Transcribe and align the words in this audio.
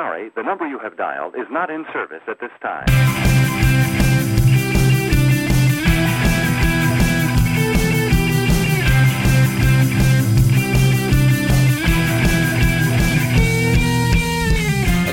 Sorry, 0.00 0.30
the 0.34 0.42
number 0.42 0.66
you 0.66 0.78
have 0.78 0.96
dialed 0.96 1.34
is 1.34 1.46
not 1.50 1.68
in 1.68 1.84
service 1.92 2.22
at 2.26 2.40
this 2.40 2.50
time. 2.62 2.86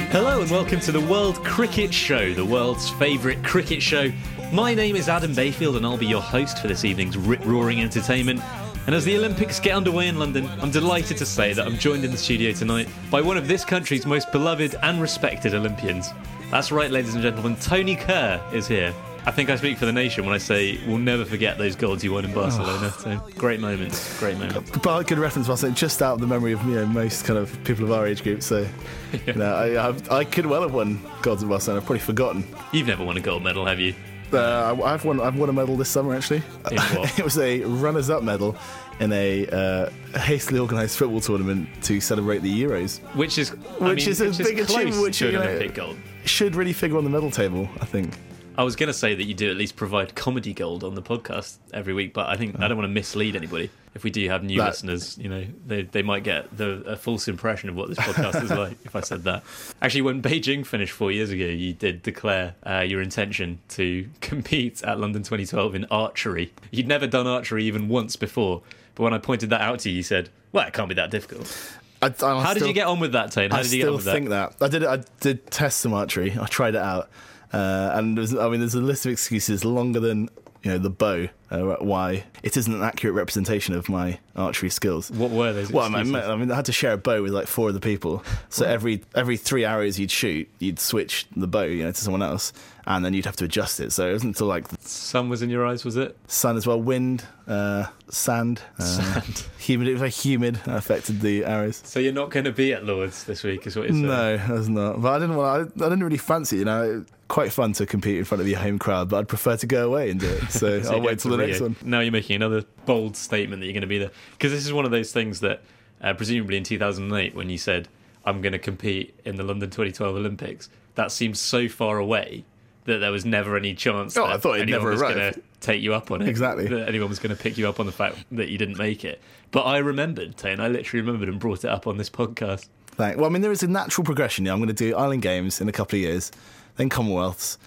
Hello 0.09 0.39
and 0.41 0.49
welcome 0.49 0.79
to 0.79 0.93
the 0.93 1.01
World 1.01 1.43
Cricket 1.43 1.93
Show, 1.93 2.33
the 2.33 2.45
world's 2.45 2.89
favourite 2.91 3.43
cricket 3.43 3.81
show. 3.81 4.09
My 4.53 4.73
name 4.73 4.95
is 4.95 5.09
Adam 5.09 5.35
Bayfield 5.35 5.75
and 5.75 5.85
I'll 5.85 5.97
be 5.97 6.05
your 6.05 6.21
host 6.21 6.59
for 6.59 6.69
this 6.69 6.85
evening's 6.85 7.17
rip 7.17 7.45
roaring 7.45 7.81
entertainment. 7.81 8.39
And 8.87 8.95
as 8.95 9.03
the 9.03 9.17
Olympics 9.17 9.59
get 9.59 9.75
underway 9.75 10.07
in 10.07 10.17
London, 10.17 10.49
I'm 10.61 10.71
delighted 10.71 11.17
to 11.17 11.25
say 11.25 11.51
that 11.51 11.67
I'm 11.67 11.77
joined 11.77 12.05
in 12.05 12.11
the 12.11 12.17
studio 12.17 12.53
tonight 12.53 12.87
by 13.11 13.19
one 13.19 13.35
of 13.35 13.45
this 13.45 13.65
country's 13.65 14.05
most 14.05 14.31
beloved 14.31 14.75
and 14.81 15.01
respected 15.01 15.53
Olympians. 15.53 16.07
That's 16.51 16.71
right, 16.71 16.89
ladies 16.89 17.13
and 17.13 17.21
gentlemen, 17.21 17.57
Tony 17.57 17.97
Kerr 17.97 18.41
is 18.53 18.65
here. 18.65 18.93
I 19.25 19.31
think 19.31 19.49
I 19.49 19.57
speak 19.57 19.77
for 19.77 19.85
the 19.85 19.91
nation 19.91 20.23
when 20.23 20.33
I 20.33 20.37
say 20.37 20.79
we'll 20.87 20.99
never 20.99 21.25
forget 21.25 21.57
those 21.57 21.75
golds 21.75 22.01
you 22.01 22.13
won 22.13 22.23
in 22.23 22.33
Barcelona. 22.33 22.93
Oh. 22.95 23.01
So 23.03 23.21
great 23.37 23.59
moments, 23.59 24.17
great 24.21 24.37
moments. 24.37 24.71
But 24.81 25.03
good 25.03 25.19
reference, 25.19 25.49
it 25.49 25.73
just 25.73 26.01
out 26.01 26.13
of 26.13 26.21
the 26.21 26.27
memory 26.27 26.53
of 26.53 26.63
you 26.63 26.75
know 26.75 26.85
most 26.85 27.25
kind 27.25 27.37
of 27.37 27.61
people 27.65 27.83
of 27.83 27.91
our 27.91 28.07
age 28.07 28.23
group. 28.23 28.41
So, 28.41 28.65
you 29.25 29.33
know, 29.33 29.53
I, 29.53 29.89
I, 29.89 30.19
I 30.19 30.23
could 30.23 30.45
well 30.45 30.61
have 30.61 30.73
won 30.73 31.01
golds 31.23 31.43
in 31.43 31.49
Barcelona. 31.49 31.81
I've 31.81 31.85
probably 31.85 31.99
forgotten. 31.99 32.45
You've 32.71 32.87
never 32.87 33.03
won 33.03 33.17
a 33.17 33.19
gold 33.19 33.43
medal, 33.43 33.65
have 33.65 33.81
you? 33.81 33.95
Uh, 34.33 34.75
I've 34.83 35.05
won. 35.05 35.21
I've 35.21 35.37
won 35.37 35.49
a 35.49 35.53
medal 35.53 35.77
this 35.77 35.89
summer 35.89 36.15
actually. 36.15 36.41
It 36.71 37.23
was 37.23 37.37
a 37.37 37.61
runners-up 37.63 38.23
medal 38.23 38.55
in 38.99 39.13
a 39.13 39.47
uh, 39.47 39.89
hastily 40.19 40.59
organised 40.59 40.97
football 40.97 41.21
tournament 41.21 41.69
to 41.83 42.01
celebrate 42.01 42.39
the 42.39 42.63
Euros. 42.63 42.99
Which 43.15 43.37
is, 43.37 43.51
I 43.51 43.89
Which 43.89 44.05
mean, 44.05 44.09
is 44.09 44.21
a 44.39 44.43
big 44.43 44.59
achievement, 44.59 45.01
which, 45.01 45.21
you 45.21 45.31
know. 45.33 45.95
Should 46.25 46.55
really 46.55 46.73
figure 46.73 46.97
on 46.97 47.03
the 47.03 47.09
medal 47.09 47.31
table, 47.31 47.69
I 47.79 47.85
think. 47.85 48.13
I 48.57 48.63
was 48.63 48.75
going 48.75 48.87
to 48.87 48.93
say 48.93 49.13
that 49.13 49.23
you 49.23 49.33
do 49.35 49.51
at 49.51 49.57
least 49.57 49.75
provide 49.75 50.15
comedy 50.15 50.53
gold 50.53 50.83
on 50.83 50.95
the 50.95 51.01
podcast 51.01 51.57
every 51.73 51.93
week, 51.93 52.13
but 52.13 52.27
I 52.27 52.35
think 52.37 52.59
I 52.59 52.67
don't 52.67 52.77
want 52.77 52.89
to 52.89 52.93
mislead 52.93 53.35
anybody. 53.35 53.69
If 53.93 54.03
we 54.03 54.09
do 54.09 54.27
have 54.29 54.43
new 54.43 54.57
That- 54.57 54.69
listeners, 54.69 55.17
you 55.17 55.29
know, 55.29 55.45
they, 55.65 55.83
they 55.83 56.01
might 56.01 56.23
get 56.23 56.55
the 56.55 56.83
a 56.85 56.95
false 56.95 57.27
impression 57.27 57.69
of 57.69 57.75
what 57.75 57.89
this 57.89 57.97
podcast 57.99 58.43
is 58.43 58.51
like 58.51 58.77
if 58.85 58.95
I 58.95 59.01
said 59.01 59.23
that. 59.23 59.43
Actually, 59.81 60.01
when 60.03 60.21
Beijing 60.21 60.65
finished 60.65 60.91
four 60.93 61.11
years 61.11 61.29
ago, 61.31 61.45
you 61.45 61.73
did 61.73 62.01
declare 62.03 62.55
uh, 62.65 62.79
your 62.79 63.01
intention 63.01 63.59
to 63.69 64.07
compete 64.21 64.83
at 64.83 64.99
London 64.99 65.23
2012 65.23 65.75
in 65.75 65.85
archery. 65.91 66.51
You'd 66.71 66.87
never 66.87 67.07
done 67.07 67.27
archery 67.27 67.63
even 67.65 67.87
once 67.89 68.15
before, 68.15 68.61
but 68.95 69.03
when 69.03 69.13
I 69.13 69.17
pointed 69.19 69.49
that 69.51 69.61
out 69.61 69.79
to 69.79 69.89
you, 69.89 69.97
you 69.97 70.03
said, 70.03 70.29
"Well, 70.51 70.67
it 70.67 70.73
can't 70.73 70.89
be 70.89 70.95
that 70.95 71.11
difficult." 71.11 71.55
I, 72.01 72.07
I 72.07 72.43
How 72.43 72.53
did 72.53 72.67
you 72.67 72.73
get 72.73 72.85
on 72.87 72.99
with 72.99 73.13
that, 73.13 73.31
Tane? 73.31 73.49
How 73.51 73.57
I 73.57 73.63
did 73.63 73.71
you 73.71 73.79
get 73.83 73.89
on 73.89 73.89
still 73.89 73.95
with 73.95 74.05
that? 74.05 74.13
think 74.13 74.29
that. 74.29 74.55
I 74.61 74.67
did. 74.67 74.83
I 74.83 75.03
did 75.19 75.49
test 75.51 75.79
some 75.81 75.93
archery. 75.93 76.37
I 76.39 76.45
tried 76.45 76.75
it 76.75 76.81
out, 76.81 77.09
uh, 77.53 77.91
and 77.93 78.17
there's, 78.17 78.35
I 78.35 78.49
mean, 78.49 78.59
there's 78.59 78.75
a 78.75 78.81
list 78.81 79.05
of 79.05 79.11
excuses 79.11 79.63
longer 79.63 79.99
than 79.99 80.29
you 80.63 80.71
know 80.71 80.77
the 80.77 80.89
bow 80.89 81.27
uh, 81.51 81.75
why 81.79 82.25
it 82.43 82.57
isn't 82.57 82.73
an 82.73 82.83
accurate 82.83 83.15
representation 83.15 83.75
of 83.75 83.89
my 83.89 84.19
archery 84.37 84.69
skills. 84.69 85.09
What 85.11 85.31
were 85.31 85.51
those? 85.53 85.71
Well, 85.71 85.85
I 85.85 86.03
mean. 86.03 86.15
I 86.15 86.35
mean, 86.35 86.51
I 86.51 86.55
had 86.55 86.65
to 86.65 86.71
share 86.71 86.93
a 86.93 86.97
bow 86.97 87.21
with 87.23 87.33
like 87.33 87.47
four 87.47 87.69
other 87.69 87.79
people. 87.79 88.23
So 88.49 88.65
every 88.65 89.01
every 89.15 89.37
three 89.37 89.65
arrows 89.65 89.97
you'd 89.99 90.11
shoot, 90.11 90.47
you'd 90.59 90.79
switch 90.79 91.25
the 91.35 91.47
bow, 91.47 91.63
you 91.63 91.83
know, 91.83 91.91
to 91.91 92.01
someone 92.01 92.21
else, 92.21 92.53
and 92.85 93.03
then 93.03 93.13
you'd 93.13 93.25
have 93.25 93.35
to 93.37 93.45
adjust 93.45 93.79
it. 93.79 93.91
So 93.91 94.09
it 94.09 94.13
wasn't 94.13 94.35
until 94.35 94.47
like 94.47 94.67
the 94.67 94.77
sun 94.87 95.29
was 95.29 95.41
in 95.41 95.49
your 95.49 95.65
eyes, 95.65 95.83
was 95.83 95.97
it? 95.97 96.15
sun 96.27 96.55
as 96.57 96.67
well, 96.67 96.81
wind, 96.81 97.25
uh, 97.47 97.85
sand, 98.09 98.61
uh, 98.79 98.83
Sand. 98.83 99.45
humid. 99.57 99.87
It 99.87 99.91
was 99.93 99.99
very 99.99 100.11
humid. 100.11 100.59
Affected 100.65 101.21
the 101.21 101.43
arrows. 101.45 101.81
So 101.83 101.99
you're 101.99 102.13
not 102.13 102.29
going 102.31 102.45
to 102.45 102.51
be 102.51 102.73
at 102.73 102.85
Lords 102.85 103.23
this 103.25 103.43
week, 103.43 103.65
is 103.67 103.75
what 103.75 103.83
you're 103.83 103.93
saying? 103.93 104.05
No, 104.07 104.39
I 104.47 104.51
was 104.51 104.69
not. 104.69 105.01
But 105.01 105.13
I 105.13 105.19
didn't 105.19 105.35
want. 105.35 105.71
I, 105.81 105.85
I 105.85 105.89
didn't 105.89 106.03
really 106.03 106.17
fancy. 106.17 106.57
You 106.57 106.65
know, 106.65 107.05
quite 107.27 107.51
fun 107.51 107.73
to 107.73 107.85
compete 107.85 108.17
in 108.17 108.23
front 108.23 108.41
of 108.41 108.47
your 108.47 108.59
home 108.59 108.79
crowd, 108.79 109.09
but 109.09 109.17
I'd 109.17 109.27
prefer 109.27 109.57
to 109.57 109.67
go 109.67 109.87
away 109.87 110.09
and 110.09 110.19
do 110.19 110.27
it. 110.29 110.51
So, 110.51 110.81
So 110.83 110.93
I'll 110.95 111.01
wait 111.01 111.19
till 111.19 111.31
the 111.31 111.37
Rio. 111.37 111.47
next 111.47 111.61
one. 111.61 111.75
Now 111.83 111.99
you're 111.99 112.11
making 112.11 112.37
another 112.37 112.63
bold 112.87 113.15
statement 113.15 113.59
that 113.59 113.67
you're 113.67 113.73
going 113.73 113.81
to 113.81 113.87
be 113.87 113.99
there 113.99 114.11
because 114.31 114.51
this 114.51 114.65
is 114.65 114.73
one 114.73 114.85
of 114.85 114.91
those 114.91 115.11
things 115.11 115.41
that 115.41 115.61
uh, 116.01 116.13
presumably 116.15 116.57
in 116.57 116.63
2008 116.63 117.35
when 117.35 117.49
you 117.49 117.57
said 117.59 117.87
I'm 118.25 118.41
going 118.41 118.53
to 118.53 118.59
compete 118.59 119.13
in 119.23 119.35
the 119.35 119.43
London 119.43 119.69
2012 119.69 120.15
Olympics, 120.15 120.69
that 120.95 121.11
seems 121.11 121.39
so 121.39 121.67
far 121.69 121.99
away 121.99 122.43
that 122.85 122.97
there 122.97 123.11
was 123.11 123.25
never 123.25 123.55
any 123.55 123.73
chance 123.75 124.17
Oh, 124.17 124.25
that 124.25 124.33
I 124.33 124.37
thought 124.37 124.59
anyone 124.59 124.81
never 124.81 124.91
was 124.91 125.01
Gonna 125.01 125.33
take 125.59 125.81
you 125.81 125.93
up 125.93 126.09
on 126.11 126.21
it. 126.21 126.27
Exactly. 126.29 126.67
That 126.67 126.87
anyone 126.87 127.09
was 127.09 127.19
going 127.19 127.35
to 127.35 127.41
pick 127.41 127.57
you 127.57 127.67
up 127.69 127.79
on 127.79 127.85
the 127.85 127.91
fact 127.91 128.17
that 128.31 128.49
you 128.49 128.57
didn't 128.57 128.77
make 128.77 129.05
it. 129.05 129.21
But 129.51 129.61
I 129.61 129.77
remembered, 129.77 130.37
Tane, 130.37 130.59
I 130.59 130.67
literally 130.67 131.01
remembered 131.05 131.29
and 131.29 131.39
brought 131.39 131.63
it 131.63 131.69
up 131.69 131.87
on 131.87 131.97
this 131.97 132.09
podcast. 132.09 132.67
Thank. 132.87 133.17
Well, 133.17 133.25
I 133.25 133.29
mean, 133.29 133.41
there 133.41 133.51
is 133.51 133.63
a 133.63 133.67
natural 133.67 134.03
progression. 134.03 134.45
Yeah, 134.45 134.53
I'm 134.53 134.59
going 134.59 134.67
to 134.67 134.73
do 134.73 134.95
Island 134.95 135.21
Games 135.21 135.61
in 135.61 135.69
a 135.69 135.71
couple 135.71 135.97
of 135.97 136.01
years, 136.01 136.31
then 136.77 136.89
Commonwealths, 136.89 137.57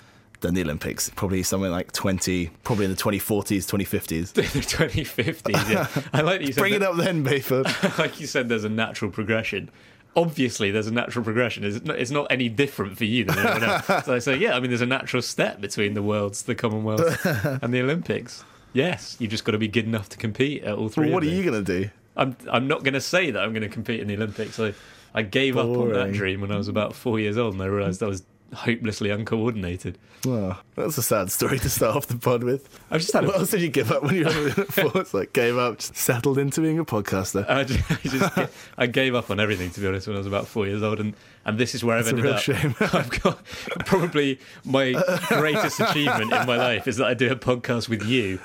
then 0.40 0.54
the 0.54 0.62
Olympics. 0.62 1.10
Probably 1.10 1.42
somewhere 1.42 1.70
like 1.70 1.92
20, 1.92 2.50
probably 2.64 2.84
in 2.86 2.90
the 2.90 2.96
2040s, 2.96 3.66
2050s. 3.70 4.32
the 4.34 4.42
2050s, 4.42 5.70
yeah. 5.70 5.86
I 6.12 6.22
like 6.22 6.40
that 6.40 6.46
you 6.46 6.52
said 6.52 6.60
Bring 6.60 6.72
that- 6.74 6.82
it 6.82 6.88
up 6.88 6.96
then, 6.96 7.24
Bayford. 7.24 7.98
like 7.98 8.20
you 8.20 8.26
said, 8.26 8.48
there's 8.48 8.64
a 8.64 8.68
natural 8.68 9.10
progression. 9.10 9.70
Obviously, 10.16 10.70
there's 10.72 10.88
a 10.88 10.92
natural 10.92 11.24
progression. 11.24 11.62
It's 11.64 11.84
not, 11.84 11.96
it's 11.96 12.10
not 12.10 12.26
any 12.30 12.48
different 12.48 12.98
for 12.98 13.04
you 13.04 13.24
than 13.24 13.38
anyone 13.38 13.62
else. 13.62 13.86
So 14.06 14.14
I 14.14 14.18
say, 14.18 14.36
yeah, 14.36 14.56
I 14.56 14.60
mean, 14.60 14.70
there's 14.70 14.80
a 14.80 14.86
natural 14.86 15.22
step 15.22 15.60
between 15.60 15.94
the 15.94 16.02
worlds, 16.02 16.42
the 16.42 16.54
Commonwealth, 16.56 17.24
and 17.62 17.72
the 17.72 17.80
Olympics. 17.80 18.44
Yes, 18.72 19.16
you've 19.20 19.30
just 19.30 19.44
got 19.44 19.52
to 19.52 19.58
be 19.58 19.68
good 19.68 19.84
enough 19.84 20.08
to 20.10 20.18
compete 20.18 20.64
at 20.64 20.74
all 20.76 20.88
three. 20.88 21.06
Well, 21.06 21.14
what 21.14 21.22
are 21.22 21.26
you 21.26 21.42
going 21.44 21.64
to 21.64 21.80
do? 21.82 21.90
I'm 22.16 22.36
I'm 22.50 22.66
not 22.66 22.82
going 22.82 22.94
to 22.94 23.00
say 23.00 23.30
that 23.30 23.40
I'm 23.42 23.52
going 23.52 23.62
to 23.62 23.68
compete 23.68 24.00
in 24.00 24.08
the 24.08 24.14
Olympics. 24.16 24.58
I 24.58 24.74
I 25.14 25.22
gave 25.22 25.56
up 25.56 25.66
on 25.66 25.92
that 25.92 26.12
dream 26.12 26.40
when 26.40 26.52
I 26.52 26.56
was 26.56 26.68
about 26.68 26.94
four 26.94 27.18
years 27.18 27.36
old, 27.38 27.54
and 27.54 27.62
I 27.62 27.66
realised 27.66 28.02
I 28.02 28.06
was 28.06 28.22
hopelessly 28.54 29.10
uncoordinated. 29.10 29.98
Well, 30.26 30.60
that's 30.76 30.98
a 30.98 31.02
sad 31.02 31.30
story 31.32 31.58
to 31.60 31.70
start 31.70 31.96
off 31.96 32.06
the 32.06 32.16
pod 32.16 32.44
with. 32.44 32.68
I've 32.90 33.00
just 33.00 33.12
had 33.12 33.24
a 33.24 33.28
What 33.28 33.36
else 33.36 33.50
did 33.50 33.62
you 33.62 33.68
give 33.70 33.90
up 33.90 34.02
when 34.02 34.14
you 34.16 34.24
were 34.24 34.50
four? 34.50 34.90
It's 35.00 35.14
like 35.14 35.32
gave 35.32 35.56
up, 35.56 35.78
just 35.78 35.96
settled 35.96 36.36
into 36.38 36.60
being 36.60 36.78
a 36.78 36.84
podcaster. 36.84 37.48
I 37.48 37.64
just, 37.64 37.90
I, 37.90 37.94
just 38.08 38.52
I 38.76 38.86
gave 38.86 39.14
up 39.14 39.30
on 39.30 39.40
everything 39.40 39.70
to 39.70 39.80
be 39.80 39.86
honest 39.86 40.06
when 40.06 40.16
I 40.16 40.18
was 40.18 40.26
about 40.26 40.46
four 40.46 40.66
years 40.66 40.82
old, 40.82 41.00
and, 41.00 41.14
and 41.46 41.58
this 41.58 41.74
is 41.74 41.82
where 41.82 41.96
I've 41.96 42.04
That's 42.04 42.12
a 42.12 42.16
ended 42.18 42.24
real 42.24 42.34
up. 42.34 42.40
shame. 42.40 42.74
I've 42.98 43.22
got 43.22 43.44
probably 43.86 44.38
my 44.64 44.92
greatest 45.28 45.80
achievement 45.80 46.32
in 46.32 46.46
my 46.46 46.56
life 46.56 46.86
is 46.86 46.98
that 46.98 47.06
I 47.06 47.14
do 47.14 47.30
a 47.32 47.36
podcast 47.36 47.88
with 47.88 48.02
you. 48.04 48.40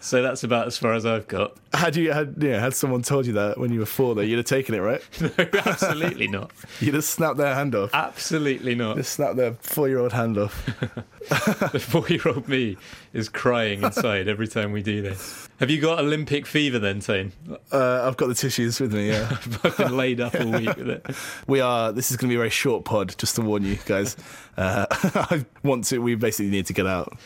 So 0.00 0.22
that's 0.22 0.44
about 0.44 0.66
as 0.66 0.78
far 0.78 0.94
as 0.94 1.04
I've 1.04 1.28
got. 1.28 1.56
Had 1.74 1.94
you 1.94 2.12
had 2.12 2.36
yeah 2.38 2.58
had 2.58 2.74
someone 2.74 3.02
told 3.02 3.26
you 3.26 3.34
that 3.34 3.58
when 3.58 3.72
you 3.72 3.80
were 3.80 3.86
four, 3.86 4.14
though, 4.14 4.22
you'd 4.22 4.38
have 4.38 4.46
taken 4.46 4.74
it, 4.74 4.78
right? 4.78 5.02
No, 5.20 5.30
absolutely 5.66 6.26
not. 6.26 6.50
You'd 6.80 6.94
have 6.94 7.04
snapped 7.04 7.36
their 7.36 7.54
hand 7.54 7.74
off. 7.74 7.90
Absolutely 7.94 8.74
not. 8.74 8.96
Just 8.96 9.12
snapped 9.12 9.36
their 9.36 9.52
four-year-old 9.60 10.12
hand 10.12 10.38
off. 10.38 10.68
The 11.72 11.78
four-year-old 11.78 12.48
me 12.48 12.76
is 13.12 13.28
crying 13.28 13.82
inside 13.82 14.26
every 14.28 14.48
time 14.48 14.72
we 14.72 14.82
do 14.82 15.02
this. 15.02 15.48
Have 15.58 15.68
you 15.70 15.80
got 15.80 15.98
Olympic 15.98 16.46
fever 16.46 16.78
then, 16.78 17.00
Tane? 17.00 17.32
Uh, 17.70 18.04
I've 18.06 18.16
got 18.16 18.28
the 18.28 18.34
tissues 18.34 18.80
with 18.80 18.94
me. 18.94 19.08
Yeah, 19.10 19.28
I've 19.64 19.76
been 19.76 19.96
laid 19.96 20.20
up 20.20 20.34
all 20.34 20.50
week 20.50 20.74
with 20.76 20.88
it. 20.88 21.06
we 21.46 21.60
are. 21.60 21.92
This 21.92 22.10
is 22.10 22.16
going 22.16 22.28
to 22.28 22.32
be 22.32 22.36
a 22.36 22.38
very 22.38 22.50
short 22.50 22.84
pod, 22.84 23.14
just 23.18 23.36
to 23.36 23.42
warn 23.42 23.64
you 23.64 23.76
guys. 23.84 24.16
Uh, 24.56 24.86
I 24.90 25.44
want 25.62 25.84
to. 25.86 25.98
We 25.98 26.14
basically 26.14 26.50
need 26.50 26.66
to 26.66 26.72
get 26.72 26.86
out. 26.86 27.16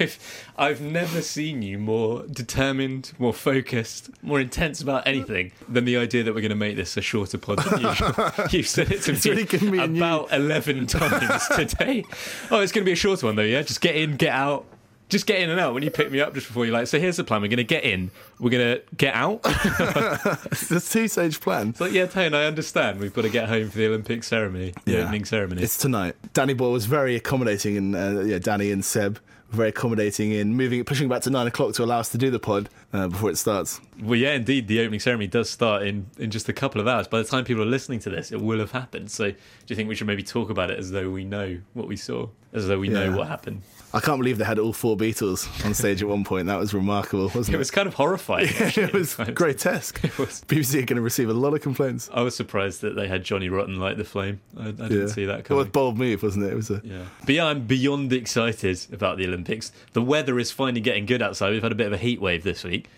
I've, 0.00 0.18
I've 0.56 0.80
never 0.80 1.22
seen 1.22 1.62
you 1.62 1.78
more 1.78 2.24
determined, 2.26 3.12
more 3.18 3.32
focused, 3.34 4.10
more 4.22 4.40
intense 4.40 4.80
about 4.80 5.06
anything 5.06 5.52
than 5.68 5.84
the 5.84 5.96
idea 5.96 6.24
that 6.24 6.34
we're 6.34 6.40
going 6.40 6.50
to 6.50 6.56
make 6.56 6.76
this 6.76 6.96
a 6.96 7.02
shorter 7.02 7.38
pod 7.38 7.58
than 7.60 7.80
usual. 7.82 8.12
You've 8.50 8.66
said 8.68 8.90
it 8.90 9.02
to 9.02 9.12
It's 9.12 9.24
me 9.24 9.30
really 9.30 9.44
given 9.44 9.70
me 9.70 9.78
a 9.78 9.86
new- 9.86 9.98
about 10.00 10.32
11 10.32 10.86
times 10.88 11.46
today. 11.54 12.04
Oh, 12.50 12.60
it's 12.60 12.72
going 12.72 12.82
to 12.84 12.88
be 12.88 12.92
a 12.92 12.96
shorter 12.96 13.26
one 13.26 13.36
though, 13.36 13.42
yeah? 13.44 13.62
Just 13.62 13.80
get 13.80 13.96
in, 13.96 14.16
get 14.16 14.32
out. 14.32 14.66
Just 15.10 15.26
get 15.26 15.38
in 15.40 15.50
and 15.50 15.60
out 15.60 15.74
when 15.74 15.82
you 15.82 15.90
pick 15.90 16.10
me 16.10 16.20
up 16.20 16.32
just 16.34 16.46
before 16.46 16.64
you 16.64 16.72
like. 16.72 16.86
So 16.86 16.98
here's 16.98 17.18
the 17.18 17.24
plan: 17.24 17.42
we're 17.42 17.48
going 17.48 17.58
to 17.58 17.62
get 17.64 17.84
in, 17.84 18.10
we're 18.40 18.50
going 18.50 18.78
to 18.78 18.82
get 18.96 19.14
out. 19.14 19.40
It's 20.50 20.70
a 20.70 20.80
two-stage 20.80 21.40
plan. 21.40 21.74
But 21.78 21.92
yeah, 21.92 22.06
Tane, 22.06 22.32
I 22.34 22.46
understand. 22.46 23.00
We've 23.00 23.12
got 23.12 23.22
to 23.22 23.28
get 23.28 23.48
home 23.48 23.68
for 23.70 23.76
the 23.78 23.86
Olympic 23.86 24.24
ceremony, 24.24 24.72
the 24.86 24.92
Yeah. 24.92 24.98
opening 25.00 25.24
ceremony. 25.26 25.62
It's 25.62 25.76
tonight. 25.76 26.16
Danny 26.32 26.54
Boy 26.54 26.70
was 26.70 26.86
very 26.86 27.14
accommodating, 27.16 27.76
and 27.76 27.94
uh, 27.94 28.20
yeah, 28.22 28.38
Danny 28.38 28.70
and 28.72 28.84
Seb 28.84 29.18
very 29.50 29.68
accommodating 29.68 30.32
in 30.32 30.54
moving, 30.56 30.82
pushing 30.84 31.08
back 31.08 31.22
to 31.22 31.30
nine 31.30 31.46
o'clock 31.46 31.74
to 31.74 31.84
allow 31.84 31.98
us 32.00 32.08
to 32.10 32.18
do 32.18 32.30
the 32.30 32.38
pod. 32.38 32.68
uh, 32.92 33.08
before 33.08 33.30
it 33.30 33.36
starts. 33.36 33.80
Well, 34.00 34.16
yeah, 34.18 34.32
indeed, 34.34 34.68
the 34.68 34.80
opening 34.80 35.00
ceremony 35.00 35.26
does 35.26 35.50
start 35.50 35.82
in, 35.82 36.06
in 36.18 36.30
just 36.30 36.48
a 36.48 36.52
couple 36.52 36.80
of 36.80 36.86
hours. 36.88 37.08
By 37.08 37.18
the 37.18 37.24
time 37.28 37.44
people 37.44 37.62
are 37.62 37.66
listening 37.66 37.98
to 38.00 38.10
this, 38.10 38.30
it 38.32 38.40
will 38.40 38.58
have 38.60 38.70
happened. 38.72 39.10
So, 39.10 39.30
do 39.30 39.36
you 39.68 39.76
think 39.76 39.88
we 39.88 39.94
should 39.96 40.06
maybe 40.06 40.22
talk 40.22 40.48
about 40.50 40.70
it 40.70 40.78
as 40.78 40.90
though 40.92 41.10
we 41.10 41.24
know 41.24 41.58
what 41.72 41.88
we 41.88 41.96
saw, 41.96 42.28
as 42.52 42.68
though 42.68 42.78
we 42.78 42.88
Yeah. 42.88 43.06
know 43.10 43.16
what 43.18 43.28
happened? 43.28 43.62
I 43.94 44.00
can't 44.00 44.18
believe 44.18 44.38
they 44.38 44.44
had 44.44 44.58
all 44.58 44.72
four 44.72 44.96
Beatles 44.96 45.48
on 45.64 45.72
stage 45.72 46.02
at 46.02 46.08
one 46.08 46.24
point. 46.24 46.48
That 46.48 46.58
was 46.58 46.74
remarkable, 46.74 47.26
wasn't 47.34 47.50
It 47.50 47.54
it? 47.54 47.58
was 47.58 47.70
kind 47.70 47.86
of 47.86 47.94
horrifying. 47.94 48.48
actually, 48.60 48.82
it 48.84 48.92
was 48.92 49.14
grotesque. 49.34 50.02
was. 50.18 50.42
BBC 50.48 50.74
are 50.82 50.86
going 50.86 50.96
to 50.96 51.00
receive 51.00 51.28
a 51.30 51.32
lot 51.32 51.54
of 51.54 51.60
complaints. 51.62 52.10
I 52.12 52.22
was 52.22 52.34
surprised 52.34 52.80
that 52.80 52.96
they 52.96 53.06
had 53.06 53.22
Johnny 53.24 53.48
Rotten 53.48 53.78
light 53.78 53.96
the 53.96 54.04
flame. 54.04 54.40
I, 54.58 54.68
I 54.68 54.70
didn't 54.72 55.10
see 55.10 55.24
that 55.26 55.44
coming. 55.44 55.58
It 55.60 55.62
was 55.62 55.68
a 55.68 55.70
bold 55.70 55.96
move, 55.96 56.22
wasn't 56.24 56.44
it? 56.46 56.52
It 56.52 56.56
was 56.56 56.70
a 56.70 56.80
Yeah. 56.84 57.04
But 57.24 57.34
yeah, 57.36 57.46
I'm 57.46 57.66
beyond 57.66 58.12
excited 58.12 58.84
about 58.92 59.16
the 59.16 59.26
Olympics. 59.26 59.70
The 59.92 60.02
weather 60.02 60.38
is 60.40 60.50
finally 60.50 60.80
getting 60.80 61.06
good 61.06 61.22
outside. 61.22 61.50
We've 61.52 61.62
had 61.62 61.72
a 61.72 61.76
bit 61.76 61.86
of 61.86 61.92
a 61.92 61.98
heat 61.98 62.20
wave 62.20 62.42
this 62.42 62.64
week. 62.64 62.88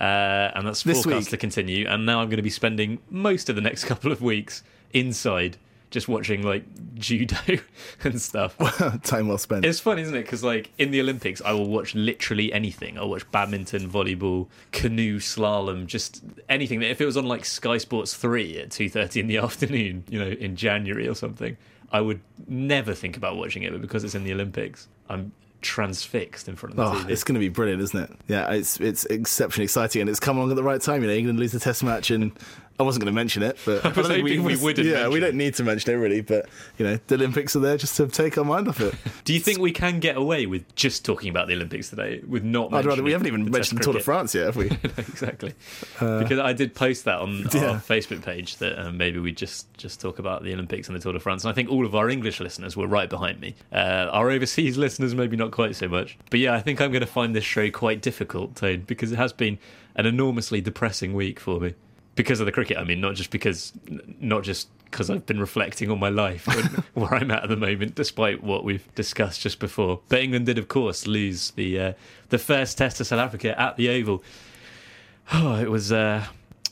Uh, 0.00 0.50
and 0.54 0.66
that's 0.66 0.82
This 0.82 1.02
forecast 1.04 1.26
week? 1.26 1.30
to 1.30 1.36
continue. 1.36 1.86
And 1.86 2.06
now 2.06 2.20
I'm 2.20 2.28
going 2.28 2.36
to 2.38 2.42
be 2.42 2.50
spending 2.50 2.98
most 3.10 3.48
of 3.50 3.56
the 3.56 3.62
next 3.62 3.84
couple 3.90 4.10
of 4.10 4.22
weeks 4.22 4.62
inside 4.92 5.56
just 5.96 6.08
watching 6.08 6.42
like 6.42 6.62
judo 6.94 7.36
and 8.04 8.20
stuff. 8.20 8.54
time 9.02 9.28
well 9.28 9.38
spent. 9.38 9.64
It's 9.64 9.80
fun, 9.80 9.98
isn't 9.98 10.14
it? 10.14 10.24
Because 10.24 10.44
like 10.44 10.70
in 10.76 10.90
the 10.90 11.00
Olympics, 11.00 11.40
I 11.40 11.52
will 11.52 11.70
watch 11.70 11.94
literally 11.94 12.52
anything. 12.52 12.98
I'll 12.98 13.08
watch 13.08 13.24
badminton, 13.30 13.88
volleyball, 13.90 14.48
canoe, 14.72 15.18
slalom, 15.20 15.86
just 15.86 16.22
anything. 16.50 16.82
If 16.82 17.00
it 17.00 17.06
was 17.06 17.16
on 17.16 17.24
like 17.24 17.46
Sky 17.46 17.78
Sports 17.78 18.12
three 18.12 18.58
at 18.58 18.70
two 18.70 18.90
thirty 18.90 19.20
in 19.20 19.26
the 19.26 19.38
afternoon, 19.46 20.04
you 20.10 20.18
know, 20.18 20.28
in 20.28 20.54
January 20.54 21.08
or 21.08 21.14
something, 21.14 21.56
I 21.90 22.02
would 22.02 22.20
never 22.46 22.92
think 22.92 23.16
about 23.16 23.36
watching 23.38 23.62
it. 23.62 23.72
But 23.72 23.80
because 23.80 24.04
it's 24.04 24.14
in 24.14 24.24
the 24.24 24.34
Olympics, 24.34 24.86
I'm 25.08 25.32
transfixed 25.62 26.46
in 26.46 26.56
front 26.56 26.72
of 26.72 26.76
the 26.76 26.84
Oh, 26.84 27.04
TV. 27.04 27.10
it's 27.10 27.24
going 27.24 27.34
to 27.34 27.40
be 27.40 27.48
brilliant, 27.48 27.80
isn't 27.82 27.98
it? 28.04 28.10
Yeah, 28.28 28.52
it's 28.52 28.78
it's 28.80 29.06
exceptionally 29.06 29.64
exciting, 29.64 30.02
and 30.02 30.10
it's 30.10 30.20
come 30.20 30.36
along 30.36 30.50
at 30.50 30.56
the 30.56 30.62
right 30.62 30.80
time. 30.82 31.00
You 31.00 31.08
know, 31.08 31.14
England 31.14 31.38
lose 31.38 31.52
the 31.52 31.58
Test 31.58 31.82
match, 31.82 32.10
and 32.10 32.32
I 32.78 32.82
wasn't 32.82 33.04
going 33.04 33.12
to 33.14 33.16
mention 33.18 33.42
it, 33.42 33.56
but 33.64 33.84
I, 33.84 33.88
was 33.88 34.06
think 34.08 34.20
hoping 34.20 34.44
we 34.44 34.56
wouldn't 34.56 34.86
Yeah, 34.86 35.08
we 35.08 35.18
don't 35.20 35.34
need 35.36 35.54
to 35.54 35.64
mention 35.64 35.92
it 35.92 35.96
really, 35.96 36.20
but 36.20 36.46
you 36.76 36.84
know, 36.86 36.98
the 37.06 37.14
Olympics 37.14 37.56
are 37.56 37.60
there 37.60 37.76
just 37.76 37.96
to 37.96 38.06
take 38.06 38.36
our 38.36 38.44
mind 38.44 38.68
off 38.68 38.80
it. 38.80 38.94
Do 39.24 39.32
you 39.32 39.40
think 39.40 39.58
we 39.58 39.72
can 39.72 39.98
get 39.98 40.16
away 40.16 40.46
with 40.46 40.74
just 40.74 41.04
talking 41.04 41.30
about 41.30 41.48
the 41.48 41.54
Olympics 41.54 41.90
today, 41.90 42.20
with 42.26 42.44
not? 42.44 42.74
I'd 42.74 42.84
rather 42.84 43.02
we 43.02 43.12
haven't 43.12 43.26
even 43.28 43.50
mentioned 43.50 43.80
the 43.80 43.84
Tour 43.84 43.94
de? 43.94 44.00
France 44.00 44.34
yet, 44.34 44.46
have 44.46 44.56
we? 44.56 44.66
exactly. 44.98 45.54
because 45.98 46.38
I 46.38 46.52
did 46.52 46.74
post 46.74 47.04
that 47.06 47.20
on 47.20 47.48
Yeah. 47.52 47.70
our 47.70 47.76
Facebook 47.76 48.22
page 48.22 48.56
that 48.58 48.78
um, 48.78 48.96
maybe 48.98 49.18
we 49.18 49.32
just 49.32 49.72
just 49.78 50.00
talk 50.00 50.18
about 50.18 50.42
the 50.44 50.52
Olympics 50.52 50.88
and 50.88 50.96
the 50.96 51.00
Tour 51.00 51.14
de 51.14 51.20
France. 51.20 51.44
And 51.44 51.50
I 51.50 51.54
think 51.54 51.70
all 51.70 51.86
of 51.86 51.94
our 51.94 52.10
English 52.10 52.40
listeners 52.40 52.76
were 52.76 52.86
right 52.86 53.08
behind 53.08 53.40
me. 53.40 53.54
Uh, 53.72 54.08
our 54.12 54.30
overseas 54.30 54.76
listeners 54.76 55.14
maybe 55.14 55.36
not 55.36 55.50
quite 55.50 55.76
so 55.76 55.88
much. 55.88 56.18
But 56.30 56.40
yeah, 56.40 56.54
I 56.54 56.60
think 56.60 56.80
I'm 56.80 56.90
going 56.90 57.00
to 57.00 57.06
find 57.06 57.34
this 57.34 57.44
show 57.44 57.70
quite 57.70 58.02
difficult, 58.02 58.56
Tone, 58.56 58.84
because 58.86 59.12
it 59.12 59.16
has 59.16 59.32
been 59.32 59.58
an 59.94 60.04
enormously 60.06 60.60
depressing 60.60 61.14
week 61.14 61.40
for 61.40 61.58
me. 61.60 61.74
Because 62.16 62.40
of 62.40 62.46
the 62.46 62.52
cricket, 62.52 62.78
I 62.78 62.84
mean, 62.84 63.00
not 63.00 63.14
just 63.14 63.30
because, 63.30 63.72
not 64.20 64.42
just 64.42 64.68
because 64.86 65.10
I've 65.10 65.26
been 65.26 65.38
reflecting 65.38 65.90
on 65.90 66.00
my 66.00 66.08
life 66.08 66.46
where 66.94 67.14
I'm 67.14 67.30
at 67.30 67.44
at 67.44 67.48
the 67.48 67.56
moment, 67.56 67.94
despite 67.94 68.42
what 68.42 68.64
we've 68.64 68.92
discussed 68.94 69.42
just 69.42 69.60
before. 69.60 70.00
But 70.08 70.20
England 70.20 70.46
did, 70.46 70.58
of 70.58 70.68
course, 70.68 71.06
lose 71.06 71.52
the 71.52 71.78
uh, 71.78 71.92
the 72.30 72.38
first 72.38 72.78
Test 72.78 72.96
to 72.96 73.04
South 73.04 73.20
Africa 73.20 73.58
at 73.60 73.76
the 73.76 73.90
Oval. 73.90 74.24
Oh, 75.32 75.56
it 75.56 75.70
was. 75.70 75.92
Uh, 75.92 76.26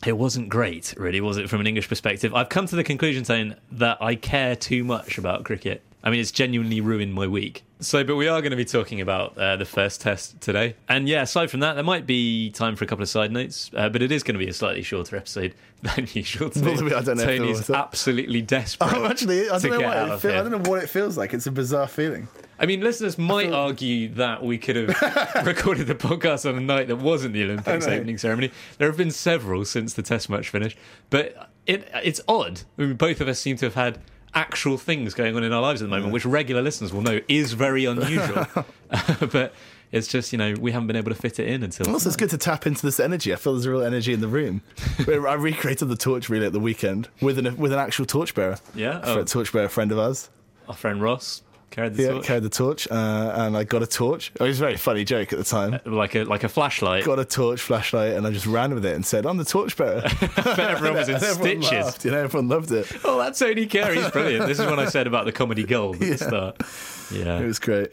it 0.06 0.19
wasn't 0.19 0.49
great, 0.49 0.94
really, 0.99 1.20
was 1.20 1.38
it? 1.38 1.49
From 1.49 1.61
an 1.61 1.67
English 1.67 1.88
perspective, 1.88 2.35
I've 2.35 2.49
come 2.49 2.67
to 2.67 2.76
the 2.76 2.85
conclusion 2.85 3.25
saying 3.25 3.55
that 3.73 4.02
I 4.02 4.17
care 4.17 4.55
too 4.55 4.85
much 4.85 5.17
about 5.19 5.44
cricket. 5.44 5.82
I 6.04 6.10
mean, 6.10 6.20
it's 6.20 6.30
genuinely 6.30 6.82
ruined 6.82 7.14
my 7.14 7.26
week. 7.26 7.64
So, 7.80 8.04
but 8.04 8.16
we 8.16 8.28
are 8.28 8.42
going 8.42 8.50
to 8.50 8.56
be 8.56 8.64
talking 8.66 9.00
about 9.00 9.36
uh, 9.38 9.56
the 9.56 9.64
first 9.64 10.02
test 10.02 10.38
today, 10.40 10.76
and 10.86 11.08
yeah, 11.08 11.22
aside 11.22 11.50
from 11.50 11.60
that, 11.60 11.74
there 11.74 11.84
might 11.84 12.06
be 12.06 12.50
time 12.50 12.76
for 12.76 12.84
a 12.84 12.86
couple 12.86 13.02
of 13.02 13.08
side 13.08 13.32
notes, 13.32 13.70
uh, 13.74 13.88
but 13.88 14.02
it 14.02 14.12
is 14.12 14.22
going 14.22 14.34
to 14.34 14.38
be 14.38 14.48
a 14.48 14.52
slightly 14.52 14.82
shorter 14.82 15.16
episode 15.16 15.54
than 15.82 16.06
usual. 16.12 16.50
Well, 16.54 16.94
I 16.94 17.02
don't 17.02 17.16
know 17.16 17.24
Tony's 17.24 17.70
absolutely 17.70 18.42
desperate. 18.42 18.92
I'm 18.92 19.10
actually, 19.10 19.48
I 19.48 19.58
don't 19.58 19.80
know 19.80 20.08
what 20.08 20.20
feel. 20.20 20.30
I 20.32 20.34
don't 20.36 20.50
know 20.50 20.70
what 20.70 20.82
it 20.82 20.88
feels 20.88 21.16
like. 21.16 21.32
It's 21.32 21.46
a 21.46 21.52
bizarre 21.52 21.88
feeling. 21.88 22.28
I 22.58 22.66
mean, 22.66 22.82
listeners 22.82 23.18
might 23.18 23.50
argue 23.50 24.10
that 24.10 24.42
we 24.44 24.58
could 24.58 24.76
have 24.76 25.46
recorded 25.46 25.86
the 25.86 25.94
podcast 25.94 26.48
on 26.48 26.56
a 26.56 26.60
night 26.60 26.88
that 26.88 26.96
wasn't 26.96 27.32
the 27.32 27.42
Olympics 27.44 27.86
opening 27.86 28.18
ceremony. 28.18 28.52
There 28.78 28.88
have 28.88 28.96
been 28.96 29.10
several 29.10 29.64
since 29.64 29.94
the 29.94 30.02
Test 30.02 30.30
match 30.30 30.50
finished, 30.50 30.78
but 31.10 31.50
it 31.66 31.88
it's 32.04 32.20
odd. 32.28 32.60
I 32.78 32.82
mean, 32.82 32.94
both 32.94 33.20
of 33.20 33.28
us 33.28 33.40
seem 33.40 33.56
to 33.56 33.66
have 33.66 33.74
had 33.74 33.98
actual 34.34 34.76
things 34.78 35.14
going 35.14 35.36
on 35.36 35.42
in 35.44 35.52
our 35.52 35.62
lives 35.62 35.82
at 35.82 35.86
the 35.86 35.90
moment, 35.94 36.12
which 36.12 36.25
regular 36.26 36.62
listeners 36.62 36.92
will 36.92 37.02
know 37.02 37.20
is 37.28 37.52
very 37.52 37.84
unusual. 37.84 38.46
but 39.32 39.52
it's 39.92 40.08
just 40.08 40.32
you 40.32 40.38
know 40.38 40.54
we 40.60 40.72
haven't 40.72 40.86
been 40.88 40.96
able 40.96 41.10
to 41.10 41.14
fit 41.20 41.38
it 41.38 41.48
in 41.48 41.62
until. 41.62 41.88
Also, 41.90 42.08
it's 42.08 42.16
good 42.16 42.31
to 42.31 42.38
tap 42.38 42.66
into 42.66 42.82
this 42.82 42.98
energy. 43.00 43.32
I 43.32 43.36
feel 43.36 43.52
there's 43.54 43.66
a 43.66 43.70
real 43.70 43.82
energy 43.82 44.12
in 44.12 44.20
the 44.20 44.28
room. 44.28 44.62
I 45.08 45.34
recreated 45.34 45.88
the 45.88 45.96
torch 45.96 46.28
relay 46.28 46.46
at 46.46 46.52
the 46.52 46.60
weekend 46.60 47.08
with 47.20 47.38
an 47.38 47.56
with 47.56 47.72
an 47.72 47.78
actual 47.78 48.06
torchbearer. 48.06 48.58
Yeah? 48.75 49.00
a 49.02 49.19
Oh. 49.20 49.25
torchbearer 49.25 49.69
friend 49.69 49.92
of 49.92 49.98
ours. 49.98 50.31
Our 50.69 50.75
friend 50.75 51.00
Ross 51.02 51.42
carried 51.74 51.94
the 51.94 52.02
Yeah, 52.02 52.08
torch. 52.10 52.24
carried 52.24 52.42
the 52.44 52.48
torch, 52.48 52.88
uh, 52.90 53.32
and 53.36 53.56
I 53.56 53.64
got 53.64 53.82
a 53.82 53.86
torch. 53.86 54.30
It 54.34 54.42
was 54.42 54.58
a 54.60 54.64
very 54.64 54.76
funny 54.76 55.04
joke 55.04 55.32
at 55.32 55.38
the 55.38 55.44
time. 55.44 55.80
like 55.84 56.14
a 56.14 56.24
like 56.24 56.44
a 56.44 56.48
flashlight. 56.48 57.04
Got 57.04 57.18
a 57.18 57.24
torch, 57.24 57.60
flashlight, 57.60 58.14
and 58.14 58.26
I 58.26 58.30
just 58.30 58.46
ran 58.46 58.72
with 58.74 58.84
it 58.86 58.94
and 58.94 59.04
said, 59.04 59.26
"I'm 59.26 59.36
the 59.36 59.44
torchbearer." 59.44 60.04
everyone 60.36 60.96
was 60.98 61.08
in 61.08 61.14
everyone 61.22 61.62
stitches. 61.62 61.70
laughed, 61.72 62.04
you 62.04 62.10
know, 62.12 62.22
everyone 62.22 62.48
loved 62.48 62.70
it. 62.70 62.86
Oh, 63.04 63.18
that's 63.18 63.38
Tony 63.38 63.66
Carey. 63.66 63.96
He's 63.96 64.10
brilliant. 64.10 64.46
This 64.46 64.58
is 64.60 64.66
what 64.66 64.78
I 64.78 64.86
said 64.86 65.06
about 65.06 65.24
the 65.24 65.32
comedy 65.32 65.64
gold 65.64 65.96
at 65.96 66.00
the 66.00 66.18
start. 66.28 66.62
Yeah. 67.10 67.40
It 67.40 67.46
was 67.46 67.58
great. 67.58 67.88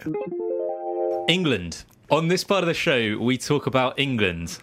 England. 1.28 1.84
On 2.10 2.28
this 2.28 2.44
part 2.44 2.64
of 2.64 2.68
the 2.68 2.74
show, 2.74 3.18
we 3.20 3.38
talk 3.38 3.68
about 3.68 3.98
England. 4.00 4.60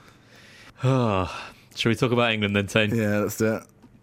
Oh, 0.84 1.24
shall 1.74 1.90
we 1.90 1.96
talk 1.96 2.12
about 2.12 2.32
England 2.32 2.54
then, 2.54 2.66
Tony? 2.66 2.98
Yeah, 2.98 3.18
let's 3.18 3.36
do 3.38 3.56
it. 3.56 3.62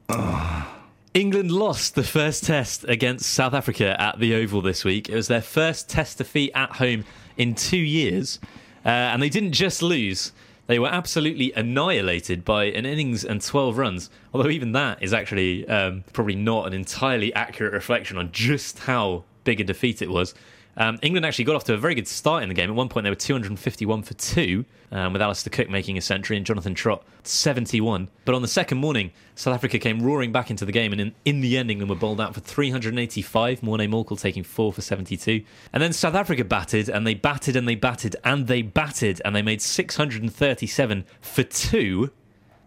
England 1.15 1.49
lost 1.49 1.95
the 1.95 2.03
first 2.03 2.43
test 2.43 2.83
against 2.89 3.31
South 3.31 3.53
Africa 3.53 3.95
at 4.01 4.19
the 4.19 4.35
Oval 4.35 4.61
this 4.61 4.83
week. 4.83 5.07
It 5.07 5.15
was 5.15 5.29
their 5.29 5.41
first 5.41 5.87
test 5.87 6.17
defeat 6.17 6.51
at 6.53 6.71
home 6.71 7.05
in 7.37 7.55
two 7.55 7.77
years. 7.77 8.37
Uh, 8.85 8.89
and 8.89 9.21
they 9.21 9.29
didn't 9.29 9.53
just 9.53 9.81
lose, 9.81 10.33
they 10.67 10.77
were 10.77 10.89
absolutely 10.89 11.53
annihilated 11.53 12.43
by 12.43 12.65
an 12.65 12.85
innings 12.85 13.23
and 13.23 13.41
12 13.41 13.77
runs. 13.77 14.09
Although, 14.33 14.49
even 14.49 14.73
that 14.73 15.01
is 15.01 15.13
actually 15.13 15.65
um, 15.69 16.03
probably 16.11 16.35
not 16.35 16.67
an 16.67 16.73
entirely 16.73 17.33
accurate 17.33 17.71
reflection 17.71 18.17
on 18.17 18.33
just 18.33 18.79
how 18.79 19.23
big 19.45 19.61
a 19.61 19.63
defeat 19.63 20.01
it 20.01 20.09
was. 20.09 20.33
Um, 20.77 20.99
England 21.01 21.25
actually 21.25 21.45
got 21.45 21.55
off 21.55 21.63
to 21.65 21.73
a 21.73 21.77
very 21.77 21.95
good 21.95 22.07
start 22.07 22.43
in 22.43 22.49
the 22.49 22.55
game. 22.55 22.69
At 22.69 22.75
one 22.75 22.89
point, 22.89 23.05
they 23.05 23.09
were 23.09 23.15
251 23.15 24.03
for 24.03 24.13
two, 24.15 24.65
um, 24.91 25.13
with 25.13 25.21
Alistair 25.21 25.51
Cook 25.51 25.69
making 25.69 25.97
a 25.97 26.01
century 26.01 26.35
and 26.35 26.45
Jonathan 26.45 26.73
Trott 26.75 27.03
71. 27.23 28.09
But 28.25 28.35
on 28.35 28.41
the 28.41 28.47
second 28.47 28.79
morning, 28.79 29.11
South 29.35 29.55
Africa 29.55 29.79
came 29.79 30.01
roaring 30.01 30.31
back 30.31 30.51
into 30.51 30.65
the 30.65 30.71
game, 30.71 30.91
and 30.91 30.99
in, 30.99 31.15
in 31.23 31.41
the 31.41 31.57
end, 31.57 31.71
England 31.71 31.89
were 31.89 31.95
bowled 31.95 32.19
out 32.19 32.33
for 32.33 32.41
385. 32.41 33.63
Morne 33.63 33.79
Morkel 33.81 34.19
taking 34.19 34.43
four 34.43 34.73
for 34.73 34.81
72. 34.81 35.43
And 35.71 35.81
then 35.81 35.93
South 35.93 36.15
Africa 36.15 36.43
batted, 36.43 36.89
and 36.89 37.07
they 37.07 37.13
batted, 37.13 37.55
and 37.55 37.67
they 37.67 37.75
batted, 37.75 38.17
and 38.23 38.47
they 38.47 38.61
batted, 38.61 39.21
and 39.23 39.35
they 39.35 39.41
made 39.41 39.61
637 39.61 41.05
for 41.21 41.43
two. 41.43 42.11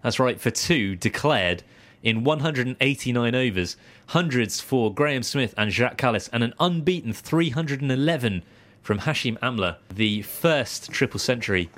That's 0.03 0.19
right, 0.19 0.41
for 0.41 0.51
two 0.51 0.97
declared 0.97 1.63
in 2.09 2.25
189 2.25 3.35
overs. 3.35 3.77
Hundreds 4.09 4.61
for 4.61 4.93
Graeme 4.93 5.23
Smith 5.23 5.55
and 5.59 5.71
Jacques 5.71 5.99
Kallis, 5.99 6.31
and 6.33 6.43
an 6.43 6.55
unbeaten 6.59 7.13
311 7.13 8.43
from 8.83 9.01
Hashim 9.01 9.39
Amla, 9.41 9.77
the 9.95 10.23
first 10.23 10.91
triple 10.91 11.21
century 11.21 11.69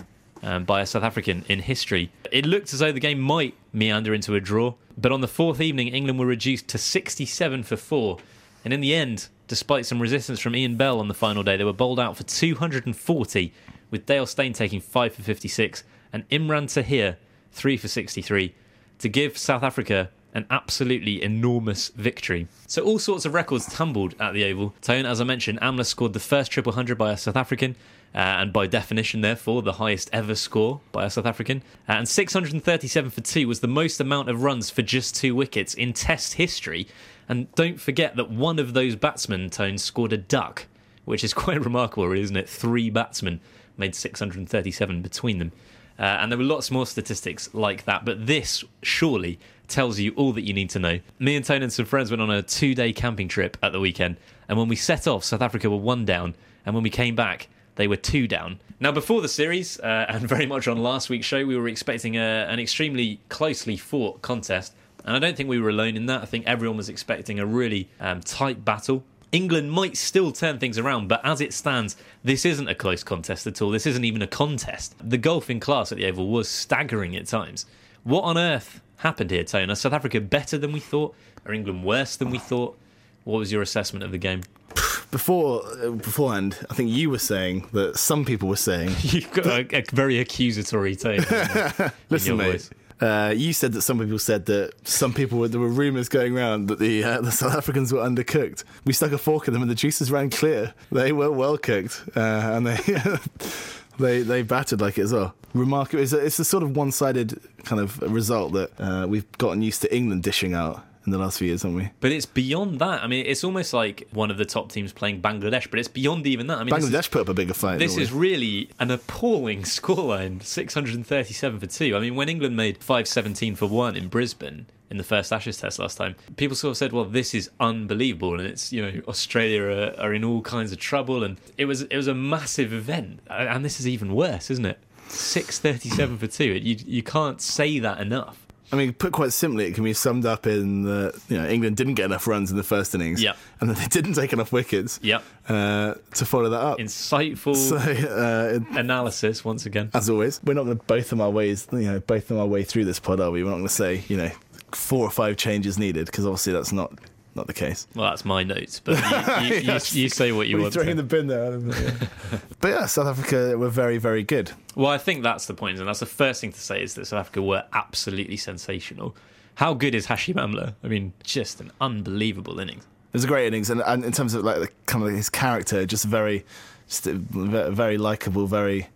um, 0.42 0.64
by 0.64 0.80
a 0.80 0.87
South 0.87 1.02
African 1.02 1.44
in 1.49 1.58
history. 1.58 2.12
It 2.30 2.46
looked 2.46 2.72
as 2.72 2.78
though 2.78 2.92
the 2.92 3.00
game 3.00 3.18
might 3.18 3.54
meander 3.72 4.14
into 4.14 4.37
a 4.37 4.40
draw, 4.40 4.75
but 4.96 5.10
on 5.10 5.20
the 5.20 5.28
fourth 5.28 5.60
evening, 5.60 5.88
England 5.88 6.20
were 6.20 6.26
reduced 6.26 6.68
to 6.68 6.78
67 6.78 7.64
for 7.64 7.76
four. 7.76 8.18
And 8.64 8.72
in 8.72 8.80
the 8.80 8.94
end, 8.94 9.28
despite 9.49 9.87
some 9.87 10.00
resistance 10.00 10.38
from 10.38 10.54
Ian 10.54 10.76
Bell 10.76 11.00
on 11.00 11.08
the 11.08 11.14
final 11.14 11.42
day, 11.42 11.56
they 11.56 11.64
were 11.64 11.72
bowled 11.72 11.99
out 11.99 12.16
for 12.16 12.22
240, 12.22 13.52
with 13.90 14.06
Dale 14.06 14.26
Steyn 14.26 14.52
taking 14.52 14.80
5 14.80 15.14
for 15.14 15.22
56 15.22 15.82
and 16.12 16.28
Imran 16.28 16.72
Tahir 16.72 17.16
3 17.52 17.76
for 17.76 17.88
63 17.88 18.54
to 19.00 19.08
give 19.08 19.37
South 19.37 19.62
Africa 19.62 20.10
an 20.34 20.46
absolutely 20.50 21.22
enormous 21.22 21.88
victory. 21.88 22.46
So 22.66 22.82
all 22.82 22.99
sorts 22.99 23.25
of 23.25 23.34
records 23.34 23.66
tumbled 23.66 24.14
at 24.20 24.32
the 24.32 24.44
Oval. 24.44 24.75
Tone, 24.80 25.06
as 25.06 25.20
I 25.20 25.25
mentioned, 25.25 25.60
Amla 25.60 25.84
scored 25.84 26.12
the 26.12 26.20
first 26.20 26.50
triple 26.50 26.72
hundred 26.72 26.99
by 26.99 27.12
a 27.12 27.16
South 27.16 27.37
African, 27.37 27.76
uh, 28.14 28.18
and 28.18 28.52
by 28.52 28.66
definition, 28.66 29.20
therefore, 29.20 29.62
the 29.62 29.75
highest 29.75 30.10
ever 30.12 30.34
score 30.34 30.80
by 30.92 31.04
a 31.04 31.10
South 31.10 31.26
African. 31.26 31.62
Uh, 31.88 31.92
and 31.92 32.08
637 32.08 33.10
for 33.10 33.20
two 33.20 33.46
was 33.46 33.60
the 33.60 33.68
most 33.68 34.00
amount 34.00 34.28
of 34.28 34.42
runs 34.42 34.70
for 34.70 34.82
just 34.82 35.14
two 35.14 35.34
wickets 35.34 35.75
in 35.75 35.92
Test 35.92 36.34
history. 36.34 36.88
And 37.28 37.52
don't 37.54 37.80
forget 37.80 38.16
that 38.16 38.30
one 38.30 38.58
of 38.58 38.75
those 38.75 38.96
batsmen, 38.96 39.50
Tone, 39.50 39.78
scored 39.78 40.12
a 40.12 40.16
duck, 40.16 40.66
which 41.04 41.22
is 41.22 41.32
quite 41.34 41.64
remarkable, 41.64 42.12
isn't 42.12 42.37
it? 42.37 42.49
Three 42.49 42.90
batsmen 42.90 43.40
made 43.76 43.94
637 43.94 45.02
between 45.02 45.38
them. 45.38 45.52
Uh, 45.99 46.18
and 46.20 46.32
there 46.32 46.38
were 46.38 46.44
lots 46.44 46.70
more 46.70 46.87
statistics 46.87 47.52
like 47.52 47.84
that, 47.84 48.06
but 48.06 48.26
this 48.26 48.64
surely 48.82 49.38
tells 49.70 49.98
you 49.98 50.12
all 50.16 50.32
that 50.32 50.42
you 50.42 50.52
need 50.52 50.70
to 50.70 50.78
know. 50.78 51.00
Me 51.18 51.36
and 51.36 51.44
Tony 51.44 51.64
and 51.64 51.72
some 51.72 51.86
friends 51.86 52.10
went 52.10 52.20
on 52.20 52.30
a 52.30 52.42
two 52.42 52.74
day 52.74 52.92
camping 52.92 53.28
trip 53.28 53.56
at 53.62 53.72
the 53.72 53.80
weekend, 53.80 54.16
and 54.48 54.58
when 54.58 54.68
we 54.68 54.76
set 54.76 55.06
off, 55.06 55.24
South 55.24 55.42
Africa 55.42 55.70
were 55.70 55.76
one 55.76 56.04
down, 56.04 56.34
and 56.66 56.74
when 56.74 56.84
we 56.84 56.90
came 56.90 57.14
back, 57.14 57.48
they 57.76 57.88
were 57.88 57.96
two 57.96 58.28
down. 58.28 58.60
Now, 58.78 58.92
before 58.92 59.22
the 59.22 59.28
series, 59.28 59.78
uh, 59.80 60.06
and 60.08 60.28
very 60.28 60.46
much 60.46 60.68
on 60.68 60.78
last 60.78 61.08
week's 61.08 61.26
show, 61.26 61.44
we 61.46 61.56
were 61.56 61.68
expecting 61.68 62.16
a, 62.16 62.46
an 62.48 62.58
extremely 62.58 63.20
closely 63.28 63.76
fought 63.76 64.22
contest. 64.22 64.74
And 65.04 65.16
I 65.16 65.18
don't 65.18 65.36
think 65.36 65.48
we 65.48 65.58
were 65.58 65.70
alone 65.70 65.96
in 65.96 66.06
that. 66.06 66.22
I 66.22 66.26
think 66.26 66.46
everyone 66.46 66.76
was 66.76 66.88
expecting 66.88 67.38
a 67.38 67.46
really 67.46 67.88
um, 68.00 68.20
tight 68.20 68.64
battle. 68.64 69.02
England 69.32 69.70
might 69.70 69.96
still 69.96 70.32
turn 70.32 70.58
things 70.58 70.76
around, 70.76 71.08
but 71.08 71.24
as 71.24 71.40
it 71.40 71.54
stands, 71.54 71.96
this 72.24 72.44
isn't 72.44 72.68
a 72.68 72.74
close 72.74 73.04
contest 73.04 73.46
at 73.46 73.62
all. 73.62 73.70
This 73.70 73.86
isn't 73.86 74.04
even 74.04 74.22
a 74.22 74.26
contest. 74.26 74.94
The 75.02 75.18
golfing 75.18 75.60
class 75.60 75.92
at 75.92 75.98
the 75.98 76.06
Oval 76.06 76.28
was 76.28 76.48
staggering 76.48 77.16
at 77.16 77.26
times. 77.26 77.64
What 78.02 78.22
on 78.22 78.36
earth 78.36 78.82
happened 79.00 79.30
here, 79.30 79.45
Tony? 79.45 79.71
Are 79.71 79.75
South 79.75 79.92
Africa 79.92 80.21
better 80.21 80.57
than 80.59 80.73
we 80.73 80.80
thought? 80.80 81.14
Are 81.47 81.52
England 81.52 81.85
worse 81.85 82.16
than 82.16 82.30
we 82.30 82.38
thought? 82.38 82.78
What 83.25 83.38
was 83.38 83.52
your 83.52 83.62
assessment 83.62 84.04
of 84.04 84.12
the 84.12 84.19
game? 84.19 84.42
Before 85.11 85.62
uh, 85.83 85.90
beforehand, 85.90 86.59
I 86.71 86.75
think 86.75 86.90
you 86.90 87.11
were 87.11 87.19
saying 87.19 87.66
that 87.73 87.97
some 87.97 88.25
people 88.25 88.49
were 88.49 88.57
saying. 88.57 88.95
You've 89.00 89.33
got 89.33 89.47
a, 89.47 89.78
a 89.78 89.85
very 89.92 90.21
accusatory 90.21 90.95
tone. 90.95 91.19
Listen, 92.11 92.37
mate. 92.37 92.52
voice. 92.52 92.71
Uh, 93.00 93.33
you 93.35 93.54
said 93.54 93.73
that 93.73 93.80
some 93.80 93.99
people 93.99 94.19
said 94.19 94.45
that 94.45 94.73
some 94.87 95.14
people 95.14 95.38
were, 95.38 95.49
there 95.49 95.59
were 95.59 95.69
rumours 95.69 96.09
going 96.11 96.37
around 96.37 96.66
that 96.66 96.78
the 96.78 97.02
uh, 97.02 97.21
the 97.23 97.33
South 97.33 97.54
Africans 97.54 97.92
were 97.92 98.00
undercooked. 98.00 98.62
We 98.85 98.92
stuck 98.92 99.12
a 99.12 99.19
fork 99.19 99.49
in 99.49 99.54
them 99.54 99.62
and 99.62 99.71
the 99.71 99.75
juices 99.75 100.11
ran 100.12 100.28
clear. 100.28 100.75
They 100.92 101.11
were 101.11 101.30
well 101.30 101.57
cooked, 101.57 102.04
uh, 102.14 102.21
and 102.21 102.66
they 102.66 102.76
they 104.00 104.23
they 104.23 104.42
battered 104.42 104.80
like 104.80 104.99
it 104.99 105.02
as 105.02 105.12
well. 105.12 105.35
Remarkable. 105.54 106.02
It's 106.02 106.12
a, 106.12 106.19
it's 106.19 106.38
a 106.38 106.45
sort 106.45 106.62
of 106.62 106.76
one 106.76 106.92
sided 106.92 107.40
kind 107.64 107.80
of 107.80 108.00
result 108.02 108.52
that 108.52 108.71
uh, 108.78 109.07
we've 109.09 109.30
gotten 109.38 109.62
used 109.62 109.83
to 109.83 109.95
England 109.95 110.23
dishing 110.23 110.54
out 110.54 110.85
in 111.07 111.12
the 111.12 111.19
last 111.19 111.38
few 111.38 111.49
years, 111.49 111.62
haven't 111.62 111.76
we? 111.78 111.88
But 112.00 112.12
it's 112.12 112.26
beyond 112.26 112.78
that. 112.80 113.02
I 113.02 113.07
mean, 113.07 113.25
it's 113.26 113.42
almost 113.42 113.73
like 113.73 114.07
one 114.12 114.30
of 114.30 114.37
the 114.37 114.45
top 114.45 114.71
teams 114.71 114.92
playing 114.92 115.23
Bangladesh, 115.23 115.69
but 115.71 115.78
it's 115.80 115.88
beyond 115.88 116.26
even 116.26 116.47
that. 116.49 116.59
I 116.59 116.64
mean, 116.64 116.75
this 116.75 116.85
is- 116.85 116.90
Bangladesh 116.90 117.11
put 117.11 117.23
up 117.23 117.28
a 117.30 117.35
bigger 117.35 117.54
fight. 117.54 117.78
This 117.78 117.97
is 117.97 118.12
really 118.12 118.71
an 118.78 118.90
appalling 118.90 119.62
scoreline 119.76 120.42
637 120.42 121.59
for 121.61 121.66
2. 121.66 121.97
I 121.97 122.00
mean, 122.00 122.14
when 122.16 122.28
England 122.28 122.54
made 122.57 122.76
517 122.78 123.57
for 123.57 123.66
1 123.66 123.97
in 123.97 124.09
Brisbane 124.09 124.66
in 124.90 124.97
the 124.99 125.04
first 125.04 125.32
Ashes 125.32 125.56
test 125.59 125.78
last 125.78 125.97
time, 125.97 126.16
people 126.37 126.56
sort 126.56 126.70
of 126.73 126.76
said, 126.76 126.92
well, 126.92 127.04
this 127.04 127.35
is 127.35 127.49
unbelievable. 127.61 128.38
And 128.38 128.47
it's, 128.49 128.73
you 128.73 128.82
know, 128.82 129.00
Australia 129.09 129.62
are, 129.62 130.00
are 130.00 130.12
in 130.14 130.25
all 130.25 130.42
kinds 130.42 130.73
of 130.73 130.78
trouble. 130.78 131.23
And 131.25 131.37
it 131.56 131.66
was, 131.66 131.82
it 131.82 131.97
was 131.97 132.09
a 132.09 132.14
massive 132.14 132.73
event. 132.73 133.20
And 133.28 133.64
this 133.64 133.78
is 133.80 133.87
even 133.88 134.14
worse, 134.14 134.50
isn't 134.50 134.66
it? 134.66 134.78
637 135.09 136.18
for 136.18 136.26
2. 136.26 136.44
You, 136.44 136.76
you 136.87 137.02
can't 137.02 137.40
say 137.40 137.78
that 137.78 138.00
enough. 138.00 138.47
I 138.73 138.76
mean, 138.76 138.92
put 138.92 139.12
quite 139.12 139.32
simply, 139.32 139.64
it 139.66 139.75
can 139.75 139.82
be 139.82 139.92
summed 139.92 140.25
up 140.25 140.47
in 140.47 140.82
that 140.85 141.20
you 141.28 141.37
know 141.37 141.44
England 141.49 141.76
didn't 141.76 141.94
get 141.94 142.04
enough 142.04 142.28
runs 142.28 142.52
in 142.52 142.56
the 142.56 142.62
first 142.62 142.94
innings, 142.94 143.20
Yep. 143.20 143.37
and 143.61 143.68
then 143.68 143.76
they 143.76 143.87
didn't 143.88 144.12
take 144.14 144.32
enough 144.32 144.52
wickets, 144.52 145.00
Yep. 145.02 145.25
uh, 145.49 145.94
to 146.14 146.25
follow 146.25 146.49
that 146.50 146.61
up. 146.61 146.78
Insightful 146.78 147.56
So, 147.56 147.76
uh, 147.76 148.61
analysis 148.78 149.44
once 149.44 149.66
again. 149.66 149.90
as 149.92 150.09
always, 150.09 150.40
we're 150.44 150.54
not 150.54 150.66
going 150.66 150.78
to 150.78 150.85
both 150.85 151.11
them 151.11 151.20
our 151.20 151.30
ways, 151.30 151.66
you 151.73 151.80
know, 151.80 151.99
both 151.99 152.28
them 152.28 152.38
our 152.38 152.47
way 152.47 152.62
through 152.62 152.85
this 152.85 153.00
pod, 153.00 153.18
are 153.18 153.32
we? 153.32 153.42
We're 153.42 153.50
not 153.50 153.56
going 153.56 153.66
to 153.66 153.75
say, 153.75 154.04
you 154.06 154.16
know, 154.16 154.30
four 154.74 155.06
or 155.06 155.10
five 155.10 155.36
changes 155.36 155.78
needed 155.78 156.06
because 156.06 156.26
obviously 156.26 156.52
that's 156.52 156.72
not 156.72 156.92
not 157.36 157.46
the 157.46 157.52
case. 157.52 157.86
Well, 157.94 158.10
that's 158.10 158.24
my 158.24 158.42
notes, 158.42 158.80
but 158.80 158.98
you, 159.42 159.48
you, 159.48 159.54
you, 159.54 159.60
Yes. 159.62 159.94
you 159.94 160.08
say 160.08 160.32
what 160.32 160.48
you 160.48 160.58
are 160.58 160.62
want. 160.62 160.74
throwing 160.74 160.86
to. 160.86 160.90
in 160.90 160.96
the 160.96 161.02
bin 161.04 161.26
there. 161.28 161.58
Yeah. 161.58 162.38
but 162.60 162.68
yeah, 162.68 162.86
South 162.86 163.06
Africa 163.06 163.56
were 163.56 163.68
very, 163.68 163.98
very 163.98 164.24
good. 164.24 164.50
Well, 164.74 164.90
I 164.90 164.98
think 164.98 165.22
that's 165.22 165.46
the 165.46 165.54
point, 165.54 165.78
and 165.78 165.86
that's 165.86 166.00
the 166.00 166.06
first 166.06 166.40
thing 166.40 166.52
to 166.52 166.60
say 166.60 166.82
is 166.82 166.94
that 166.94 167.06
South 167.06 167.20
Africa 167.20 167.40
were 167.42 167.64
absolutely 167.72 168.36
sensational. 168.36 169.14
How 169.54 169.74
good 169.74 169.94
is 169.94 170.06
Hashim 170.08 170.34
Amla? 170.34 170.74
I 170.82 170.88
mean, 170.88 171.12
just 171.22 171.60
an 171.60 171.70
unbelievable 171.80 172.58
innings. 172.58 172.82
It 172.82 173.14
was 173.14 173.24
a 173.24 173.28
great 173.28 173.46
innings, 173.46 173.70
and, 173.70 173.80
and 173.86 174.04
in 174.04 174.12
terms 174.12 174.34
of 174.34 174.42
like 174.44 174.58
the, 174.60 174.68
kind 174.86 175.04
of 175.04 175.10
his 175.12 175.28
character, 175.28 175.86
just 175.86 176.04
very, 176.06 176.38
just 176.38 176.44
a 176.44 176.44
ve- 176.44 176.44
very 176.90 177.99
likable, 177.99 178.47
very 178.47 178.88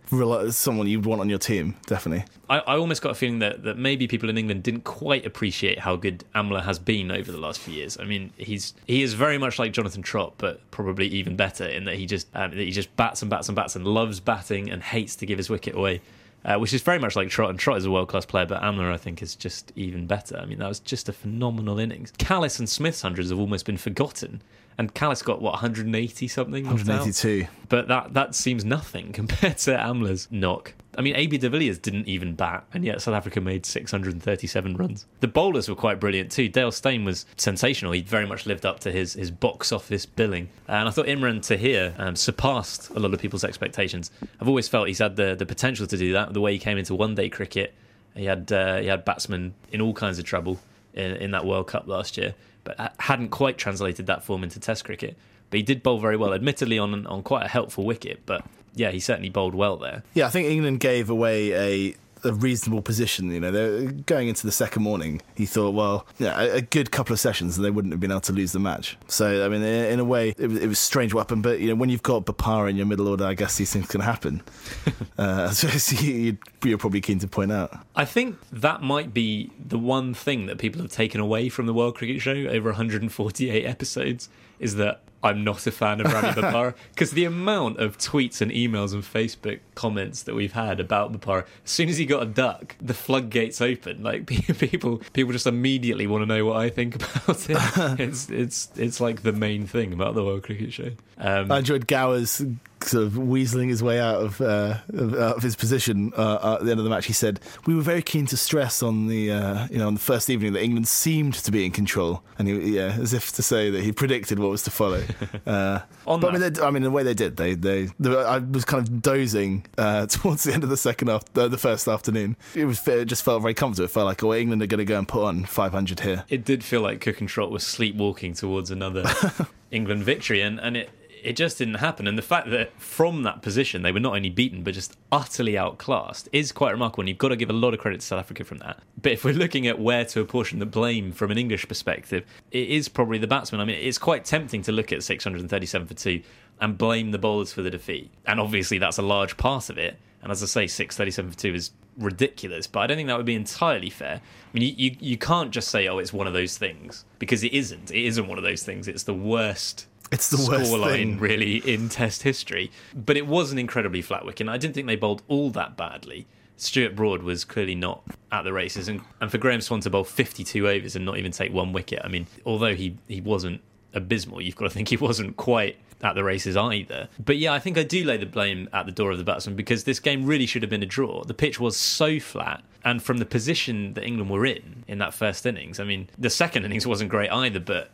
someone 0.51 0.87
you'd 0.87 1.05
want 1.05 1.21
on 1.21 1.29
your 1.29 1.39
team, 1.39 1.75
definitely. 1.85 2.25
I, 2.49 2.59
I 2.59 2.77
almost 2.77 3.01
got 3.01 3.11
a 3.11 3.15
feeling 3.15 3.39
that, 3.39 3.63
that 3.63 3.77
maybe 3.77 4.07
people 4.07 4.29
in 4.29 4.37
England 4.37 4.63
didn't 4.63 4.83
quite 4.83 5.25
appreciate 5.25 5.79
how 5.79 5.95
good 5.95 6.25
Amla 6.35 6.63
has 6.63 6.77
been 6.77 7.09
over 7.09 7.31
the 7.31 7.37
last 7.37 7.59
few 7.61 7.73
years. 7.73 7.97
I 7.97 8.03
mean, 8.03 8.31
he's 8.37 8.73
he 8.85 9.01
is 9.01 9.13
very 9.13 9.37
much 9.37 9.57
like 9.59 9.71
Jonathan 9.71 10.01
Trott, 10.01 10.33
but 10.37 10.59
probably 10.71 11.07
even 11.07 11.35
better 11.35 11.65
in 11.65 11.85
that 11.85 11.95
he 11.95 12.05
just 12.05 12.27
um, 12.35 12.51
that 12.51 12.59
he 12.59 12.71
just 12.71 12.93
bats 12.97 13.21
and 13.21 13.29
bats 13.29 13.47
and 13.47 13.55
bats 13.55 13.75
and 13.75 13.87
loves 13.87 14.19
batting 14.19 14.69
and 14.69 14.83
hates 14.83 15.15
to 15.17 15.25
give 15.25 15.37
his 15.37 15.49
wicket 15.49 15.75
away. 15.75 16.01
Uh, 16.43 16.59
which 16.59 16.75
is 16.75 16.83
very 16.83 16.99
much 16.99 17.15
like 17.15 17.27
Trott, 17.27 17.49
and 17.49 17.57
Trott 17.57 17.77
is 17.77 17.85
a 17.85 17.91
world 17.91 18.07
class 18.07 18.23
player, 18.23 18.45
but 18.45 18.61
Amla, 18.61 18.93
I 18.93 18.97
think, 18.97 19.23
is 19.23 19.35
just 19.35 19.71
even 19.75 20.05
better. 20.05 20.37
I 20.37 20.45
mean, 20.45 20.59
that 20.59 20.67
was 20.67 20.79
just 20.79 21.09
a 21.09 21.13
phenomenal 21.13 21.79
innings. 21.79 22.11
Kallis 22.19 22.59
and 22.59 22.69
Smith's 22.69 23.01
hundreds 23.01 23.31
have 23.31 23.39
almost 23.39 23.65
been 23.65 23.77
forgotten, 23.77 24.43
and 24.77 24.93
Kallis 24.93 25.23
got 25.23 25.41
what 25.41 25.53
180 25.53 26.27
something, 26.27 26.63
knocked 26.63 26.81
out? 26.81 27.05
182. 27.05 27.47
But 27.69 27.87
that 27.87 28.13
that 28.13 28.35
seems 28.35 28.65
nothing 28.65 29.11
compared 29.13 29.57
to 29.59 29.79
Amla's 29.79 30.27
knock. 30.31 30.73
I 30.97 31.01
mean, 31.01 31.15
AB 31.15 31.37
de 31.37 31.49
Villiers 31.49 31.77
didn't 31.77 32.07
even 32.07 32.35
bat, 32.35 32.65
and 32.73 32.85
yet 32.85 33.01
South 33.01 33.15
Africa 33.15 33.41
made 33.41 33.65
637 33.65 34.77
runs. 34.77 35.05
The 35.19 35.27
bowlers 35.27 35.67
were 35.67 35.75
quite 35.75 35.99
brilliant 35.99 36.31
too. 36.31 36.47
Dale 36.47 36.71
Steyn 36.71 37.03
was 37.03 37.25
sensational. 37.37 37.91
He 37.91 38.01
very 38.01 38.25
much 38.25 38.45
lived 38.45 38.65
up 38.65 38.79
to 38.81 38.91
his, 38.91 39.13
his 39.13 39.29
box 39.29 39.71
office 39.73 40.05
billing. 40.05 40.49
And 40.67 40.87
I 40.87 40.91
thought 40.91 41.07
Imran 41.07 41.45
Tahir 41.45 41.93
um, 41.97 42.15
surpassed 42.15 42.91
a 42.91 42.99
lot 42.99 43.13
of 43.13 43.19
people's 43.19 43.43
expectations. 43.43 44.09
I've 44.39 44.47
always 44.47 44.69
felt 44.69 44.87
he's 44.87 44.99
had 44.99 45.17
the, 45.17 45.35
the 45.35 45.45
potential 45.45 45.85
to 45.85 45.97
do 45.97 46.13
that. 46.13 46.33
The 46.33 46.41
way 46.41 46.53
he 46.53 46.59
came 46.59 46.77
into 46.77 46.95
one 46.95 47.13
day 47.13 47.27
cricket, 47.29 47.73
he 48.15 48.25
had 48.25 48.51
uh, 48.51 48.77
he 48.77 48.87
had 48.87 49.03
batsmen 49.03 49.53
in 49.71 49.81
all 49.81 49.93
kinds 49.93 50.17
of 50.17 50.23
trouble 50.23 50.59
in, 50.93 51.11
in 51.17 51.31
that 51.31 51.45
World 51.45 51.67
Cup 51.67 51.87
last 51.87 52.17
year, 52.17 52.33
but 52.65 52.93
hadn't 52.99 53.29
quite 53.29 53.57
translated 53.57 54.07
that 54.07 54.23
form 54.23 54.43
into 54.43 54.59
Test 54.59 54.83
cricket. 54.83 55.15
But 55.49 55.57
he 55.57 55.63
did 55.63 55.81
bowl 55.81 55.99
very 55.99 56.17
well, 56.17 56.33
admittedly 56.33 56.77
on 56.77 57.07
on 57.07 57.23
quite 57.23 57.45
a 57.45 57.47
helpful 57.47 57.85
wicket. 57.85 58.25
But 58.25 58.43
yeah, 58.73 58.91
he 58.91 58.99
certainly 58.99 59.29
bowled 59.29 59.55
well 59.55 59.77
there. 59.77 60.03
Yeah, 60.13 60.25
I 60.25 60.29
think 60.29 60.49
England 60.49 60.81
gave 60.81 61.09
away 61.09 61.53
a 61.53 61.95
a 62.25 62.33
reasonable 62.33 62.81
position. 62.81 63.31
You 63.31 63.39
know, 63.39 63.51
they're 63.51 63.91
going 63.91 64.27
into 64.27 64.45
the 64.45 64.51
second 64.51 64.83
morning. 64.83 65.21
He 65.35 65.45
thought, 65.45 65.71
well, 65.73 66.05
yeah, 66.17 66.39
a, 66.39 66.55
a 66.55 66.61
good 66.61 66.91
couple 66.91 67.13
of 67.13 67.19
sessions, 67.19 67.57
and 67.57 67.65
they 67.65 67.71
wouldn't 67.71 67.93
have 67.93 67.99
been 67.99 68.11
able 68.11 68.21
to 68.21 68.33
lose 68.33 68.51
the 68.51 68.59
match. 68.59 68.97
So, 69.07 69.45
I 69.45 69.49
mean, 69.49 69.61
in, 69.61 69.93
in 69.93 69.99
a 69.99 70.05
way, 70.05 70.29
it 70.37 70.47
was, 70.47 70.59
it 70.59 70.67
was 70.67 70.77
a 70.77 70.81
strange 70.81 71.13
weapon. 71.13 71.41
But 71.41 71.59
you 71.59 71.69
know, 71.69 71.75
when 71.75 71.89
you've 71.89 72.03
got 72.03 72.25
Bopara 72.25 72.69
in 72.69 72.75
your 72.75 72.85
middle 72.85 73.07
order, 73.07 73.25
I 73.25 73.33
guess 73.33 73.57
these 73.57 73.71
things 73.71 73.87
can 73.87 74.01
happen. 74.01 74.41
uh, 75.17 75.49
so 75.49 75.95
you, 76.03 76.37
you're 76.63 76.77
probably 76.77 77.01
keen 77.01 77.19
to 77.19 77.27
point 77.27 77.51
out. 77.51 77.77
I 77.95 78.05
think 78.05 78.37
that 78.51 78.81
might 78.81 79.13
be 79.13 79.51
the 79.59 79.79
one 79.79 80.13
thing 80.13 80.45
that 80.47 80.57
people 80.57 80.81
have 80.81 80.91
taken 80.91 81.21
away 81.21 81.49
from 81.49 81.65
the 81.65 81.73
World 81.73 81.95
Cricket 81.95 82.21
Show 82.21 82.33
over 82.33 82.69
148 82.69 83.65
episodes 83.65 84.29
is 84.59 84.75
that 84.75 85.01
I'm 85.25 85.43
not 85.43 85.65
a 85.67 85.71
fan 85.71 85.99
of 86.01 86.11
Ravi 86.11 86.27
Bopara 86.41 86.75
because 86.93 87.11
the 87.11 87.25
amount 87.25 87.79
of 87.79 87.97
tweets 87.97 88.41
and 88.41 88.51
emails 88.51 88.93
and 88.93 89.03
Facebook 89.03 89.59
comments 89.73 90.23
that 90.23 90.35
we've 90.35 90.53
had 90.53 90.79
about 90.79 91.11
Bopara, 91.11 91.45
as 91.63 91.71
soon 91.71 91.89
as 91.89 91.97
he 91.97 92.05
got 92.05 92.23
a 92.23 92.27
duck, 92.27 92.75
the 92.81 92.93
floodgates 92.93 93.61
open. 93.61 94.03
Like 94.03 94.27
people, 94.59 95.01
people 95.13 95.33
just 95.33 95.47
immediately 95.47 96.07
want 96.07 96.21
to 96.21 96.25
know 96.25 96.45
what 96.45 96.57
I 96.57 96.69
think 96.69 96.95
about 97.25 97.49
it. 97.49 97.99
it's 97.99 98.29
it's 98.29 98.69
it's 98.75 99.01
like 99.01 99.23
the 99.23 99.33
main 99.33 99.65
thing 99.67 99.93
about 99.93 100.15
the 100.15 100.23
World 100.23 100.43
Cricket 100.43 100.71
Show. 100.73 100.91
Um, 101.17 101.51
I 101.51 101.59
enjoyed 101.59 101.87
Gower's 101.87 102.41
sort 102.81 103.03
of 103.03 103.13
weaseling 103.13 103.69
his 103.69 103.81
way 103.81 103.99
out 103.99 104.21
of, 104.21 104.41
uh, 104.41 104.77
of, 104.93 105.13
out 105.15 105.37
of 105.37 105.43
his 105.43 105.55
position 105.55 106.11
uh, 106.15 106.57
at 106.59 106.65
the 106.65 106.71
end 106.71 106.79
of 106.79 106.83
the 106.83 106.89
match. 106.89 107.05
He 107.05 107.13
said, 107.13 107.39
"We 107.65 107.75
were 107.75 107.81
very 107.81 108.01
keen 108.01 108.25
to 108.27 108.37
stress 108.37 108.83
on 108.83 109.07
the 109.07 109.31
uh, 109.31 109.67
you 109.71 109.77
know 109.77 109.87
on 109.87 109.93
the 109.93 109.99
first 109.99 110.29
evening 110.29 110.53
that 110.53 110.61
England 110.61 110.87
seemed 110.87 111.33
to 111.35 111.51
be 111.51 111.65
in 111.65 111.71
control, 111.71 112.23
and 112.37 112.47
he, 112.47 112.75
yeah, 112.75 112.97
as 112.99 113.13
if 113.13 113.31
to 113.33 113.41
say 113.43 113.69
that 113.69 113.81
he 113.83 113.91
predicted 113.91 114.39
what 114.39 114.49
was 114.49 114.63
to 114.63 114.71
follow." 114.71 115.03
Uh, 115.45 115.79
On 116.07 116.19
but 116.19 116.29
I 116.33 116.37
mean, 116.37 116.53
they, 116.53 116.61
I 116.61 116.71
mean, 116.71 116.81
the 116.81 116.89
way 116.89 117.03
they 117.03 117.13
did, 117.13 117.37
they 117.37 117.53
they, 117.53 117.89
they 117.99 118.15
I 118.15 118.39
was 118.39 118.65
kind 118.65 118.81
of 118.87 119.01
dozing 119.01 119.65
uh, 119.77 120.05
towards 120.07 120.43
the 120.43 120.53
end 120.53 120.63
of 120.63 120.69
the 120.69 120.77
second 120.77 121.09
half, 121.09 121.23
uh, 121.35 121.47
the 121.47 121.57
first 121.57 121.87
afternoon. 121.87 122.35
It 122.55 122.65
was 122.65 122.85
it 122.87 123.05
just 123.05 123.23
felt 123.23 123.41
very 123.41 123.53
comfortable. 123.53 123.85
It 123.85 123.91
felt 123.91 124.05
like, 124.07 124.23
oh, 124.23 124.33
England 124.33 124.63
are 124.63 124.67
going 124.67 124.79
to 124.79 124.85
go 124.85 124.97
and 124.97 125.07
put 125.07 125.23
on 125.23 125.45
500 125.45 125.99
here. 125.99 126.23
it 126.29 126.45
did 126.45 126.63
feel 126.63 126.81
like 126.81 126.99
Cook 127.01 127.19
and 127.19 127.29
Trott 127.29 127.51
was 127.51 127.65
sleepwalking 127.65 128.33
towards 128.33 128.71
another 128.71 129.03
England 129.71 130.03
victory, 130.03 130.41
and, 130.41 130.59
and 130.59 130.77
it 130.77 130.89
it 131.25 131.35
just 131.35 131.57
didn't 131.57 131.75
happen. 131.75 132.07
And 132.07 132.17
the 132.17 132.21
fact 132.21 132.51
that 132.51 132.71
from 132.79 133.23
that 133.23 133.41
position 133.41 133.81
they 133.81 133.91
were 133.91 133.99
not 133.99 134.15
only 134.15 134.29
beaten 134.29 134.63
but 134.63 134.73
just 134.73 134.95
utterly 135.11 135.57
outclassed 135.57 136.29
is 136.31 136.51
quite 136.51 136.71
remarkable. 136.71 137.01
And 137.01 137.09
you've 137.09 137.17
got 137.17 137.29
to 137.29 137.35
give 137.35 137.49
a 137.49 137.53
lot 137.53 137.73
of 137.73 137.79
credit 137.79 138.01
to 138.01 138.05
South 138.05 138.19
Africa 138.19 138.43
from 138.43 138.59
that. 138.59 138.79
But 139.01 139.11
if 139.11 139.25
we're 139.25 139.33
looking 139.33 139.67
at 139.67 139.79
where 139.79 140.05
to 140.05 140.21
apportion 140.21 140.59
the 140.59 140.65
blame 140.65 141.11
from 141.11 141.31
an 141.31 141.37
English 141.37 141.67
perspective, 141.67 142.25
it 142.51 142.69
is 142.69 142.87
probably 142.87 143.17
the 143.17 143.27
batsman. 143.27 143.59
I 143.59 143.65
mean, 143.65 143.79
it's 143.79 143.97
quite 143.97 144.23
tempting 144.23 144.61
to 144.63 144.71
look 144.71 144.91
at 144.91 145.03
637 145.03 145.87
for 145.87 145.93
two 145.93 146.21
and 146.61 146.77
blame 146.77 147.11
the 147.11 147.17
bowlers 147.17 147.51
for 147.51 147.61
the 147.61 147.69
defeat, 147.69 148.09
and 148.25 148.39
obviously 148.39 148.77
that's 148.77 148.97
a 148.97 149.01
large 149.01 149.35
part 149.35 149.69
of 149.69 149.77
it. 149.77 149.97
And 150.21 150.31
as 150.31 150.41
I 150.41 150.45
say, 150.45 150.67
637 150.67 151.31
for 151.31 151.37
two 151.37 151.53
is 151.53 151.71
ridiculous, 151.97 152.65
but 152.65 152.79
I 152.79 152.87
don't 152.87 152.97
think 152.97 153.07
that 153.07 153.17
would 153.17 153.25
be 153.25 153.35
entirely 153.35 153.89
fair. 153.89 154.21
I 154.21 154.57
mean, 154.57 154.63
you, 154.63 154.73
you, 154.89 154.97
you 154.99 155.17
can't 155.17 155.51
just 155.51 155.67
say, 155.67 155.87
oh, 155.87 155.97
it's 155.97 156.13
one 156.13 156.27
of 156.27 156.33
those 156.33 156.57
things, 156.57 157.05
because 157.19 157.43
it 157.43 157.53
isn't. 157.53 157.91
It 157.91 158.05
isn't 158.05 158.27
one 158.27 158.37
of 158.37 158.43
those 158.43 158.63
things. 158.63 158.87
It's 158.87 159.03
the 159.03 159.13
worst 159.13 159.85
It's 160.11 160.29
the 160.29 160.37
worst 160.49 160.71
scoreline, 160.71 160.91
thing. 160.91 161.19
really, 161.19 161.57
in 161.57 161.89
Test 161.89 162.23
history. 162.23 162.71
But 162.93 163.17
it 163.17 163.27
was 163.27 163.51
an 163.51 163.57
incredibly 163.57 164.01
flat 164.01 164.25
wicket, 164.25 164.41
and 164.41 164.49
I 164.51 164.57
didn't 164.57 164.75
think 164.75 164.87
they 164.87 164.95
bowled 164.95 165.23
all 165.27 165.49
that 165.51 165.75
badly. 165.75 166.27
Stuart 166.57 166.95
Broad 166.95 167.23
was 167.23 167.43
clearly 167.43 167.75
not 167.75 168.03
at 168.31 168.43
the 168.43 168.53
races, 168.53 168.87
and, 168.87 169.01
and 169.19 169.29
for 169.29 169.37
Graeme 169.37 169.61
Swann 169.61 169.81
to 169.81 169.89
bowl 169.89 170.03
52 170.03 170.67
overs 170.67 170.95
and 170.95 171.05
not 171.05 171.17
even 171.17 171.31
take 171.31 171.51
one 171.51 171.73
wicket, 171.73 172.01
I 172.03 172.07
mean, 172.07 172.27
although 172.45 172.75
he, 172.75 172.97
he 173.07 173.19
wasn't 173.19 173.61
abysmal, 173.93 174.41
you've 174.41 174.55
got 174.55 174.65
to 174.65 174.69
think 174.69 174.89
he 174.89 174.97
wasn't 175.09 175.37
quite 175.37 175.77
at 176.01 176.15
the 176.15 176.23
races 176.23 176.55
either. 176.55 177.09
But 177.23 177.37
yeah, 177.37 177.53
I 177.53 177.59
think 177.59 177.77
I 177.77 177.83
do 177.83 178.03
lay 178.03 178.17
the 178.17 178.25
blame 178.25 178.69
at 178.73 178.85
the 178.85 178.91
door 178.91 179.11
of 179.11 179.17
the 179.17 179.23
batsman 179.23 179.55
because 179.55 179.85
this 179.85 179.99
game 179.99 180.25
really 180.25 180.45
should 180.45 180.61
have 180.61 180.69
been 180.69 180.83
a 180.83 180.87
draw. 180.87 181.23
The 181.23 181.33
pitch 181.33 181.59
was 181.59 181.75
so 181.75 182.19
flat, 182.19 182.63
and 182.83 183.01
from 183.01 183.17
the 183.17 183.25
position 183.25 183.93
that 183.95 184.03
England 184.03 184.29
were 184.29 184.45
in 184.45 184.83
in 184.87 184.99
that 184.99 185.13
first 185.13 185.45
innings, 185.45 185.79
I 185.79 185.83
mean, 185.83 186.09
the 186.17 186.29
second 186.29 186.63
innings 186.65 186.85
wasn't 186.85 187.09
great 187.09 187.31
either, 187.31 187.59
but 187.59 187.89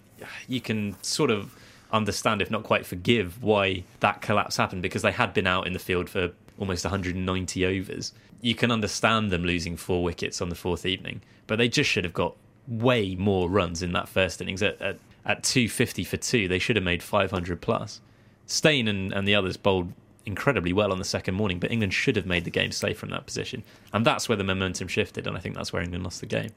you 0.48 0.62
can 0.62 1.02
sort 1.02 1.32
of 1.32 1.56
understand, 1.92 2.42
if 2.42 2.50
not 2.50 2.64
quite 2.64 2.86
forgive, 2.86 3.44
why 3.44 3.84
that 4.00 4.22
collapse 4.22 4.58
happened 4.58 4.82
because 4.82 5.02
they 5.02 5.12
had 5.12 5.34
been 5.34 5.48
out 5.48 5.68
in 5.68 5.74
the 5.74 5.80
field 5.80 6.10
for 6.10 6.32
almost 6.58 6.86
190 6.86 7.66
overs. 7.66 8.14
You 8.42 8.56
can 8.56 8.72
understand 8.72 9.32
them 9.32 9.44
losing 9.44 9.78
four 9.78 10.04
wickets 10.04 10.42
on 10.42 10.50
the 10.50 10.56
fourth 10.56 10.86
evening, 10.86 11.22
but 11.48 11.58
they 11.58 11.68
just 11.68 11.90
should 11.90 12.04
have 12.04 12.14
got 12.14 12.36
way 12.68 13.16
more 13.16 13.50
runs 13.50 13.82
in 13.82 13.92
that 13.94 14.08
first 14.08 14.42
innings. 14.42 14.64
At, 14.64 14.82
at, 14.82 14.98
at 15.26 15.44
250 15.44 16.04
for 16.04 16.18
two, 16.18 16.48
they 16.48 16.60
should 16.60 16.76
have 16.76 16.86
made 16.86 17.04
500 17.04 17.62
plus. 17.62 18.02
Steyn 18.46 18.88
and, 18.88 19.14
and 19.14 19.28
the 19.28 19.36
others 19.36 19.58
bowled 19.58 19.94
incredibly 20.26 20.74
well 20.74 20.92
on 20.92 21.00
the 21.00 21.06
second 21.06 21.36
morning, 21.36 21.60
but 21.60 21.72
England 21.72 21.94
should 21.94 22.16
have 22.16 22.26
made 22.26 22.46
the 22.46 22.52
game 22.52 22.72
safe 22.72 22.98
from 22.98 23.10
that 23.10 23.26
position. 23.26 23.64
And 23.94 24.06
that's 24.06 24.30
where 24.30 24.36
the 24.36 24.44
momentum 24.44 24.88
shifted, 24.88 25.28
and 25.28 25.36
I 25.36 25.40
think 25.40 25.56
that's 25.56 25.74
where 25.74 25.82
England 25.82 26.04
lost 26.04 26.20
the 26.20 26.28
game. 26.28 26.52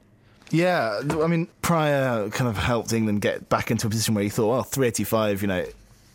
Yeah, 0.51 1.01
I 1.21 1.27
mean, 1.27 1.47
Prior 1.61 2.29
kind 2.29 2.49
of 2.49 2.57
helped 2.57 2.93
England 2.93 3.21
get 3.21 3.49
back 3.49 3.71
into 3.71 3.87
a 3.87 3.89
position 3.89 4.13
where 4.13 4.23
you 4.23 4.29
thought, 4.29 4.47
well, 4.47 4.63
385, 4.63 5.41
you 5.41 5.47
know, 5.47 5.65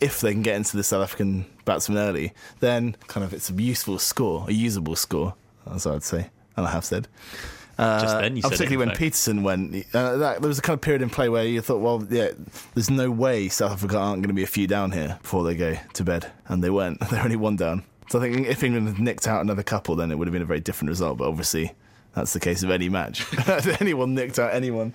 if 0.01 0.21
they 0.21 0.33
can 0.33 0.43
get 0.43 0.57
into 0.57 0.77
the 0.77 0.85
South 0.85 1.03
African 1.03 1.47
batsman 1.65 1.99
early, 1.99 2.33
then 2.61 2.97
kind 3.07 3.25
of 3.25 3.35
it's 3.35 3.51
a 3.51 3.55
useful 3.55 3.99
score, 3.99 4.47
a 4.49 4.53
usable 4.53 4.97
score, 4.97 5.35
as 5.73 5.87
I'd 5.87 6.03
say, 6.03 6.31
and 6.57 6.67
I 6.67 6.71
have 6.71 6.85
said. 6.85 7.09
Uh, 7.79 8.01
Just 8.01 8.19
then, 8.19 8.37
you 8.37 8.43
said 8.43 8.51
particularly 8.51 8.75
it, 8.75 8.79
when 8.79 8.89
fact. 8.89 9.01
Pietersen 9.01 9.43
went, 9.43 9.75
uh, 9.95 10.17
that, 10.19 10.41
there 10.43 10.49
was 10.49 10.59
a 10.59 10.63
kind 10.63 10.75
of 10.75 10.83
period 10.83 11.01
in 11.01 11.09
play 11.09 11.31
where 11.31 11.45
you 11.45 11.63
thought, 11.63 11.81
well, 11.81 12.07
yeah, 12.11 12.31
there's 12.75 12.91
no 12.91 13.11
way 13.11 13.49
South 13.49 13.73
Africa 13.73 13.97
aren't 13.97 14.21
going 14.23 14.29
to 14.29 14.35
be 14.35 14.43
a 14.43 14.47
few 14.47 14.67
down 14.67 14.93
here 14.93 15.19
before 15.23 15.45
they 15.45 15.55
go 15.55 15.77
to 15.95 16.05
bed, 16.05 16.31
and 16.49 16.63
they 16.63 16.71
weren't. 16.71 17.01
They're 17.11 17.23
only 17.23 17.37
one 17.37 17.57
down. 17.57 17.85
So 18.11 18.19
I 18.19 18.23
think 18.23 18.49
if 18.49 18.63
England 18.63 18.89
had 18.89 18.99
nicked 18.99 19.27
out 19.27 19.41
another 19.41 19.63
couple, 19.63 19.97
then 19.97 20.11
it 20.11 20.19
would 20.19 20.27
have 20.27 20.33
been 20.33 20.43
a 20.43 20.47
very 20.47 20.61
different 20.61 20.91
result. 20.91 21.19
But 21.19 21.29
obviously, 21.29 21.73
that's 22.14 22.33
the 22.33 22.40
case 22.40 22.62
of 22.62 22.71
any 22.71 22.88
match. 22.88 23.25
anyone 23.81 24.14
nicked 24.14 24.38
out 24.38 24.52
anyone 24.52 24.95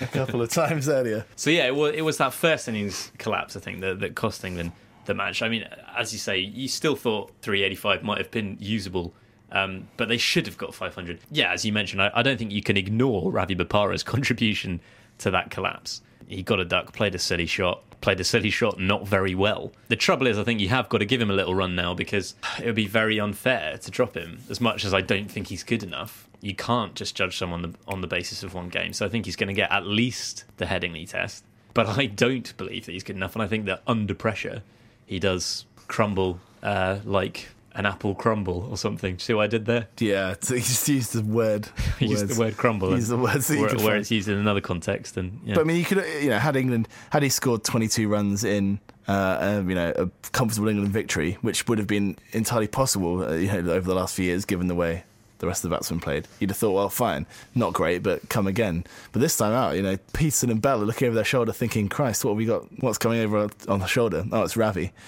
a 0.00 0.06
couple 0.06 0.42
of 0.42 0.50
times 0.50 0.88
earlier. 0.88 1.24
So 1.36 1.50
yeah, 1.50 1.66
it 1.66 1.74
was, 1.74 1.94
it 1.94 2.02
was 2.02 2.18
that 2.18 2.32
first 2.32 2.68
innings 2.68 3.10
collapse, 3.18 3.56
I 3.56 3.60
think, 3.60 3.80
that, 3.80 4.00
that 4.00 4.14
cost 4.14 4.44
England 4.44 4.72
the 5.06 5.14
match. 5.14 5.42
I 5.42 5.48
mean, 5.48 5.66
as 5.96 6.12
you 6.12 6.18
say, 6.18 6.38
you 6.38 6.68
still 6.68 6.96
thought 6.96 7.32
385 7.42 8.02
might 8.02 8.18
have 8.18 8.30
been 8.30 8.56
usable, 8.60 9.14
um, 9.52 9.88
but 9.96 10.08
they 10.08 10.18
should 10.18 10.46
have 10.46 10.56
got 10.56 10.74
500. 10.74 11.20
Yeah, 11.30 11.52
as 11.52 11.64
you 11.64 11.72
mentioned, 11.72 12.02
I, 12.02 12.10
I 12.14 12.22
don't 12.22 12.38
think 12.38 12.52
you 12.52 12.62
can 12.62 12.76
ignore 12.76 13.30
Ravi 13.30 13.54
Bopara's 13.54 14.02
contribution 14.14 14.80
to 15.18 15.30
that 15.30 15.50
collapse. 15.50 16.02
He 16.26 16.42
got 16.42 16.60
a 16.60 16.64
duck, 16.64 16.92
played 16.92 17.14
a 17.14 17.18
silly 17.18 17.46
shot, 17.46 17.82
played 18.00 18.20
a 18.20 18.24
silly 18.24 18.50
shot 18.50 18.78
not 18.78 19.06
very 19.06 19.34
well. 19.34 19.72
The 19.88 19.96
trouble 19.96 20.28
is, 20.28 20.38
I 20.38 20.44
think 20.44 20.60
you 20.60 20.68
have 20.68 20.88
got 20.88 20.98
to 20.98 21.04
give 21.04 21.20
him 21.20 21.30
a 21.30 21.34
little 21.34 21.54
run 21.54 21.74
now 21.74 21.92
because 21.92 22.34
it 22.60 22.66
would 22.66 22.76
be 22.76 22.86
very 22.86 23.18
unfair 23.18 23.78
to 23.78 23.90
drop 23.90 24.14
him. 24.14 24.38
As 24.48 24.60
much 24.60 24.84
as 24.84 24.94
I 24.94 25.00
don't 25.00 25.30
think 25.30 25.48
he's 25.48 25.64
good 25.64 25.82
enough, 25.82 26.28
you 26.40 26.54
can't 26.54 26.94
just 26.94 27.14
judge 27.14 27.36
someone 27.36 27.76
on 27.86 28.00
the 28.00 28.06
basis 28.06 28.42
of 28.42 28.54
one 28.54 28.68
game. 28.68 28.92
So 28.92 29.04
I 29.04 29.08
think 29.08 29.26
he's 29.26 29.36
going 29.36 29.48
to 29.48 29.54
get 29.54 29.70
at 29.70 29.86
least 29.86 30.44
the 30.56 30.66
Headingley 30.66 31.08
test. 31.08 31.44
But 31.74 31.86
I 31.86 32.06
don't 32.06 32.56
believe 32.56 32.86
that 32.86 32.92
he's 32.92 33.04
good 33.04 33.16
enough, 33.16 33.34
and 33.34 33.42
I 33.42 33.46
think 33.46 33.66
that 33.66 33.82
under 33.86 34.14
pressure, 34.14 34.62
he 35.06 35.18
does 35.18 35.66
crumble 35.86 36.40
uh, 36.62 36.98
like 37.04 37.48
an 37.74 37.86
apple 37.86 38.14
crumble 38.14 38.66
or 38.70 38.76
something. 38.76 39.18
See 39.18 39.32
what 39.34 39.44
I 39.44 39.46
did 39.46 39.66
there? 39.66 39.86
Yeah, 39.98 40.34
so 40.40 40.54
he 40.54 40.60
just 40.60 40.88
used 40.88 41.12
the 41.12 41.22
word. 41.22 41.68
He 41.98 42.06
used 42.06 42.28
the 42.28 42.40
word 42.40 42.56
crumble. 42.56 42.90
Use 42.92 43.08
the 43.08 43.16
words 43.16 43.48
that 43.48 43.56
you 43.56 43.62
where, 43.62 43.76
where 43.76 43.96
it's 43.96 44.10
used 44.10 44.28
in 44.28 44.38
another 44.38 44.60
context. 44.60 45.16
And 45.16 45.38
yeah. 45.44 45.54
But 45.54 45.62
I 45.62 45.64
mean, 45.64 45.76
you 45.76 45.84
could, 45.84 46.04
you 46.22 46.30
know, 46.30 46.38
had 46.38 46.56
England, 46.56 46.88
had 47.10 47.22
he 47.22 47.28
scored 47.28 47.62
22 47.62 48.08
runs 48.08 48.42
in, 48.42 48.80
uh, 49.06 49.36
um, 49.40 49.68
you 49.68 49.76
know, 49.76 49.92
a 49.96 50.30
comfortable 50.30 50.68
England 50.68 50.92
victory, 50.92 51.36
which 51.42 51.68
would 51.68 51.78
have 51.78 51.86
been 51.86 52.16
entirely 52.32 52.68
possible, 52.68 53.22
uh, 53.22 53.34
you 53.34 53.48
know, 53.48 53.70
over 53.70 53.86
the 53.86 53.94
last 53.94 54.14
few 54.16 54.24
years, 54.24 54.44
given 54.44 54.66
the 54.66 54.74
way 54.74 55.04
the 55.40 55.46
rest 55.46 55.64
of 55.64 55.70
the 55.70 55.76
batsmen 55.76 56.00
played. 56.00 56.28
You'd 56.38 56.50
have 56.50 56.56
thought, 56.56 56.72
well, 56.72 56.88
fine, 56.88 57.26
not 57.54 57.72
great, 57.72 58.02
but 58.02 58.28
come 58.28 58.46
again. 58.46 58.84
But 59.12 59.20
this 59.20 59.36
time 59.36 59.52
out, 59.52 59.74
you 59.74 59.82
know, 59.82 59.96
Pietersen 60.12 60.50
and 60.50 60.62
Bell 60.62 60.80
are 60.80 60.84
looking 60.84 61.06
over 61.08 61.14
their 61.14 61.24
shoulder, 61.24 61.52
thinking, 61.52 61.88
Christ, 61.88 62.24
what 62.24 62.32
have 62.32 62.38
we 62.38 62.44
got? 62.46 62.66
What's 62.80 62.98
coming 62.98 63.20
over 63.20 63.48
on 63.68 63.80
the 63.80 63.86
shoulder? 63.86 64.24
Oh, 64.30 64.42
it's 64.42 64.56
Ravi. 64.56 64.92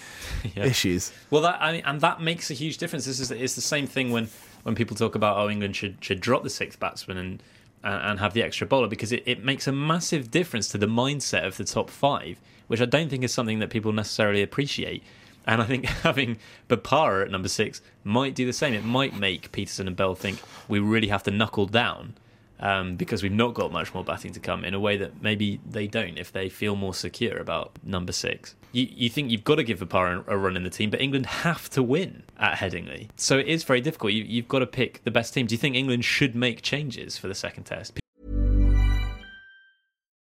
Yeah. 0.56 0.64
Issues. 0.64 1.12
Well, 1.30 1.42
that 1.42 1.58
I 1.60 1.72
mean, 1.72 1.82
and 1.84 2.00
that 2.00 2.20
makes 2.20 2.50
a 2.50 2.54
huge 2.54 2.78
difference. 2.78 3.04
This 3.04 3.20
is 3.20 3.30
it's 3.30 3.54
the 3.54 3.60
same 3.60 3.86
thing 3.86 4.10
when 4.10 4.28
when 4.64 4.74
people 4.74 4.96
talk 4.96 5.14
about 5.14 5.36
oh 5.36 5.48
England 5.48 5.76
should 5.76 5.98
should 6.00 6.20
drop 6.20 6.42
the 6.42 6.50
sixth 6.50 6.80
batsman 6.80 7.16
and 7.16 7.42
uh, 7.84 8.00
and 8.02 8.18
have 8.18 8.32
the 8.32 8.42
extra 8.42 8.66
bowler 8.66 8.88
because 8.88 9.12
it, 9.12 9.22
it 9.26 9.44
makes 9.44 9.66
a 9.66 9.72
massive 9.72 10.30
difference 10.30 10.68
to 10.68 10.78
the 10.78 10.86
mindset 10.86 11.46
of 11.46 11.56
the 11.58 11.64
top 11.64 11.90
five, 11.90 12.40
which 12.66 12.80
I 12.80 12.86
don't 12.86 13.08
think 13.08 13.22
is 13.24 13.32
something 13.32 13.58
that 13.60 13.70
people 13.70 13.92
necessarily 13.92 14.42
appreciate. 14.42 15.02
And 15.46 15.60
I 15.60 15.64
think 15.64 15.84
having 16.02 16.38
Bopara 16.68 17.24
at 17.24 17.30
number 17.30 17.48
six 17.48 17.80
might 18.04 18.34
do 18.34 18.46
the 18.46 18.52
same. 18.52 18.74
It 18.74 18.84
might 18.84 19.16
make 19.16 19.52
Pietersen 19.52 19.86
and 19.86 19.96
Bell 19.96 20.14
think 20.14 20.40
we 20.68 20.78
really 20.78 21.08
have 21.08 21.22
to 21.24 21.30
knuckle 21.30 21.66
down 21.66 22.14
um, 22.60 22.96
because 22.96 23.22
we've 23.22 23.32
not 23.32 23.54
got 23.54 23.72
much 23.72 23.92
more 23.92 24.04
batting 24.04 24.32
to 24.32 24.40
come 24.40 24.64
in 24.64 24.72
a 24.72 24.80
way 24.80 24.96
that 24.96 25.20
maybe 25.20 25.60
they 25.68 25.86
don't 25.86 26.16
if 26.16 26.32
they 26.32 26.48
feel 26.48 26.76
more 26.76 26.94
secure 26.94 27.36
about 27.38 27.72
number 27.82 28.12
six. 28.12 28.54
You, 28.70 28.86
you 28.90 29.10
think 29.10 29.30
you've 29.30 29.44
got 29.44 29.56
to 29.56 29.64
give 29.64 29.80
Bopara 29.80 30.26
a 30.26 30.38
run 30.38 30.56
in 30.56 30.62
the 30.62 30.70
team, 30.70 30.88
but 30.88 31.00
England 31.00 31.26
have 31.26 31.68
to 31.70 31.82
win 31.82 32.22
at 32.38 32.56
Headingley. 32.56 33.08
So 33.16 33.38
it 33.38 33.46
is 33.46 33.64
very 33.64 33.82
difficult. 33.82 34.12
You, 34.12 34.24
you've 34.24 34.48
got 34.48 34.60
to 34.60 34.66
pick 34.66 35.02
the 35.04 35.10
best 35.10 35.34
team. 35.34 35.46
Do 35.46 35.54
you 35.54 35.58
think 35.58 35.76
England 35.76 36.04
should 36.04 36.34
make 36.34 36.62
changes 36.62 37.18
for 37.18 37.28
the 37.28 37.34
second 37.34 37.64
test? 37.64 38.01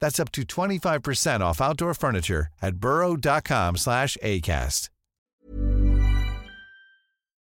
That's 0.00 0.18
up 0.18 0.32
to 0.32 0.42
25% 0.42 1.40
off 1.40 1.60
outdoor 1.60 1.94
furniture 1.94 2.48
at 2.60 2.76
burrow.com 2.76 3.76
slash 3.76 4.16
ACAST. 4.22 4.88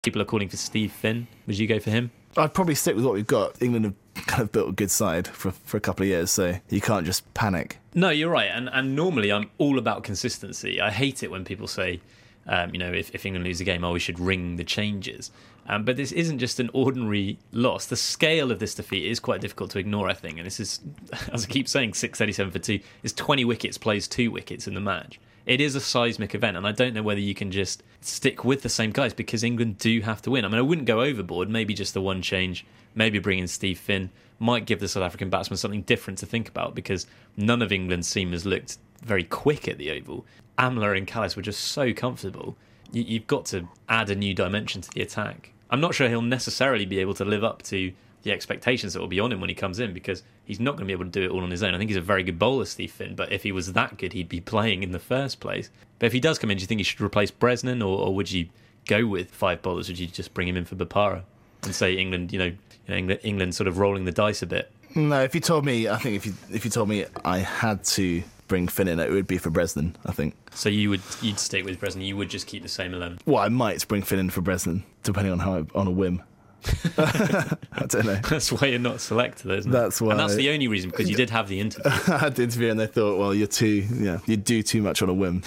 People 0.03 0.21
are 0.21 0.25
calling 0.25 0.49
for 0.49 0.57
Steve 0.57 0.91
Finn. 0.91 1.29
Would 1.47 1.59
you 1.59 1.69
go 1.69 1.79
for 1.79 1.91
him? 1.91 2.11
I'd 2.37 2.55
probably 2.55 2.75
stick 2.75 2.97
with 2.97 3.05
what 3.05 3.15
we've 3.15 3.27
got. 3.27 3.61
England 3.63 3.85
have 4.17 4.27
kind 4.27 4.43
of 4.43 4.51
built 4.51 4.71
a 4.71 4.73
good 4.73 4.91
side 4.91 5.29
for, 5.29 5.53
for 5.53 5.77
a 5.77 5.81
couple 5.81 6.03
of 6.03 6.09
years, 6.09 6.31
so 6.31 6.57
you 6.71 6.81
can't 6.81 7.07
just 7.07 7.33
panic. 7.35 7.79
No, 7.95 8.11
you're 8.11 8.31
right. 8.31 8.51
And 8.53 8.69
and 8.73 8.97
normally 8.97 9.31
I'm 9.31 9.51
all 9.59 9.79
about 9.79 10.03
consistency. 10.03 10.81
I 10.81 10.91
hate 10.91 11.23
it 11.23 11.31
when 11.31 11.45
people 11.45 11.69
say, 11.69 12.01
um, 12.49 12.71
you 12.73 12.79
know, 12.79 12.91
if, 12.91 13.15
if 13.15 13.25
England 13.25 13.45
lose 13.45 13.61
a 13.61 13.65
game, 13.65 13.85
oh, 13.85 13.93
we 13.93 14.01
should 14.01 14.19
ring 14.19 14.57
the 14.57 14.65
changes. 14.65 15.31
Um, 15.67 15.85
but 15.85 15.97
this 15.97 16.13
isn't 16.13 16.39
just 16.39 16.59
an 16.61 16.71
ordinary 16.73 17.39
loss. 17.53 17.87
The 17.87 17.97
scale 17.97 18.51
of 18.51 18.59
this 18.59 18.75
defeat 18.75 19.07
is 19.07 19.21
quite 19.21 19.41
difficult 19.41 19.71
to 19.73 19.79
ignore, 19.79 20.09
I 20.09 20.15
think. 20.15 20.39
And 20.39 20.47
this 20.47 20.59
is, 20.59 20.81
as 21.33 21.45
I 21.45 21.49
keep 21.49 21.69
saying, 21.69 21.95
687 21.95 22.53
for 22.53 22.59
two 22.59 22.81
is 23.03 23.13
20 23.13 23.45
wickets, 23.45 23.79
plays 23.79 24.09
two 24.09 24.31
wickets 24.31 24.67
in 24.67 24.75
the 24.75 24.81
match. 24.81 25.21
It 25.45 25.61
is 25.61 25.75
a 25.75 25.81
seismic 25.81 26.37
event, 26.37 26.57
and 26.57 26.67
I 26.67 26.73
don't 26.73 26.95
know 26.95 27.03
whether 27.03 27.21
you 27.21 27.35
can 27.35 27.51
just 27.51 27.83
stick 28.01 28.45
with 28.45 28.63
the 28.63 28.69
same 28.69 28.93
guys 28.93 29.13
because 29.13 29.43
England 29.43 29.79
do 29.79 30.01
have 30.01 30.23
to 30.23 30.31
win. 30.31 30.45
I 30.45 30.49
mean, 30.49 30.59
I 30.59 30.63
wouldn't 30.63 30.87
go 30.87 31.01
overboard. 31.01 31.49
Maybe 31.51 31.75
just 31.75 31.95
the 31.95 32.01
one 32.01 32.23
change, 32.23 32.65
maybe 32.95 33.19
bring 33.19 33.41
in 33.41 33.49
Steve 33.49 33.79
Finn 33.79 34.11
might 34.43 34.67
give 34.67 34.81
the 34.81 34.89
South 34.89 35.05
African 35.05 35.31
batsman 35.31 35.57
something 35.57 35.83
different 35.83 36.19
to 36.19 36.27
think 36.27 36.49
about 36.49 36.75
because 36.75 37.07
none 37.37 37.63
of 37.63 37.71
England's 37.71 38.13
seamers 38.13 38.45
looked 38.45 38.79
very 39.01 39.23
quick 39.23 39.69
at 39.69 39.79
the 39.79 39.91
Oval. 39.93 40.27
Amla 40.59 40.97
and 40.97 41.07
Kallis 41.07 41.37
were 41.37 41.43
just 41.43 41.61
so 41.61 41.93
comfortable. 41.93 42.57
You, 42.91 43.05
you've 43.05 43.29
got 43.29 43.47
to 43.47 43.69
add 43.89 44.11
a 44.11 44.17
new 44.17 44.35
dimension 44.35 44.81
to 44.83 44.91
the 44.91 45.01
attack. 45.01 45.52
I'm 45.73 45.81
not 45.81 45.95
sure 45.95 46.09
he'll 46.09 46.23
necessarily 46.23 46.85
be 46.85 46.99
able 47.01 47.15
to 47.15 47.25
live 47.25 47.43
up 47.43 47.63
to 47.65 47.93
the 48.23 48.31
expectations 48.31 48.93
that 48.93 49.01
will 49.01 49.09
be 49.09 49.19
on 49.19 49.33
him 49.33 49.41
when 49.41 49.49
he 49.49 49.55
comes 49.55 49.81
in 49.81 49.93
because 49.93 50.23
he's 50.45 50.61
not 50.61 50.73
going 50.73 50.83
to 50.83 50.87
be 50.87 50.93
able 50.93 51.07
to 51.07 51.11
do 51.11 51.25
it 51.25 51.31
all 51.31 51.43
on 51.43 51.51
his 51.51 51.63
own. 51.63 51.75
I 51.75 51.79
think 51.79 51.91
he's 51.91 51.97
a 51.97 52.03
very 52.03 52.23
good 52.23 52.39
bowler, 52.39 52.67
Steve 52.67 52.93
Finn, 52.93 53.15
but 53.15 53.33
if 53.33 53.43
he 53.43 53.51
was 53.51 53.73
that 53.73 53.97
good, 53.97 54.13
he'd 54.13 54.29
be 54.29 54.41
playing 54.41 54.83
in 54.83 54.93
the 54.93 54.99
first 54.99 55.41
place. 55.41 55.71
But 55.99 56.07
if 56.07 56.13
he 56.13 56.21
does 56.21 56.39
come 56.39 56.51
in, 56.51 56.59
do 56.59 56.61
you 56.61 56.67
think 56.67 56.79
he 56.79 56.85
should 56.85 57.01
replace 57.01 57.31
Bresnan 57.31 57.81
or, 57.81 58.07
or 58.07 58.15
would 58.15 58.31
you 58.31 58.49
go 58.87 59.07
with 59.07 59.31
five 59.31 59.63
bowlers? 59.63 59.89
Would 59.89 59.99
you 59.99 60.07
just 60.07 60.35
bring 60.35 60.47
him 60.47 60.57
in 60.57 60.67
for 60.67 60.77
Bopara 60.77 61.23
and 61.63 61.75
say 61.75 61.95
England, 61.95 62.33
you 62.33 62.39
know 62.39 62.53
England, 62.87 63.21
England 63.23 63.55
sort 63.55 63.67
of 63.67 63.79
rolling 63.79 64.05
the 64.05 64.13
dice 64.13 64.43
a 64.43 64.47
bit? 64.47 64.71
No, 64.95 65.23
if 65.23 65.35
you 65.35 65.41
told 65.41 65.65
me, 65.65 65.89
I 65.89 65.97
think 65.97 66.17
if 66.17 66.27
you 66.27 66.35
if 66.51 66.67
you 66.67 66.71
told 66.71 66.91
me 66.91 67.07
I 67.25 67.39
had 67.39 67.83
to 67.85 68.23
bring 68.53 68.69
Finn 68.69 68.87
in, 68.87 69.01
it 69.01 69.11
would 69.11 69.27
be 69.27 69.39
for 69.39 69.51
Bresnan. 69.51 69.95
I 70.05 70.13
think. 70.13 70.35
So 70.51 70.69
you 70.69 70.91
would 70.91 71.01
you'd 71.23 71.39
stick 71.39 71.65
with 71.65 71.81
Bresnan. 71.81 72.05
You 72.05 72.19
would 72.19 72.29
just 72.29 72.47
keep 72.47 72.63
the 72.63 72.69
same 72.69 72.93
eleven. 72.93 73.19
Well, 73.25 73.43
I 73.43 73.49
might 73.49 73.89
bring 73.89 74.03
Finn 74.03 74.19
in 74.19 74.29
for 74.29 74.43
Bresnan, 74.43 74.83
depending 75.03 75.33
on 75.33 75.39
how 75.39 75.55
I, 75.55 75.65
on 75.75 75.87
a 75.87 75.91
whim. 75.91 76.23
I 76.99 77.87
don't 77.89 78.05
know. 78.05 78.21
That's 78.29 78.53
why 78.53 78.69
you're 78.69 78.79
not 78.79 79.01
selected, 79.01 79.51
isn't 79.51 79.71
it? 79.71 79.73
That's 79.73 80.01
why- 80.01 80.11
And 80.13 80.21
that's 80.21 80.37
the 80.37 80.51
only 80.51 80.69
reason 80.69 80.91
because 80.91 81.11
you 81.11 81.17
did 81.17 81.31
have 81.31 81.49
the 81.49 81.59
interview. 81.59 81.91
I 82.07 82.19
had 82.19 82.37
the 82.37 82.45
interview 82.45 82.71
and 82.71 82.79
they 82.79 82.87
thought, 82.87 83.19
well, 83.19 83.35
you're 83.35 83.49
too, 83.49 83.85
yeah, 83.99 84.19
you 84.27 84.37
do 84.37 84.63
too 84.63 84.81
much 84.81 85.03
on 85.03 85.09
a 85.09 85.13
whim. 85.15 85.43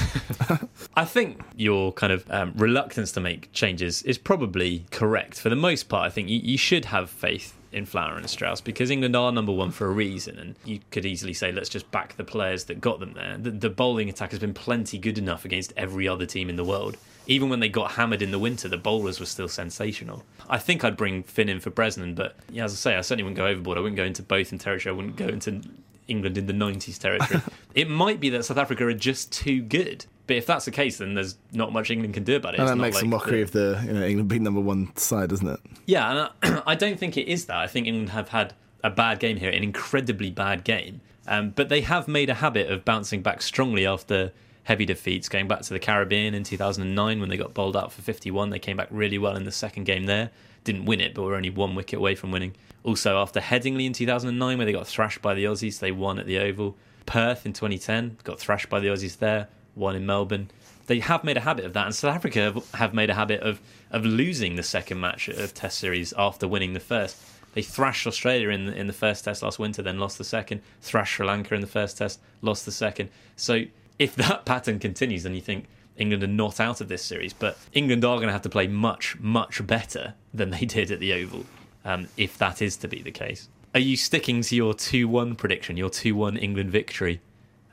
I 0.97 1.05
think 1.05 1.41
your 1.55 1.93
kind 1.93 2.11
of 2.11 2.29
um, 2.29 2.51
reluctance 2.57 3.13
to 3.13 3.21
make 3.21 3.53
changes 3.53 4.01
is 4.03 4.17
probably 4.17 4.83
correct. 4.91 5.39
For 5.39 5.47
the 5.49 5.55
most 5.55 5.83
part, 5.87 6.05
I 6.05 6.09
think 6.09 6.27
you, 6.27 6.39
you 6.39 6.57
should 6.57 6.85
have 6.85 7.09
faith 7.09 7.53
in 7.75 7.85
Flower 7.85 8.15
and 8.15 8.29
Strauss 8.29 8.61
because 8.61 8.89
England 8.89 9.15
are 9.17 9.31
number 9.33 9.51
one 9.51 9.69
for 9.69 9.85
a 9.85 9.91
reason. 9.91 10.39
And 10.39 10.55
you 10.63 10.79
could 10.91 11.05
easily 11.05 11.33
say, 11.33 11.51
let's 11.51 11.67
just 11.67 11.91
back 11.91 12.15
the 12.15 12.23
players 12.23 12.63
that 12.65 12.79
got 12.79 13.01
them 13.01 13.13
there. 13.13 13.37
The, 13.37 13.51
the 13.51 13.69
bowling 13.69 14.09
attack 14.09 14.31
has 14.31 14.39
been 14.39 14.53
plenty 14.53 14.97
good 14.97 15.17
enough 15.17 15.43
against 15.43 15.73
every 15.75 16.07
other 16.07 16.25
team 16.25 16.49
in 16.49 16.55
the 16.55 16.63
world. 16.63 16.95
Even 17.27 17.49
when 17.49 17.59
they 17.59 17.67
got 17.67 17.91
hammered 17.91 18.21
in 18.21 18.31
the 18.31 18.39
winter, 18.39 18.69
the 18.69 18.77
bowlers 18.77 19.19
were 19.19 19.25
still 19.25 19.49
sensational. 19.49 20.23
I 20.49 20.57
think 20.57 20.83
I'd 20.83 20.95
bring 20.95 21.23
Finn 21.23 21.49
in 21.49 21.59
for 21.59 21.69
Bresnan, 21.69 22.15
but 22.15 22.37
yeah, 22.49 22.63
as 22.63 22.71
I 22.71 22.75
say, 22.75 22.95
I 22.95 23.01
certainly 23.01 23.23
wouldn't 23.23 23.37
go 23.37 23.47
overboard. 23.47 23.77
I 23.77 23.81
wouldn't 23.81 23.97
go 23.97 24.03
into 24.03 24.23
both 24.23 24.53
in 24.53 24.57
territory. 24.57 24.93
I 24.93 24.95
wouldn't 24.95 25.17
go 25.17 25.27
into 25.27 25.61
England 26.07 26.37
in 26.37 26.45
the 26.45 26.53
90s 26.53 26.97
territory. 26.97 27.41
it 27.73 27.89
might 27.89 28.19
be 28.21 28.29
that 28.29 28.45
South 28.45 28.57
Africa 28.57 28.85
are 28.85 28.93
just 28.93 29.31
too 29.31 29.61
good. 29.61 30.05
But 30.27 30.37
if 30.37 30.45
that's 30.45 30.65
the 30.65 30.71
case, 30.71 30.97
then 30.97 31.13
there's 31.13 31.35
not 31.51 31.71
much 31.71 31.91
England 31.91 32.13
can 32.15 32.23
do 32.23 32.35
about 32.35 32.55
it. 32.55 32.59
and 32.59 32.63
It's 32.63 32.71
that 32.71 32.77
not 32.77 32.81
makes 32.81 33.01
a 33.01 33.05
mockery 33.05 33.37
the- 33.37 33.41
of 33.43 33.51
the, 33.51 33.83
you 33.87 33.93
know, 33.93 34.05
England 34.05 34.29
being 34.29 34.43
number 34.43 34.61
one 34.61 34.95
side, 34.97 35.29
doesn't 35.29 35.47
it? 35.47 35.59
Yeah, 35.85 36.09
and 36.09 36.55
I, 36.55 36.61
I 36.67 36.75
don't 36.75 36.99
think 36.99 37.15
it 37.17 37.27
is 37.27 37.45
that. 37.45 37.57
I 37.57 37.67
think 37.67 37.85
England 37.87 38.09
have 38.09 38.29
had 38.29 38.53
a 38.83 38.89
bad 38.89 39.19
game 39.19 39.37
here, 39.37 39.49
an 39.51 39.63
incredibly 39.63 40.31
bad 40.31 40.63
game. 40.63 41.01
Um, 41.27 41.51
but 41.51 41.69
they 41.69 41.81
have 41.81 42.07
made 42.07 42.29
a 42.29 42.35
habit 42.35 42.69
of 42.71 42.85
bouncing 42.85 43.21
back 43.21 43.41
strongly 43.41 43.85
after 43.85 44.31
heavy 44.63 44.85
defeats, 44.85 45.29
going 45.29 45.47
back 45.47 45.61
to 45.61 45.73
the 45.73 45.79
Caribbean 45.79 46.33
in 46.33 46.43
2009 46.43 47.19
when 47.19 47.29
they 47.29 47.37
got 47.37 47.53
bowled 47.53 47.75
out 47.77 47.91
for 47.91 48.01
51. 48.01 48.49
They 48.49 48.59
came 48.59 48.77
back 48.77 48.87
really 48.91 49.17
well 49.19 49.35
in 49.35 49.43
the 49.43 49.51
second 49.51 49.83
game 49.85 50.05
there. 50.05 50.31
Didn't 50.63 50.85
win 50.85 51.01
it, 51.01 51.13
but 51.13 51.21
were 51.23 51.35
only 51.35 51.51
one 51.51 51.75
wicket 51.75 51.97
away 51.99 52.15
from 52.15 52.31
winning. 52.31 52.53
Also, 52.83 53.17
after 53.19 53.39
Headingley 53.39 53.85
in 53.85 53.93
2009, 53.93 54.57
where 54.57 54.65
they 54.65 54.71
got 54.71 54.87
thrashed 54.87 55.21
by 55.21 55.33
the 55.35 55.45
Aussies, 55.45 55.79
they 55.79 55.91
won 55.91 56.17
at 56.19 56.25
the 56.25 56.39
Oval. 56.39 56.75
Perth 57.05 57.45
in 57.45 57.53
2010 57.53 58.17
got 58.23 58.39
thrashed 58.39 58.69
by 58.69 58.79
the 58.79 58.87
Aussies 58.87 59.17
there, 59.19 59.47
won 59.75 59.95
in 59.95 60.05
Melbourne. 60.05 60.49
They 60.87 60.99
have 60.99 61.23
made 61.23 61.37
a 61.37 61.41
habit 61.41 61.65
of 61.65 61.73
that, 61.73 61.85
and 61.85 61.95
South 61.95 62.15
Africa 62.15 62.39
have, 62.39 62.71
have 62.73 62.93
made 62.93 63.09
a 63.09 63.15
habit 63.15 63.41
of 63.41 63.59
of 63.91 64.05
losing 64.05 64.55
the 64.55 64.63
second 64.63 64.99
match 64.99 65.27
of 65.27 65.53
Test 65.53 65.79
series 65.79 66.13
after 66.17 66.47
winning 66.47 66.73
the 66.73 66.79
first. 66.79 67.17
They 67.53 67.61
thrashed 67.61 68.05
Australia 68.05 68.49
in 68.49 68.65
the, 68.65 68.75
in 68.75 68.87
the 68.87 68.93
first 68.93 69.23
Test 69.23 69.41
last 69.41 69.57
winter, 69.57 69.81
then 69.81 69.97
lost 69.97 70.17
the 70.17 70.25
second. 70.25 70.61
Thrashed 70.81 71.13
Sri 71.13 71.25
Lanka 71.25 71.55
in 71.55 71.61
the 71.61 71.67
first 71.67 71.97
Test, 71.97 72.19
lost 72.41 72.65
the 72.65 72.71
second. 72.71 73.09
So 73.37 73.63
if 73.97 74.15
that 74.17 74.45
pattern 74.45 74.79
continues, 74.79 75.23
then 75.23 75.33
you 75.33 75.41
think 75.41 75.65
England 75.97 76.23
are 76.23 76.27
not 76.27 76.59
out 76.59 76.81
of 76.81 76.89
this 76.89 77.01
series. 77.01 77.31
But 77.31 77.57
England 77.71 78.03
are 78.03 78.17
going 78.17 78.27
to 78.27 78.33
have 78.33 78.41
to 78.41 78.49
play 78.49 78.67
much, 78.67 79.17
much 79.19 79.65
better 79.65 80.13
than 80.33 80.49
they 80.49 80.65
did 80.65 80.91
at 80.91 80.99
the 80.99 81.13
Oval, 81.13 81.45
um, 81.85 82.09
if 82.17 82.37
that 82.37 82.61
is 82.61 82.75
to 82.77 82.87
be 82.87 83.01
the 83.01 83.11
case. 83.11 83.47
Are 83.73 83.79
you 83.79 83.97
sticking 83.97 84.41
to 84.41 84.55
your 84.55 84.73
2 84.73 85.07
1 85.07 85.35
prediction, 85.35 85.77
your 85.77 85.89
2 85.89 86.15
1 86.15 86.37
England 86.37 86.71
victory? 86.71 87.21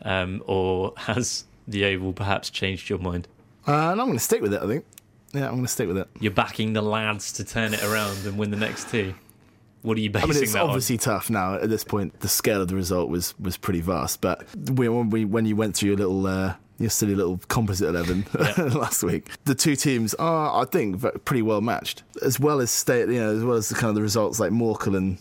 Um, 0.04 0.42
or 0.46 0.94
has 0.96 1.44
the 1.66 1.84
Oval 1.84 2.12
perhaps 2.12 2.50
changed 2.50 2.88
your 2.88 2.98
mind? 2.98 3.28
Uh, 3.66 3.72
and 3.72 4.00
I'm 4.00 4.06
going 4.06 4.14
to 4.14 4.24
stick 4.24 4.42
with 4.42 4.52
it, 4.54 4.62
I 4.62 4.66
think. 4.66 4.84
Yeah, 5.32 5.46
I'm 5.46 5.52
going 5.52 5.62
to 5.62 5.68
stick 5.68 5.88
with 5.88 5.98
it. 5.98 6.08
You're 6.20 6.32
backing 6.32 6.72
the 6.72 6.82
lads 6.82 7.32
to 7.34 7.44
turn 7.44 7.72
it 7.74 7.82
around 7.82 8.26
and 8.26 8.36
win 8.36 8.50
the 8.50 8.56
next 8.56 8.90
two. 8.90 9.14
What 9.82 9.96
are 9.96 10.00
you 10.00 10.10
basing 10.10 10.30
I 10.30 10.34
mean, 10.34 10.42
it's 10.42 10.54
obviously 10.54 10.96
tough 10.96 11.28
now. 11.28 11.54
At 11.54 11.68
this 11.68 11.82
point, 11.82 12.20
the 12.20 12.28
scale 12.28 12.62
of 12.62 12.68
the 12.68 12.76
result 12.76 13.08
was 13.10 13.34
was 13.40 13.56
pretty 13.56 13.80
vast. 13.80 14.20
But 14.20 14.44
we, 14.70 14.88
when 14.88 15.10
we 15.10 15.24
when 15.24 15.44
you 15.44 15.56
went 15.56 15.76
through 15.76 15.88
your 15.88 15.98
little 15.98 16.24
uh, 16.26 16.54
your 16.78 16.90
silly 16.90 17.16
little 17.16 17.40
composite 17.48 17.88
eleven 17.88 18.24
last 18.78 19.02
week, 19.02 19.28
the 19.44 19.56
two 19.56 19.74
teams 19.74 20.14
are, 20.14 20.62
I 20.62 20.66
think, 20.66 21.02
pretty 21.24 21.42
well 21.42 21.60
matched. 21.60 22.04
As 22.22 22.38
well 22.38 22.60
as 22.60 22.70
state, 22.70 23.08
you 23.08 23.18
know, 23.18 23.34
as 23.34 23.42
well 23.42 23.56
as 23.56 23.70
the 23.70 23.74
kind 23.74 23.88
of 23.88 23.96
the 23.96 24.02
results 24.02 24.38
like 24.38 24.52
Morkel 24.52 24.96
and 24.96 25.18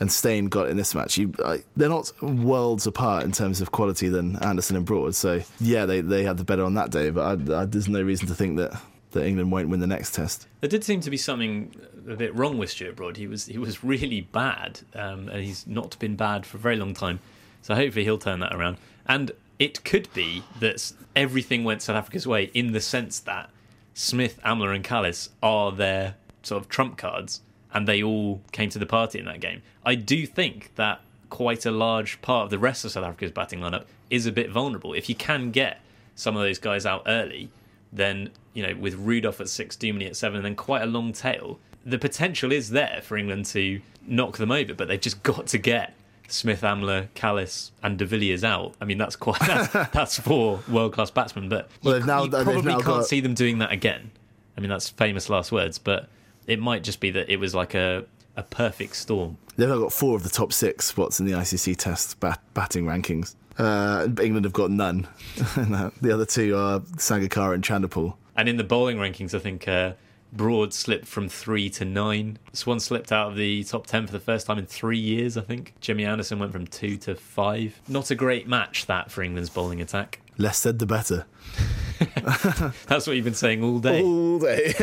and 0.00 0.10
Steyn 0.10 0.46
got 0.46 0.68
in 0.68 0.76
this 0.76 0.94
match. 0.94 1.16
You, 1.18 1.32
they're 1.76 1.88
not 1.88 2.10
worlds 2.22 2.86
apart 2.86 3.24
in 3.24 3.32
terms 3.32 3.60
of 3.60 3.72
quality 3.72 4.08
than 4.08 4.36
Anderson 4.42 4.76
and 4.76 4.84
Broad. 4.84 5.14
So 5.14 5.40
yeah, 5.60 5.86
they 5.86 6.00
they 6.00 6.24
had 6.24 6.36
the 6.36 6.44
better 6.44 6.64
on 6.64 6.74
that 6.74 6.90
day. 6.90 7.10
But 7.10 7.50
I, 7.50 7.62
I, 7.62 7.64
there's 7.64 7.88
no 7.88 8.02
reason 8.02 8.26
to 8.28 8.34
think 8.34 8.56
that 8.58 8.80
that 9.12 9.26
England 9.26 9.50
won't 9.50 9.68
win 9.68 9.80
the 9.80 9.86
next 9.86 10.14
test. 10.14 10.46
There 10.60 10.68
did 10.68 10.84
seem 10.84 11.00
to 11.00 11.10
be 11.10 11.16
something 11.16 11.74
a 12.08 12.16
bit 12.16 12.34
wrong 12.34 12.58
with 12.58 12.70
Stuart 12.70 12.96
Broad. 12.96 13.16
He 13.16 13.26
was 13.26 13.46
he 13.46 13.58
was 13.58 13.82
really 13.82 14.20
bad, 14.20 14.80
um, 14.94 15.28
and 15.28 15.42
he's 15.42 15.66
not 15.66 15.98
been 15.98 16.16
bad 16.16 16.44
for 16.44 16.58
a 16.58 16.60
very 16.60 16.76
long 16.76 16.94
time. 16.94 17.20
So 17.62 17.74
hopefully 17.74 18.04
he'll 18.04 18.18
turn 18.18 18.40
that 18.40 18.54
around. 18.54 18.76
And 19.06 19.32
it 19.58 19.84
could 19.84 20.12
be 20.12 20.42
that 20.60 20.92
everything 21.16 21.64
went 21.64 21.82
South 21.82 21.96
Africa's 21.96 22.26
way 22.26 22.50
in 22.52 22.72
the 22.72 22.80
sense 22.80 23.20
that 23.20 23.50
Smith, 23.94 24.40
Amla, 24.44 24.74
and 24.74 24.84
Kallis 24.84 25.30
are 25.42 25.72
their 25.72 26.16
sort 26.42 26.62
of 26.62 26.68
trump 26.68 26.98
cards, 26.98 27.40
and 27.74 27.86
they 27.88 28.02
all 28.02 28.40
came 28.52 28.70
to 28.70 28.78
the 28.78 28.86
party 28.86 29.18
in 29.18 29.24
that 29.26 29.40
game. 29.40 29.62
I 29.84 29.94
do 29.96 30.26
think 30.26 30.70
that 30.76 31.00
quite 31.30 31.66
a 31.66 31.70
large 31.70 32.22
part 32.22 32.44
of 32.44 32.50
the 32.50 32.58
rest 32.58 32.84
of 32.84 32.92
South 32.92 33.04
Africa's 33.04 33.32
batting 33.32 33.60
lineup 33.60 33.84
is 34.10 34.26
a 34.26 34.32
bit 34.32 34.50
vulnerable. 34.50 34.92
If 34.94 35.08
you 35.08 35.14
can 35.14 35.50
get 35.50 35.80
some 36.14 36.36
of 36.36 36.42
those 36.42 36.58
guys 36.58 36.86
out 36.86 37.02
early, 37.06 37.50
then 37.92 38.30
you 38.54 38.64
know 38.66 38.74
with 38.76 38.94
Rudolph 38.94 39.40
at 39.40 39.48
six, 39.48 39.76
Duminy 39.76 40.06
at 40.06 40.16
seven, 40.16 40.36
and 40.36 40.44
then 40.44 40.54
quite 40.56 40.82
a 40.82 40.86
long 40.86 41.12
tail, 41.12 41.58
the 41.84 41.98
potential 41.98 42.52
is 42.52 42.70
there 42.70 43.00
for 43.02 43.16
England 43.16 43.46
to 43.46 43.80
knock 44.06 44.36
them 44.38 44.52
over. 44.52 44.74
But 44.74 44.88
they've 44.88 45.00
just 45.00 45.22
got 45.24 45.48
to 45.48 45.58
get 45.58 45.94
Smith, 46.28 46.62
Amla, 46.62 47.08
Kallis, 47.14 47.70
and 47.82 47.98
De 47.98 48.06
Villiers 48.06 48.44
out. 48.44 48.74
I 48.80 48.84
mean, 48.84 48.98
that's 48.98 49.16
quite 49.16 49.40
that's, 49.46 49.90
that's 49.92 50.18
four 50.20 50.60
world 50.68 50.92
class 50.92 51.10
batsmen. 51.10 51.48
But 51.48 51.68
Well, 51.82 51.98
you, 51.98 52.06
now- 52.06 52.24
you 52.24 52.30
probably 52.30 52.72
can't 52.74 52.84
got- 52.84 53.06
see 53.06 53.20
them 53.20 53.34
doing 53.34 53.58
that 53.58 53.72
again. 53.72 54.10
I 54.56 54.60
mean, 54.60 54.70
that's 54.70 54.88
famous 54.88 55.28
last 55.28 55.50
words, 55.50 55.78
but 55.78 56.08
it 56.46 56.60
might 56.60 56.84
just 56.84 57.00
be 57.00 57.10
that 57.12 57.30
it 57.30 57.36
was 57.38 57.54
like 57.54 57.74
a 57.74 58.04
a 58.36 58.42
perfect 58.42 58.96
storm. 58.96 59.38
They've 59.56 59.68
now 59.68 59.78
got 59.78 59.92
four 59.92 60.16
of 60.16 60.24
the 60.24 60.28
top 60.28 60.52
six 60.52 60.86
spots 60.86 61.20
in 61.20 61.26
the 61.26 61.32
ICC 61.32 61.76
Test 61.76 62.18
bat- 62.18 62.42
batting 62.54 62.84
rankings. 62.84 63.36
Uh, 63.56 64.08
England 64.20 64.44
have 64.44 64.52
got 64.52 64.70
none. 64.70 65.06
The 66.00 66.12
other 66.12 66.26
two 66.26 66.56
are 66.56 66.80
Sangakkara 66.80 67.54
and 67.54 67.62
Chanderpaul. 67.62 68.14
And 68.36 68.48
in 68.48 68.56
the 68.56 68.64
bowling 68.64 68.96
rankings, 68.96 69.32
I 69.32 69.38
think 69.38 69.68
uh, 69.68 69.92
Broad 70.32 70.74
slipped 70.74 71.06
from 71.06 71.28
three 71.28 71.70
to 71.70 71.84
nine. 71.84 72.38
Swann 72.52 72.80
slipped 72.80 73.12
out 73.12 73.28
of 73.30 73.36
the 73.36 73.62
top 73.62 73.86
10 73.86 74.06
for 74.08 74.12
the 74.12 74.18
first 74.18 74.48
time 74.48 74.58
in 74.58 74.66
three 74.66 74.98
years, 74.98 75.36
I 75.36 75.42
think. 75.42 75.74
Jimmy 75.80 76.04
Anderson 76.04 76.40
went 76.40 76.50
from 76.50 76.66
two 76.66 76.96
to 76.98 77.14
five. 77.14 77.80
Not 77.86 78.10
a 78.10 78.16
great 78.16 78.48
match, 78.48 78.86
that, 78.86 79.12
for 79.12 79.22
England's 79.22 79.50
bowling 79.50 79.80
attack. 79.80 80.20
Less 80.36 80.58
said, 80.58 80.80
the 80.80 80.86
better. 80.86 81.26
That's 82.86 83.06
what 83.06 83.16
you've 83.16 83.24
been 83.24 83.34
saying 83.34 83.62
all 83.62 83.78
day. 83.78 84.02
All 84.02 84.38
day. 84.38 84.74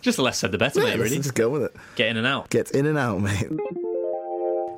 Just 0.00 0.16
the 0.16 0.22
less 0.22 0.38
said, 0.38 0.52
the 0.52 0.58
better, 0.58 0.80
mate, 0.80 0.98
really. 0.98 1.16
just 1.16 1.34
go 1.34 1.48
with 1.50 1.62
it. 1.62 1.76
Get 1.96 2.08
in 2.08 2.16
and 2.16 2.26
out. 2.26 2.50
Get 2.50 2.70
in 2.72 2.86
and 2.86 2.98
out, 2.98 3.20
mate. 3.20 3.48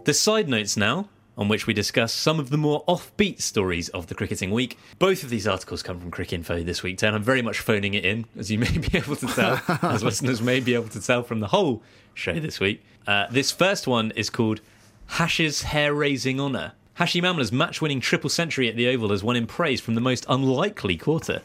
The 0.05 0.15
side 0.15 0.49
notes 0.49 0.77
now, 0.77 1.09
on 1.39 1.49
which 1.49 1.67
we 1.67 1.75
discuss 1.75 2.13
some 2.13 2.41
of 2.41 2.51
the 2.51 2.57
more 2.57 2.85
offbeat 2.87 3.43
stories 3.43 3.89
of 3.91 4.07
the 4.07 4.15
cricketing 4.15 4.51
week. 4.51 4.79
Both 4.99 5.23
of 5.23 5.31
these 5.31 5.47
articles 5.47 5.83
come 5.83 6.01
from 6.01 6.11
Cricinfo 6.11 6.65
this 6.65 6.83
week, 6.83 7.03
and 7.03 7.15
I'm 7.15 7.23
very 7.23 7.43
much 7.43 7.61
phoning 7.61 7.95
it 7.95 8.05
in, 8.05 8.25
as 8.39 8.51
you 8.51 8.59
may 8.61 8.79
be 8.79 8.97
able 8.97 9.17
to 9.17 9.27
tell, 9.27 9.61
as 9.83 10.03
listeners 10.03 10.41
may 10.41 10.61
be 10.61 10.75
able 10.75 10.89
to 10.89 11.01
tell 11.01 11.23
from 11.23 11.41
the 11.41 11.49
whole 11.49 11.83
show 12.15 12.39
this 12.39 12.61
week. 12.61 12.83
Uh, 13.07 13.27
this 13.31 13.53
first 13.53 13.87
one 13.87 14.13
is 14.13 14.31
called 14.31 14.61
Hash's 15.07 15.63
Hair 15.63 15.95
Raising 15.95 16.41
Honour. 16.41 16.73
Hashim 16.99 17.25
Amla's 17.25 17.53
match 17.53 17.83
winning 17.83 18.01
triple 18.01 18.31
century 18.31 18.69
at 18.71 18.77
the 18.77 18.89
Oval 18.89 19.11
has 19.11 19.23
won 19.23 19.37
him 19.37 19.47
praise 19.47 19.83
from 19.83 19.95
the 19.95 20.01
most 20.01 20.25
unlikely 20.31 20.97
quarter. 20.97 21.43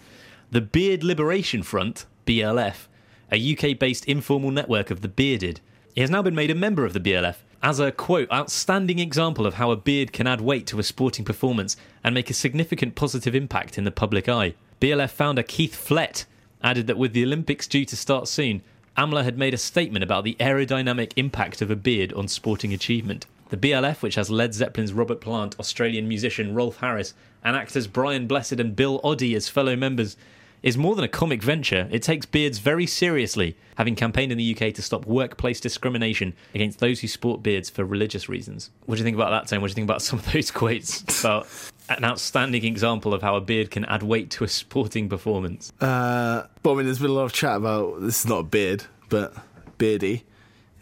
The 0.54 0.60
Beard 0.60 1.02
Liberation 1.02 1.64
Front, 1.64 2.06
BLF, 2.26 2.88
a 3.32 3.54
UK 3.54 3.80
based 3.80 4.04
informal 4.04 4.52
network 4.52 4.92
of 4.92 5.00
the 5.00 5.08
bearded. 5.08 5.62
He 5.96 6.02
has 6.02 6.10
now 6.10 6.22
been 6.22 6.36
made 6.36 6.52
a 6.52 6.56
member 6.56 6.84
of 6.84 6.92
the 6.92 7.00
BLF 7.00 7.38
as 7.64 7.80
a 7.80 7.94
quote 7.94 8.30
outstanding 8.34 9.00
example 9.00 9.48
of 9.48 9.54
how 9.54 9.72
a 9.72 9.78
beard 9.78 10.12
can 10.12 10.28
add 10.28 10.42
weight 10.42 10.68
to 10.68 10.78
a 10.78 10.84
sporting 10.84 11.24
performance 11.24 11.78
and 12.04 12.14
make 12.14 12.30
a 12.30 12.34
significant 12.34 12.96
positive 12.96 13.34
impact 13.34 13.78
in 13.78 13.86
the 13.86 13.92
public 13.92 14.28
eye. 14.28 14.54
BLF 14.82 15.12
founder 15.12 15.42
Keith 15.42 15.74
Flett 15.74 16.26
added 16.62 16.86
that 16.88 16.98
with 16.98 17.14
the 17.14 17.24
Olympics 17.24 17.66
due 17.66 17.86
to 17.86 17.96
start 17.96 18.28
soon, 18.28 18.62
Amla 18.98 19.24
had 19.24 19.38
made 19.38 19.54
a 19.54 19.58
statement 19.58 20.04
about 20.04 20.26
the 20.26 20.36
aerodynamic 20.38 21.14
impact 21.16 21.62
of 21.62 21.72
a 21.72 21.78
beard 21.78 22.12
on 22.12 22.28
sporting 22.28 22.74
achievement. 22.74 23.26
The 23.52 23.58
BLF, 23.58 24.02
which 24.02 24.16
has 24.16 24.30
Led 24.30 24.54
Zeppelin's 24.54 24.92
Robert 24.92 25.22
Plant, 25.22 25.58
Australian 25.62 26.10
musician 26.10 26.54
Rolf 26.54 26.78
Harris, 26.78 27.14
and 27.42 27.56
actors 27.56 27.88
Brian 27.88 28.28
Blessed 28.28 28.60
and 28.60 28.76
Bill 28.76 29.00
Oddie 29.02 29.36
as 29.36 29.48
fellow 29.48 29.78
members, 29.78 30.18
is 30.64 30.78
more 30.78 30.96
than 30.96 31.04
a 31.04 31.08
comic 31.08 31.42
venture. 31.42 31.88
It 31.92 32.04
takes 32.04 32.26
beards 32.26 32.60
very 32.60 32.86
seriously, 32.86 33.58
having 33.78 33.96
campaigned 33.96 34.32
in 34.32 34.38
the 34.38 34.56
UK 34.56 34.74
to 34.76 34.82
stop 34.82 35.06
workplace 35.06 35.60
discrimination 35.60 36.34
against 36.54 36.80
those 36.80 37.00
who 37.02 37.08
sport 37.08 37.42
beards 37.42 37.70
for 37.70 37.84
religious 37.84 38.30
reasons. 38.30 38.70
What 38.86 38.96
do 38.96 39.00
you 39.00 39.04
think 39.06 39.16
about 39.16 39.32
that, 39.32 39.48
Tone? 39.50 39.62
What 39.62 39.68
do 39.68 39.72
you 39.72 39.76
think 39.76 39.88
about 39.88 40.02
some 40.02 40.20
of 40.20 40.32
those 40.32 40.52
quotes 40.62 41.02
about 41.22 41.48
an 41.90 42.04
outstanding 42.04 42.64
example 42.64 43.14
of 43.14 43.22
how 43.22 43.36
a 43.36 43.42
beard 43.42 43.72
can 43.72 43.86
add 43.86 44.04
weight 44.04 44.30
to 44.32 44.44
a 44.44 44.48
sporting 44.48 45.10
performance? 45.10 45.74
Uh, 45.82 46.46
but 46.62 46.74
I 46.74 46.76
mean, 46.76 46.86
there's 46.86 47.00
been 47.00 47.10
a 47.10 47.14
lot 47.14 47.26
of 47.26 47.34
chat 47.34 47.58
about 47.58 48.02
this 48.02 48.20
is 48.24 48.30
not 48.30 48.40
a 48.40 48.44
beard, 48.44 48.84
but 49.10 49.34
beardy. 49.78 50.24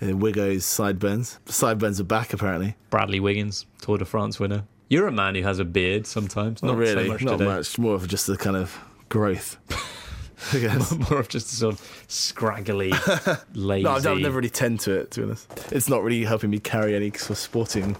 Uh, 0.01 0.15
Wiggo's 0.15 0.63
sideburns. 0.65 1.39
Sideburns 1.45 1.99
are 1.99 2.05
back 2.05 2.31
apparently. 2.33 2.75
Bradley 2.89 3.19
Wiggins, 3.19 3.65
Tour 3.81 3.97
de 3.97 4.05
France 4.05 4.39
winner. 4.39 4.63
You're 4.89 5.07
a 5.07 5.11
man 5.11 5.35
who 5.35 5.43
has 5.43 5.59
a 5.59 5.65
beard 5.65 6.07
sometimes. 6.07 6.63
Not, 6.63 6.71
Not 6.71 6.77
really, 6.77 7.05
so 7.05 7.11
much 7.11 7.21
not 7.23 7.31
today. 7.37 7.45
much. 7.45 7.77
More 7.77 7.95
of 7.95 8.07
just 8.07 8.27
a 8.29 8.37
kind 8.37 8.55
of 8.55 8.77
growth. 9.09 9.57
I 10.53 10.59
guess. 10.59 10.91
More 11.09 11.19
of 11.19 11.27
just 11.27 11.51
a 11.51 11.55
sort 11.55 11.75
of 11.75 12.03
scraggly, 12.07 12.91
lazy. 13.53 13.83
No, 13.83 13.91
I've, 13.91 14.07
I've 14.07 14.19
never 14.19 14.37
really 14.37 14.49
tend 14.49 14.79
to 14.81 14.93
it. 14.99 15.11
To 15.11 15.19
be 15.21 15.25
honest, 15.25 15.71
it's 15.71 15.89
not 15.89 16.01
really 16.03 16.23
helping 16.23 16.49
me 16.49 16.59
carry 16.59 16.95
any 16.95 17.11
sort 17.11 17.31
of 17.31 17.37
sporting 17.39 17.97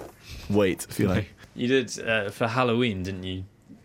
weight. 0.49 0.87
If 0.89 0.99
you 0.99 1.07
like. 1.09 1.29
You 1.55 1.67
did 1.67 1.99
uh, 2.07 2.29
for 2.29 2.47
Halloween, 2.47 3.03
didn't 3.03 3.23
you? 3.23 3.43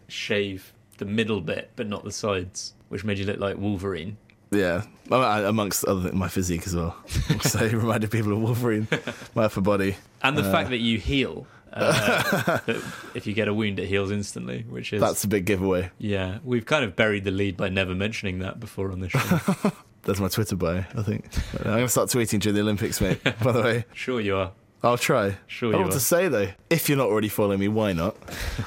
Shave 0.09 0.73
the 0.99 1.05
middle 1.05 1.41
bit, 1.41 1.71
but 1.75 1.89
not 1.89 2.05
the 2.05 2.13
sides, 2.13 2.75
which 2.89 3.03
made 3.05 3.19
you 3.19 3.25
look 3.25 3.41
like 3.41 3.57
Wolverine. 3.59 4.17
Yeah, 4.53 4.83
I- 5.11 5.17
I- 5.17 5.49
amongst 5.49 5.85
other 5.87 6.03
things, 6.03 6.15
my 6.15 6.29
physique 6.29 6.65
as 6.67 6.77
well. 6.77 6.95
so 7.41 7.59
it 7.65 7.73
reminded 7.73 8.13
people 8.13 8.33
of 8.33 8.39
Wolverine, 8.41 8.87
my 9.35 9.45
upper 9.47 9.61
body. 9.63 9.97
And 10.23 10.39
the 10.39 10.43
Uh. 10.49 10.53
fact 10.53 10.71
that 10.71 10.79
you 10.79 10.99
heal. 10.99 11.49
Uh, 11.75 12.61
if 13.15 13.27
you 13.27 13.35
get 13.35 13.49
a 13.49 13.55
wound, 13.55 13.79
it 13.81 13.87
heals 13.89 14.11
instantly, 14.11 14.65
which 14.69 14.93
is 14.93 15.01
That's 15.01 15.25
a 15.25 15.29
big 15.29 15.45
giveaway. 15.45 15.91
yeah. 15.99 16.39
We've 16.45 16.65
kind 16.65 16.85
of 16.85 16.95
buried 16.97 17.25
the 17.25 17.31
lead 17.33 17.57
by 17.57 17.69
never 17.69 17.95
mentioning 17.95 18.39
that 18.39 18.61
before 18.61 18.93
on 18.93 19.01
this 19.01 19.11
show. 19.13 19.41
That's 20.03 20.21
my 20.21 20.29
Twitter 20.29 20.55
bio, 20.57 20.85
I 20.97 21.03
think. 21.03 21.27
I'm 21.59 21.65
going 21.65 21.79
to 21.81 21.89
start 21.89 22.11
tweeting 22.11 22.39
during 22.41 22.55
the 22.55 22.61
Olympics, 22.61 23.01
mate. 23.01 23.23
By 23.43 23.53
the 23.53 23.63
way, 23.63 23.85
sure, 23.95 24.21
you 24.21 24.37
are. 24.37 24.53
I'll 24.83 24.99
try. 24.99 25.39
Sure 25.47 25.69
I 25.69 25.71
you 25.71 25.73
don't 25.79 25.83
what 25.85 25.91
are. 25.93 25.99
to 25.99 26.01
say 26.01 26.29
though. 26.29 26.49
If 26.69 26.91
you're 26.91 26.99
not 26.99 27.07
already 27.09 27.31
following 27.31 27.59
me, 27.59 27.69
why 27.69 27.95
not? 27.95 28.17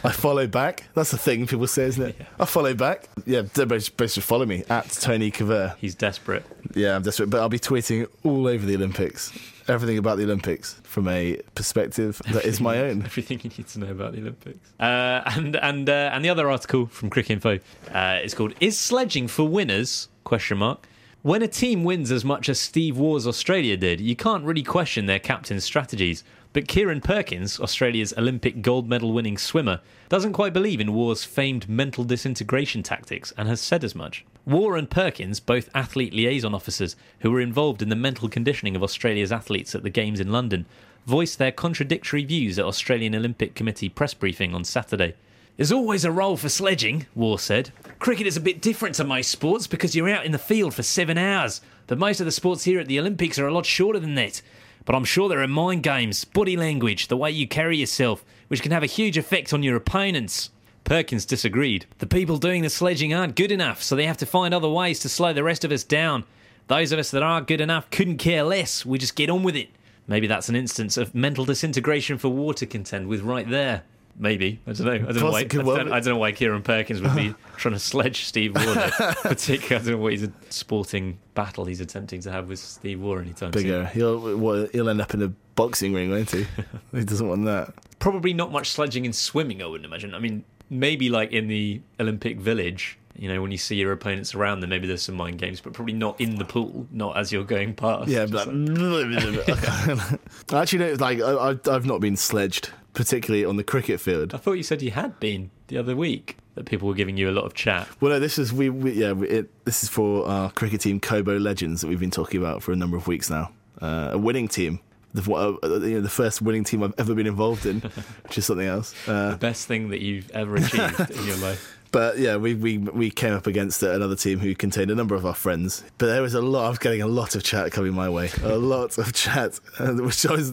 I 0.03 0.11
follow 0.11 0.47
back. 0.47 0.85
That's 0.95 1.11
the 1.11 1.17
thing 1.19 1.45
people 1.45 1.67
say, 1.67 1.83
isn't 1.83 2.03
it? 2.03 2.15
I 2.39 2.45
follow 2.45 2.73
back. 2.73 3.07
Yeah, 3.27 3.43
supposed 3.53 4.15
to 4.15 4.21
follow 4.21 4.47
me 4.47 4.63
at 4.67 4.89
Tony 4.89 5.29
Caver. 5.29 5.75
He's 5.77 5.93
desperate. 5.93 6.43
Yeah, 6.73 6.95
I'm 6.95 7.03
desperate, 7.03 7.29
but 7.29 7.39
I'll 7.39 7.49
be 7.49 7.59
tweeting 7.59 8.07
all 8.23 8.47
over 8.47 8.65
the 8.65 8.75
Olympics. 8.75 9.31
Everything 9.67 9.97
about 9.97 10.17
the 10.17 10.23
Olympics 10.23 10.79
from 10.83 11.07
a 11.07 11.41
perspective 11.55 12.21
that 12.31 12.45
is 12.45 12.61
my 12.61 12.77
own. 12.79 13.03
Everything 13.03 13.39
you 13.43 13.49
need 13.49 13.67
to 13.67 13.79
know 13.79 13.91
about 13.91 14.13
the 14.13 14.19
Olympics. 14.19 14.59
Uh, 14.79 15.21
and 15.35 15.55
and 15.57 15.89
uh, 15.89 16.11
and 16.13 16.23
the 16.23 16.29
other 16.29 16.49
article 16.49 16.85
from 16.85 17.09
Cricinfo 17.09 17.59
uh, 17.91 18.19
is 18.23 18.33
called 18.33 18.53
"Is 18.59 18.77
sledging 18.77 19.27
for 19.27 19.47
winners?" 19.47 20.09
Question 20.23 20.59
mark. 20.59 20.87
When 21.23 21.41
a 21.41 21.47
team 21.47 21.83
wins 21.83 22.11
as 22.11 22.23
much 22.23 22.47
as 22.47 22.59
Steve 22.59 22.97
Waugh's 22.97 23.27
Australia 23.27 23.75
did, 23.75 23.99
you 23.99 24.15
can't 24.15 24.45
really 24.45 24.63
question 24.63 25.07
their 25.07 25.19
captain's 25.19 25.65
strategies. 25.65 26.23
But 26.53 26.67
Kieren 26.67 27.03
Perkins, 27.03 27.59
Australia's 27.59 28.13
Olympic 28.17 28.61
gold 28.61 28.87
medal 28.87 29.11
winning 29.11 29.37
swimmer, 29.37 29.81
doesn't 30.09 30.33
quite 30.33 30.53
believe 30.53 30.79
in 30.79 30.93
Waugh's 30.93 31.23
famed 31.23 31.67
mental 31.67 32.03
disintegration 32.03 32.81
tactics 32.81 33.33
and 33.37 33.47
has 33.47 33.59
said 33.59 33.83
as 33.83 33.93
much. 33.93 34.25
Waugh 34.47 34.75
and 34.75 34.89
Perkins, 34.89 35.41
both 35.41 35.69
athlete 35.75 36.13
liaison 36.13 36.55
officers 36.55 36.95
who 37.19 37.31
were 37.31 37.41
involved 37.41 37.81
in 37.81 37.89
the 37.89 37.97
mental 37.97 38.29
conditioning 38.29 38.77
of 38.77 38.81
Australia's 38.81 39.29
athletes 39.29 39.75
at 39.75 39.83
the 39.83 39.89
Games 39.89 40.21
in 40.21 40.31
London, 40.31 40.65
voiced 41.05 41.37
their 41.37 41.51
contradictory 41.51 42.23
views 42.23 42.57
at 42.57 42.63
Australian 42.63 43.13
Olympic 43.13 43.55
Committee 43.55 43.89
press 43.89 44.13
briefing 44.13 44.55
on 44.55 44.63
Saturday. 44.63 45.15
There's 45.57 45.73
always 45.73 46.05
a 46.05 46.13
role 46.13 46.37
for 46.37 46.47
sledging, 46.47 47.07
Waugh 47.13 47.35
said. 47.35 47.71
Cricket 47.99 48.25
is 48.25 48.37
a 48.37 48.41
bit 48.41 48.61
different 48.61 48.95
to 48.95 49.03
most 49.03 49.29
sports 49.29 49.67
because 49.67 49.97
you're 49.97 50.09
out 50.09 50.25
in 50.25 50.31
the 50.31 50.37
field 50.37 50.73
for 50.73 50.83
seven 50.83 51.17
hours, 51.17 51.59
but 51.85 51.97
most 51.97 52.21
of 52.21 52.25
the 52.25 52.31
sports 52.31 52.63
here 52.63 52.79
at 52.79 52.87
the 52.87 53.01
Olympics 53.01 53.37
are 53.37 53.47
a 53.47 53.53
lot 53.53 53.65
shorter 53.65 53.99
than 53.99 54.15
that. 54.15 54.41
But 54.85 54.95
I'm 54.95 55.03
sure 55.03 55.27
there 55.27 55.41
are 55.41 55.47
mind 55.49 55.83
games, 55.83 56.23
body 56.23 56.55
language, 56.55 57.09
the 57.09 57.17
way 57.17 57.31
you 57.31 57.49
carry 57.49 57.75
yourself, 57.75 58.23
which 58.47 58.61
can 58.61 58.71
have 58.71 58.83
a 58.83 58.85
huge 58.85 59.17
effect 59.17 59.51
on 59.51 59.61
your 59.61 59.75
opponents. 59.75 60.51
Perkins 60.87 61.25
disagreed. 61.25 61.85
The 61.97 62.07
people 62.07 62.37
doing 62.37 62.61
the 62.61 62.69
sledging 62.69 63.13
aren't 63.13 63.35
good 63.35 63.51
enough, 63.51 63.83
so 63.83 63.93
they 63.93 64.05
have 64.05 64.15
to 64.17 64.25
find 64.25 64.53
other 64.53 64.69
ways 64.69 65.01
to 65.01 65.09
slow 65.09 65.33
the 65.33 65.43
rest 65.43 65.65
of 65.65 65.71
us 65.73 65.83
down. 65.83 66.23
Those 66.67 66.93
of 66.93 66.99
us 66.99 67.11
that 67.11 67.21
are 67.21 67.41
good 67.41 67.59
enough 67.59 67.89
couldn't 67.89 68.17
care 68.19 68.43
less. 68.43 68.85
We 68.85 68.97
just 68.97 69.17
get 69.17 69.29
on 69.29 69.43
with 69.43 69.57
it. 69.57 69.69
Maybe 70.07 70.27
that's 70.27 70.47
an 70.47 70.55
instance 70.55 70.95
of 70.95 71.13
mental 71.13 71.43
disintegration 71.43 72.17
for 72.17 72.29
Waugh 72.29 72.53
to 72.53 72.65
contend 72.65 73.07
with 73.07 73.21
right 73.21 73.49
there. 73.49 73.83
Maybe 74.17 74.61
I 74.65 74.71
don't 74.71 74.87
know. 74.87 74.93
I 74.93 74.97
don't 74.97 75.15
know 75.17 75.31
why. 75.31 75.39
I 75.39 75.43
don't, 75.43 75.91
I 75.91 75.99
don't 75.99 76.13
know 76.13 76.17
why 76.17 76.31
Kieren 76.31 76.63
Perkins 76.63 77.01
would 77.01 77.15
be 77.15 77.35
trying 77.57 77.73
to 77.73 77.79
sledge 77.79 78.23
Steve 78.23 78.53
there. 78.53 78.89
Particularly, 79.21 79.75
I 79.75 79.77
don't 79.79 79.87
know 79.87 79.97
what 79.97 80.13
he's 80.13 80.23
a 80.23 80.31
sporting 80.49 81.19
battle 81.35 81.65
he's 81.65 81.81
attempting 81.81 82.21
to 82.21 82.31
have 82.31 82.47
with 82.47 82.59
Steve 82.59 83.01
Waugh 83.01 83.17
anytime 83.17 83.51
soon. 83.51 83.61
Bigger. 83.61 83.85
He'll, 83.87 84.37
well, 84.37 84.67
he'll 84.71 84.89
end 84.89 85.01
up 85.01 85.13
in 85.13 85.21
a 85.21 85.27
boxing 85.55 85.93
ring, 85.93 86.09
won't 86.09 86.31
he? 86.31 86.47
he 86.93 87.03
doesn't 87.03 87.27
want 87.27 87.43
that. 87.45 87.73
Probably 87.99 88.33
not 88.33 88.53
much 88.53 88.71
sledging 88.71 89.05
and 89.05 89.13
swimming. 89.13 89.61
I 89.61 89.65
wouldn't 89.65 89.85
imagine. 89.85 90.15
I 90.15 90.19
mean, 90.19 90.45
maybe 90.69 91.09
like 91.09 91.31
in 91.31 91.47
the 91.47 91.81
Olympic 91.99 92.37
Village. 92.39 92.97
You 93.19 93.27
know, 93.33 93.41
when 93.41 93.51
you 93.51 93.57
see 93.57 93.75
your 93.77 93.91
opponents 93.93 94.35
around 94.35 94.59
them, 94.59 94.69
maybe 94.69 94.85
there's 94.85 95.01
some 95.01 95.15
mind 95.15 95.39
games, 95.39 95.59
but 95.59 95.73
probably 95.73 95.93
not 95.95 96.21
in 96.21 96.35
the 96.35 96.45
pool, 96.45 96.85
not 96.91 97.17
as 97.17 97.31
you're 97.31 97.43
going 97.43 97.73
past. 97.73 98.09
Yeah, 98.09 98.27
but 98.27 98.47
like- 98.47 100.19
I 100.53 100.61
actually 100.61 100.79
don't 100.79 101.01
like. 101.01 101.19
I, 101.21 101.31
I- 101.31 101.75
I've 101.75 101.85
not 101.85 101.99
been 101.99 102.15
sledged, 102.15 102.69
particularly 102.93 103.43
on 103.45 103.55
the 103.57 103.63
cricket 103.63 103.99
field. 103.99 104.33
I 104.33 104.37
thought 104.37 104.53
you 104.53 104.63
said 104.63 104.81
you 104.81 104.91
had 104.91 105.19
been 105.19 105.51
the 105.67 105.77
other 105.77 105.95
week. 105.95 106.37
That 106.55 106.65
people 106.65 106.87
were 106.87 106.95
giving 106.95 107.17
you 107.17 107.29
a 107.29 107.31
lot 107.33 107.45
of 107.45 107.53
chat. 107.53 107.87
Well, 108.01 108.11
no, 108.13 108.19
this 108.19 108.39
is 108.39 108.51
we, 108.51 108.69
we 108.71 108.93
yeah. 108.93 109.13
It, 109.21 109.65
this 109.65 109.83
is 109.83 109.89
for 109.89 110.27
our 110.27 110.49
cricket 110.51 110.81
team, 110.81 110.99
Kobo 110.99 111.37
Legends, 111.37 111.81
that 111.81 111.87
we've 111.87 111.99
been 111.99 112.09
talking 112.09 112.39
about 112.39 112.63
for 112.63 112.71
a 112.71 112.75
number 112.75 112.97
of 112.97 113.05
weeks 113.07 113.29
now. 113.29 113.51
Uh, 113.79 114.09
a 114.13 114.17
winning 114.17 114.47
team, 114.47 114.79
the, 115.21 115.31
uh, 115.33 115.67
you 115.85 115.95
know, 115.95 116.01
the 116.01 116.09
first 116.09 116.41
winning 116.41 116.63
team 116.63 116.83
I've 116.83 116.93
ever 116.97 117.13
been 117.15 117.27
involved 117.27 117.65
in, 117.65 117.81
which 118.23 118.37
is 118.37 118.45
something 118.45 118.67
else. 118.67 118.93
Uh, 119.07 119.35
Best 119.35 119.67
thing 119.67 119.89
that 119.89 120.01
you've 120.01 120.29
ever 120.31 120.55
achieved 120.55 121.11
in 121.11 121.25
your 121.25 121.37
life. 121.37 121.73
But 121.89 122.19
yeah, 122.19 122.35
we, 122.35 122.53
we 122.53 122.77
we 122.79 123.09
came 123.09 123.33
up 123.33 123.47
against 123.47 123.81
another 123.81 124.17
team 124.17 124.39
who 124.39 124.53
contained 124.55 124.91
a 124.91 124.95
number 124.95 125.15
of 125.15 125.25
our 125.25 125.33
friends. 125.33 125.85
But 125.97 126.07
there 126.07 126.21
was 126.21 126.33
a 126.33 126.41
lot. 126.41 126.65
I 126.65 126.69
was 126.69 126.79
getting 126.79 127.01
a 127.01 127.07
lot 127.07 127.33
of 127.33 127.43
chat 127.45 127.71
coming 127.71 127.93
my 127.93 128.09
way. 128.09 128.29
A 128.43 128.57
lot 128.73 128.97
of 128.97 129.13
chat, 129.13 129.57
uh, 129.79 129.93
which 129.93 130.25
I 130.25 130.33
was 130.33 130.51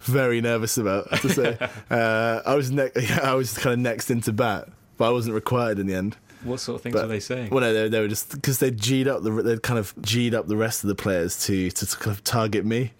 very 0.00 0.40
nervous 0.40 0.76
about. 0.76 1.06
I 1.12 1.16
have 1.16 1.22
to 1.22 1.28
say, 1.28 1.68
uh, 1.90 2.40
I 2.44 2.56
was 2.56 2.72
ne- 2.72 2.90
I 3.22 3.34
was 3.34 3.56
kind 3.56 3.74
of 3.74 3.78
next 3.78 4.10
into 4.10 4.32
bat, 4.32 4.68
but 4.96 5.06
I 5.06 5.10
wasn't 5.10 5.36
required 5.36 5.78
in 5.78 5.86
the 5.86 5.94
end. 5.94 6.16
What 6.44 6.60
sort 6.60 6.76
of 6.76 6.82
things 6.82 6.92
But, 6.94 7.02
were 7.02 7.08
they 7.08 7.20
saying? 7.20 7.50
Well, 7.50 7.60
no, 7.60 7.72
they, 7.72 7.88
they 7.88 8.00
were 8.00 8.08
just 8.08 8.30
because 8.32 8.58
they 8.58 8.70
G'd 8.70 9.08
up 9.08 9.22
the 9.22 9.30
they 9.30 9.58
kind 9.58 9.78
of 9.78 9.94
G'd 10.02 10.34
up 10.34 10.46
the 10.46 10.56
rest 10.56 10.84
of 10.84 10.88
the 10.88 10.94
players 10.94 11.44
to 11.46 11.70
to 11.70 11.86
kind 11.96 12.14
of 12.16 12.22
target 12.24 12.64
me, 12.64 12.92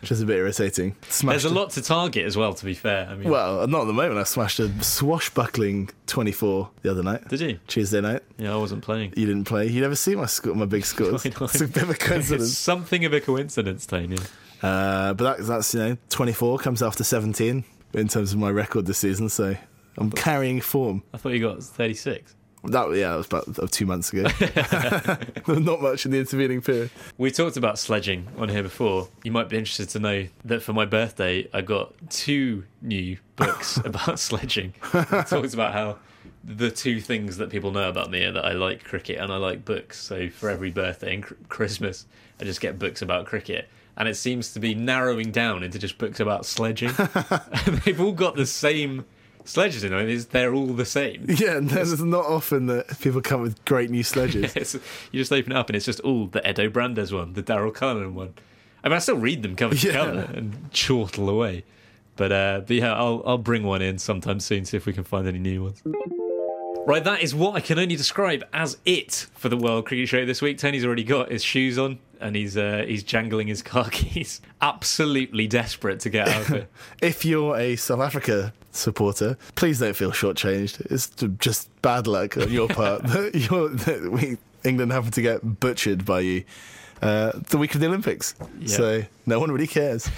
which 0.00 0.10
is 0.10 0.20
a 0.22 0.26
bit 0.26 0.36
irritating. 0.38 0.96
Smashed 1.08 1.42
There's 1.42 1.52
a 1.52 1.54
lot 1.54 1.70
to 1.70 1.82
target 1.82 2.24
as 2.26 2.36
well. 2.36 2.54
To 2.54 2.64
be 2.64 2.74
fair, 2.74 3.06
I 3.08 3.14
mean, 3.14 3.28
Well, 3.30 3.66
not 3.66 3.82
at 3.82 3.86
the 3.86 3.92
moment. 3.92 4.18
I 4.18 4.24
smashed 4.24 4.58
a 4.60 4.68
swashbuckling 4.82 5.90
24 6.06 6.70
the 6.82 6.90
other 6.90 7.02
night. 7.02 7.28
did 7.28 7.40
you? 7.40 7.58
Tuesday 7.66 8.00
night. 8.00 8.22
Yeah, 8.38 8.54
I 8.54 8.56
wasn't 8.56 8.82
playing. 8.82 9.12
You 9.16 9.26
didn't 9.26 9.44
play. 9.44 9.66
You 9.68 9.80
never 9.80 9.96
see 9.96 10.14
my 10.14 10.26
score, 10.26 10.54
my 10.54 10.64
big 10.66 10.84
scores. 10.84 11.24
It's 11.26 11.60
a 11.60 11.68
bit 11.68 11.82
of 11.82 11.88
a 11.90 11.92
It's 11.92 12.04
coincidence. 12.04 12.58
something 12.58 13.04
of 13.04 13.12
a 13.12 13.20
coincidence, 13.20 13.86
Tony. 13.86 14.16
uh, 14.62 15.14
but 15.14 15.36
that, 15.38 15.46
that's 15.46 15.74
you 15.74 15.80
know, 15.80 15.96
24 16.10 16.58
comes 16.58 16.82
after 16.82 17.04
17 17.04 17.64
in 17.94 18.08
terms 18.08 18.32
of 18.32 18.38
my 18.38 18.50
record 18.50 18.86
this 18.86 18.98
season. 18.98 19.28
So 19.28 19.56
I'm 19.98 20.10
carrying 20.10 20.60
form. 20.60 21.02
I 21.14 21.18
thought 21.18 21.30
you 21.32 21.40
got 21.40 21.62
36. 21.62 22.34
That 22.72 22.94
yeah, 22.94 23.10
that 23.10 23.16
was 23.16 23.26
about 23.26 23.72
two 23.72 23.86
months 23.86 24.12
ago. 24.12 24.22
Not 25.48 25.82
much 25.82 26.04
in 26.04 26.12
the 26.12 26.18
intervening 26.18 26.60
period. 26.60 26.90
We 27.18 27.30
talked 27.30 27.56
about 27.56 27.78
sledging 27.78 28.28
on 28.38 28.48
here 28.48 28.62
before. 28.62 29.08
You 29.24 29.32
might 29.32 29.48
be 29.48 29.56
interested 29.56 29.88
to 29.90 29.98
know 29.98 30.26
that 30.44 30.62
for 30.62 30.72
my 30.72 30.84
birthday, 30.84 31.48
I 31.52 31.62
got 31.62 31.94
two 32.10 32.64
new 32.82 33.18
books 33.36 33.76
about 33.84 34.18
sledging. 34.18 34.74
It 34.92 35.26
talks 35.26 35.54
about 35.54 35.72
how 35.72 35.98
the 36.44 36.70
two 36.70 37.00
things 37.00 37.36
that 37.38 37.50
people 37.50 37.72
know 37.72 37.88
about 37.88 38.10
me 38.10 38.24
are 38.24 38.32
that 38.32 38.44
I 38.44 38.52
like 38.52 38.84
cricket 38.84 39.18
and 39.18 39.32
I 39.32 39.36
like 39.36 39.64
books. 39.64 40.00
So 40.00 40.28
for 40.28 40.48
every 40.48 40.70
birthday 40.70 41.14
and 41.14 41.48
Christmas, 41.48 42.06
I 42.40 42.44
just 42.44 42.60
get 42.60 42.78
books 42.78 43.02
about 43.02 43.26
cricket. 43.26 43.68
And 43.96 44.08
it 44.08 44.14
seems 44.14 44.52
to 44.52 44.60
be 44.60 44.74
narrowing 44.74 45.30
down 45.30 45.62
into 45.62 45.78
just 45.78 45.98
books 45.98 46.20
about 46.20 46.44
sledging. 46.44 46.92
and 46.98 47.78
they've 47.84 48.00
all 48.00 48.12
got 48.12 48.36
the 48.36 48.46
same 48.46 49.06
sledges 49.48 49.84
in 49.84 49.90
them. 49.92 50.00
It's- 50.00 50.26
They're 50.26 50.54
all 50.54 50.66
the 50.66 50.84
same. 50.84 51.26
Yeah, 51.28 51.56
and 51.58 51.68
there's 51.70 52.02
not 52.02 52.26
often 52.26 52.66
that 52.66 52.98
people 53.00 53.20
come 53.20 53.40
with 53.42 53.64
great 53.64 53.90
new 53.90 54.02
sledges. 54.02 54.54
It's, 54.56 54.74
you 54.74 55.20
just 55.20 55.32
open 55.32 55.52
it 55.52 55.56
up 55.58 55.68
and 55.68 55.76
it's 55.76 55.86
just 55.86 56.00
all 56.00 56.26
the 56.26 56.40
Eddo 56.40 56.72
Brandes 56.72 57.12
one, 57.12 57.32
the 57.34 57.42
Daryl 57.42 57.72
Cullinan 57.74 58.14
one. 58.14 58.34
I 58.84 58.88
mean, 58.88 58.96
I 58.96 58.98
still 59.00 59.16
read 59.16 59.42
them 59.42 59.56
cover 59.56 59.74
to 59.74 59.86
Yeah. 59.86 59.92
cover 59.94 60.30
and 60.34 60.70
chortle 60.72 61.28
away. 61.28 61.64
But, 62.16 62.32
uh, 62.32 62.60
but 62.66 62.76
yeah, 62.76 62.94
I'll, 62.94 63.22
I'll 63.26 63.38
bring 63.38 63.62
one 63.64 63.82
in 63.82 63.98
sometime 63.98 64.40
soon, 64.40 64.64
see 64.64 64.76
if 64.76 64.86
we 64.86 64.92
can 64.92 65.04
find 65.04 65.26
any 65.28 65.38
new 65.38 65.64
ones. 65.64 65.82
Right, 66.86 67.02
that 67.02 67.20
is 67.20 67.34
what 67.34 67.56
I 67.56 67.60
can 67.60 67.78
only 67.80 67.96
describe 67.96 68.44
as 68.52 68.78
it 68.86 69.26
for 69.34 69.48
the 69.48 69.56
World 69.56 69.86
Cricket 69.86 70.08
Show 70.08 70.24
this 70.24 70.40
week. 70.40 70.56
Tony's 70.58 70.84
already 70.84 71.02
got 71.02 71.32
his 71.32 71.42
shoes 71.42 71.78
on 71.78 71.98
and 72.20 72.36
he's 72.36 72.56
uh, 72.56 72.84
he's 72.86 73.02
jangling 73.02 73.48
his 73.48 73.62
car 73.62 73.88
keys, 73.90 74.40
absolutely 74.60 75.46
desperate 75.46 76.00
to 76.00 76.10
get 76.10 76.28
out 76.28 76.42
of 76.42 76.52
it. 76.52 76.70
if 77.02 77.24
you're 77.24 77.56
a 77.56 77.76
South 77.76 78.00
Africa 78.00 78.52
supporter, 78.72 79.36
please 79.54 79.78
don't 79.78 79.96
feel 79.96 80.12
shortchanged. 80.12 80.80
It's 80.90 81.08
just 81.38 81.70
bad 81.82 82.06
luck 82.06 82.36
on 82.36 82.50
your 82.50 82.68
part. 82.68 83.02
that 83.06 84.08
we 84.12 84.38
England 84.64 84.92
happen 84.92 85.10
to 85.12 85.22
get 85.22 85.60
butchered 85.60 86.04
by 86.04 86.20
you 86.20 86.44
uh, 87.02 87.32
the 87.50 87.58
week 87.58 87.74
of 87.74 87.80
the 87.80 87.86
Olympics. 87.86 88.34
Yeah. 88.60 88.76
So 88.76 89.04
no 89.26 89.40
one 89.40 89.50
really 89.50 89.66
cares. 89.66 90.08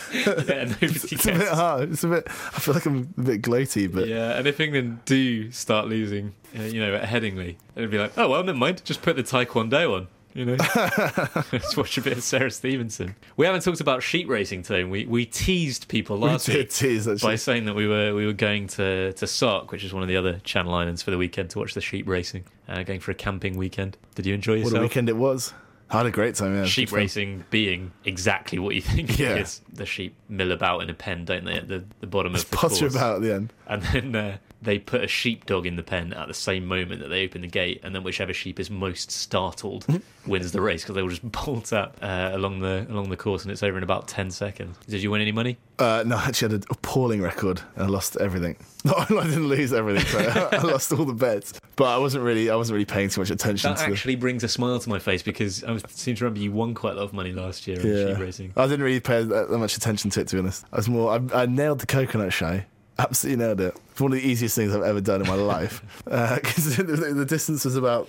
yeah, 0.12 0.74
It's 0.80 1.26
a 1.26 1.32
bit 1.32 1.48
hard. 1.48 1.92
It's 1.92 2.04
a 2.04 2.08
bit. 2.08 2.24
I 2.28 2.58
feel 2.60 2.74
like 2.74 2.86
I'm 2.86 3.12
a 3.16 3.20
bit 3.22 3.42
gloaty, 3.42 3.92
but 3.92 4.08
Yeah, 4.08 4.36
and 4.38 4.46
if 4.46 4.60
England 4.60 5.00
do 5.04 5.50
start 5.50 5.88
losing, 5.88 6.34
uh, 6.58 6.62
you 6.62 6.80
know, 6.80 6.94
at 6.94 7.08
Headingley, 7.08 7.56
it'd 7.76 7.90
be 7.90 7.98
like, 7.98 8.12
oh 8.18 8.28
well, 8.28 8.42
never 8.42 8.58
mind, 8.58 8.84
just 8.84 9.02
put 9.02 9.16
the 9.16 9.22
Taekwondo 9.22 9.96
on. 9.96 10.08
You 10.34 10.46
know, 10.46 10.56
just 11.50 11.76
watch 11.76 11.98
a 11.98 12.00
bit 12.00 12.14
of 12.14 12.22
Sarah 12.22 12.50
Stevenson. 12.50 13.14
We 13.36 13.44
haven't 13.44 13.60
talked 13.60 13.82
about 13.82 14.02
sheep 14.02 14.30
racing 14.30 14.62
today. 14.62 14.82
We 14.84 15.04
we 15.04 15.26
teased 15.26 15.88
people 15.88 16.16
we 16.16 16.28
last 16.28 16.46
did 16.46 16.56
week 16.56 16.70
tease 16.70 17.06
by 17.20 17.36
saying 17.36 17.66
that 17.66 17.74
we 17.74 17.86
were 17.86 18.14
we 18.14 18.24
were 18.24 18.32
going 18.32 18.66
to 18.68 19.12
to 19.12 19.26
Sark, 19.26 19.70
which 19.72 19.84
is 19.84 19.92
one 19.92 20.02
of 20.02 20.08
the 20.08 20.16
other 20.16 20.38
Channel 20.42 20.72
Islands, 20.72 21.02
for 21.02 21.10
the 21.10 21.18
weekend 21.18 21.50
to 21.50 21.58
watch 21.58 21.74
the 21.74 21.82
sheep 21.82 22.08
racing. 22.08 22.44
Uh, 22.66 22.82
going 22.82 23.00
for 23.00 23.10
a 23.10 23.14
camping 23.14 23.58
weekend. 23.58 23.98
Did 24.14 24.24
you 24.24 24.32
enjoy 24.32 24.52
What 24.54 24.60
yourself? 24.60 24.78
a 24.78 24.82
weekend 24.82 25.10
it 25.10 25.16
was. 25.18 25.52
I 25.92 25.98
had 25.98 26.06
a 26.06 26.10
great 26.10 26.34
time. 26.36 26.54
Yeah, 26.56 26.64
sheep 26.64 26.88
fun. 26.88 26.98
racing 27.00 27.44
being 27.50 27.92
exactly 28.04 28.58
what 28.58 28.74
you 28.74 28.80
think 28.82 29.18
Yeah. 29.18 29.34
it 29.34 29.42
is. 29.42 29.60
The 29.72 29.84
sheep 29.86 30.14
mill 30.28 30.50
about 30.52 30.80
in 30.82 30.90
a 30.90 30.94
pen, 30.94 31.24
don't 31.26 31.44
they, 31.44 31.54
at 31.56 31.68
the, 31.68 31.84
the 32.00 32.06
bottom 32.06 32.34
of 32.34 32.48
the 32.48 32.56
Potter 32.56 32.76
course. 32.80 32.94
about 32.94 33.16
at 33.16 33.22
the 33.22 33.34
end. 33.34 33.52
And 33.66 33.82
then 33.82 34.14
uh, 34.16 34.36
they 34.62 34.78
put 34.78 35.02
a 35.02 35.08
sheepdog 35.08 35.66
in 35.66 35.76
the 35.76 35.82
pen 35.82 36.12
at 36.12 36.28
the 36.28 36.34
same 36.34 36.66
moment 36.66 37.00
that 37.00 37.08
they 37.08 37.24
open 37.24 37.40
the 37.42 37.48
gate, 37.48 37.80
and 37.82 37.94
then 37.94 38.02
whichever 38.02 38.32
sheep 38.32 38.60
is 38.60 38.70
most 38.70 39.10
startled 39.10 39.84
wins 40.26 40.52
the 40.52 40.60
race 40.60 40.82
because 40.82 40.94
they 40.94 41.02
will 41.02 41.08
just 41.10 41.30
bolt 41.44 41.72
up 41.72 41.96
uh, 42.00 42.30
along 42.32 42.60
the 42.60 42.86
along 42.88 43.10
the 43.10 43.16
course, 43.16 43.42
and 43.42 43.50
it's 43.52 43.62
over 43.62 43.76
in 43.76 43.82
about 43.84 44.08
ten 44.08 44.30
seconds. 44.30 44.76
Did 44.88 45.02
you 45.02 45.10
win 45.10 45.20
any 45.20 45.32
money? 45.32 45.58
Uh, 45.78 46.04
no, 46.06 46.16
I 46.16 46.26
actually 46.26 46.52
had 46.54 46.62
an 46.62 46.66
appalling 46.70 47.20
record. 47.22 47.60
And 47.74 47.84
I 47.84 47.88
lost 47.88 48.16
everything. 48.18 48.56
No, 48.84 48.94
I 48.96 49.04
didn't 49.06 49.46
lose 49.46 49.72
everything. 49.72 50.04
So 50.06 50.48
I 50.52 50.60
lost 50.62 50.92
all 50.92 51.04
the 51.04 51.12
bets. 51.12 51.52
But 51.76 51.84
I 51.84 51.98
wasn't 51.98 52.24
really, 52.24 52.50
I 52.50 52.56
wasn't 52.56 52.74
really 52.74 52.84
paying 52.84 53.10
too 53.10 53.20
much 53.20 53.30
attention 53.30 53.70
That 53.70 53.78
to 53.78 53.86
the. 53.86 53.92
actually 53.92 54.16
brings 54.16 54.42
a 54.42 54.48
smile 54.48 54.80
to 54.80 54.88
my 54.88 54.98
face 54.98 55.22
because 55.22 55.62
I 55.62 55.78
seem 55.88 56.16
to 56.16 56.24
remember 56.24 56.40
you 56.40 56.50
won 56.50 56.74
quite 56.74 56.94
a 56.94 56.96
lot 56.96 57.04
of 57.04 57.12
money 57.12 57.32
last 57.32 57.68
year 57.68 57.78
in 57.78 57.86
Yeah, 57.86 58.08
sheep 58.08 58.18
racing. 58.18 58.52
I 58.56 58.64
didn't 58.66 58.82
really 58.82 58.98
pay 58.98 59.22
that, 59.22 59.50
that 59.50 59.58
much 59.58 59.76
attention 59.76 60.10
to 60.10 60.20
it. 60.22 60.26
To 60.28 60.34
be 60.34 60.40
honest, 60.40 60.64
I 60.72 60.76
was 60.78 60.88
more. 60.88 61.12
I, 61.12 61.42
I 61.42 61.46
nailed 61.46 61.78
the 61.78 61.86
coconut 61.86 62.32
shy. 62.32 62.66
Absolutely 62.98 63.44
nailed 63.44 63.60
it. 63.60 63.76
It's 63.90 64.00
one 64.00 64.12
of 64.12 64.18
the 64.18 64.26
easiest 64.26 64.54
things 64.54 64.74
I've 64.74 64.82
ever 64.82 65.00
done 65.00 65.22
in 65.22 65.26
my 65.28 65.34
life. 65.54 65.82
Because 66.04 66.76
the, 66.76 66.82
the 66.84 67.24
distance 67.24 67.64
was 67.64 67.76
about 67.76 68.08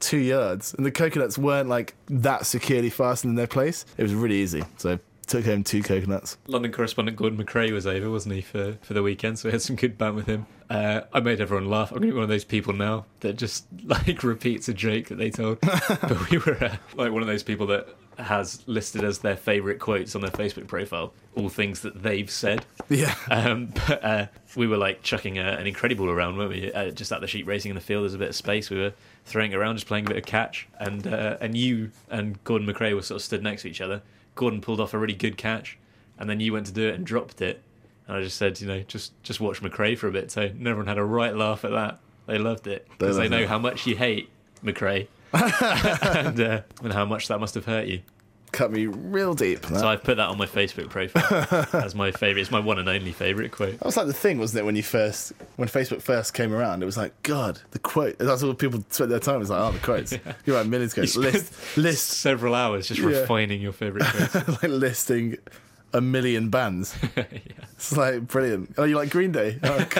two 0.00 0.18
yards, 0.18 0.74
and 0.74 0.84
the 0.84 0.90
coconuts 0.90 1.38
weren't 1.38 1.68
like 1.68 1.94
that 2.08 2.46
securely 2.46 2.90
fastened 2.90 3.30
in 3.30 3.36
their 3.36 3.46
place. 3.46 3.86
It 3.96 4.02
was 4.02 4.14
really 4.14 4.36
easy. 4.36 4.62
So 4.76 4.94
I 4.94 4.98
took 5.26 5.44
home 5.44 5.64
two 5.64 5.82
coconuts. 5.82 6.36
London 6.46 6.72
correspondent 6.72 7.16
Gordon 7.16 7.42
McRae 7.42 7.72
was 7.72 7.86
over, 7.86 8.10
wasn't 8.10 8.34
he, 8.34 8.40
for, 8.42 8.76
for 8.82 8.94
the 8.94 9.02
weekend? 9.02 9.38
So 9.38 9.48
we 9.48 9.52
had 9.52 9.62
some 9.62 9.76
good 9.76 9.96
banter 9.96 10.14
with 10.16 10.26
him. 10.26 10.46
Uh, 10.68 11.02
I 11.12 11.20
made 11.20 11.40
everyone 11.40 11.68
laugh. 11.68 11.90
I'm 11.90 11.98
going 11.98 12.08
to 12.08 12.12
be 12.12 12.14
one 12.14 12.22
of 12.22 12.28
those 12.28 12.44
people 12.44 12.72
now 12.72 13.06
that 13.20 13.34
just 13.36 13.66
like 13.84 14.22
repeats 14.22 14.68
a 14.68 14.74
joke 14.74 15.06
that 15.06 15.16
they 15.16 15.30
told. 15.30 15.60
but 15.60 16.30
we 16.30 16.38
were 16.38 16.56
uh, 16.62 16.76
like 16.94 17.12
one 17.12 17.22
of 17.22 17.28
those 17.28 17.42
people 17.42 17.66
that 17.68 17.88
has 18.18 18.62
listed 18.66 19.04
as 19.04 19.18
their 19.18 19.36
favourite 19.36 19.78
quotes 19.78 20.14
on 20.14 20.20
their 20.20 20.30
Facebook 20.30 20.66
profile 20.66 21.12
all 21.36 21.48
things 21.48 21.80
that 21.80 22.02
they've 22.02 22.30
said. 22.30 22.64
Yeah. 22.88 23.14
Um, 23.30 23.72
but 23.86 24.04
uh, 24.04 24.26
we 24.56 24.66
were 24.66 24.76
like 24.76 25.02
chucking 25.02 25.38
a, 25.38 25.42
an 25.42 25.66
incredible 25.66 26.08
around, 26.10 26.36
weren't 26.36 26.50
we? 26.50 26.72
Uh, 26.72 26.90
just 26.90 27.12
at 27.12 27.20
the 27.20 27.26
sheep 27.26 27.46
racing 27.46 27.70
in 27.70 27.74
the 27.74 27.80
field, 27.80 28.02
there's 28.02 28.14
a 28.14 28.18
bit 28.18 28.28
of 28.28 28.36
space. 28.36 28.70
We 28.70 28.78
were 28.78 28.92
throwing 29.24 29.52
it 29.52 29.56
around, 29.56 29.76
just 29.76 29.86
playing 29.86 30.06
a 30.06 30.08
bit 30.08 30.18
of 30.18 30.26
catch, 30.26 30.68
and 30.78 31.06
uh, 31.06 31.38
and 31.40 31.56
you 31.56 31.90
and 32.10 32.42
Gordon 32.44 32.68
McRae 32.68 32.94
were 32.94 33.02
sort 33.02 33.16
of 33.16 33.22
stood 33.22 33.42
next 33.42 33.62
to 33.62 33.68
each 33.68 33.80
other. 33.80 34.02
Gordon 34.34 34.60
pulled 34.60 34.80
off 34.80 34.94
a 34.94 34.98
really 34.98 35.14
good 35.14 35.36
catch, 35.36 35.78
and 36.18 36.28
then 36.28 36.40
you 36.40 36.52
went 36.52 36.66
to 36.66 36.72
do 36.72 36.88
it 36.88 36.94
and 36.94 37.06
dropped 37.06 37.40
it. 37.40 37.62
And 38.06 38.16
I 38.16 38.20
just 38.20 38.36
said, 38.36 38.60
you 38.60 38.66
know, 38.66 38.80
just 38.82 39.20
just 39.22 39.40
watch 39.40 39.62
McRae 39.62 39.96
for 39.96 40.08
a 40.08 40.12
bit. 40.12 40.30
So 40.30 40.42
everyone 40.42 40.86
had 40.86 40.98
a 40.98 41.04
right 41.04 41.34
laugh 41.34 41.64
at 41.64 41.70
that. 41.70 42.00
They 42.26 42.38
loved 42.38 42.66
it 42.66 42.86
because 42.98 43.16
they, 43.16 43.28
know 43.28 43.40
it. 43.40 43.48
how 43.48 43.58
much 43.58 43.86
you 43.86 43.96
hate 43.96 44.30
McRae 44.64 45.08
and 45.34 46.40
uh, 46.40 46.60
and 46.82 46.92
how 46.92 47.04
much 47.04 47.28
that 47.28 47.38
must 47.40 47.54
have 47.54 47.64
hurt 47.64 47.86
you. 47.86 48.00
Cut 48.52 48.70
me 48.70 48.86
real 48.86 49.34
deep. 49.34 49.62
that. 49.62 49.80
So 49.80 49.88
I've 49.88 50.04
put 50.04 50.16
that 50.18 50.28
on 50.28 50.38
my 50.38 50.46
Facebook 50.46 50.88
profile 50.88 51.66
as 51.82 51.96
my 51.96 52.12
favourite. 52.12 52.40
It's 52.40 52.52
my 52.52 52.60
one 52.60 52.78
and 52.78 52.88
only 52.88 53.10
favourite 53.10 53.50
quote. 53.50 53.72
That 53.80 53.84
was 53.84 53.96
like 53.96 54.06
the 54.06 54.12
thing, 54.12 54.38
wasn't 54.38 54.60
it? 54.60 54.64
When 54.64 54.76
you 54.76 54.84
first, 54.84 55.32
when 55.56 55.66
Facebook 55.66 56.00
first 56.02 56.34
came 56.34 56.52
around, 56.54 56.80
it 56.80 56.86
was 56.86 56.96
like, 56.96 57.20
God, 57.24 57.60
the 57.72 57.80
quote. 57.80 58.16
That's 58.18 58.44
what 58.44 58.56
people 58.60 58.84
spent 58.90 59.10
their 59.10 59.18
time. 59.18 59.36
It 59.36 59.38
was 59.40 59.50
like, 59.50 59.60
oh, 59.60 59.72
the 59.72 59.80
quotes. 59.80 60.16
You're 60.46 60.56
right, 60.56 60.66
millions 60.66 60.94
quotes. 60.94 61.16
You 61.16 61.22
List, 61.22 61.76
list, 61.76 62.08
several 62.10 62.54
hours 62.54 62.86
just 62.86 63.00
Yeah. 63.00 63.06
refining 63.08 63.60
your 63.60 63.72
favourite 63.72 64.06
quotes. 64.06 64.62
like 64.62 64.70
listing 64.70 65.36
a 65.92 66.00
million 66.00 66.48
bands. 66.48 66.96
It's 67.16 67.96
like 67.96 68.28
brilliant. 68.28 68.74
Oh, 68.78 68.84
you 68.84 68.94
like 68.94 69.10
Green 69.10 69.32
Day? 69.32 69.58
Oh, 69.64 69.76
like, 69.78 69.90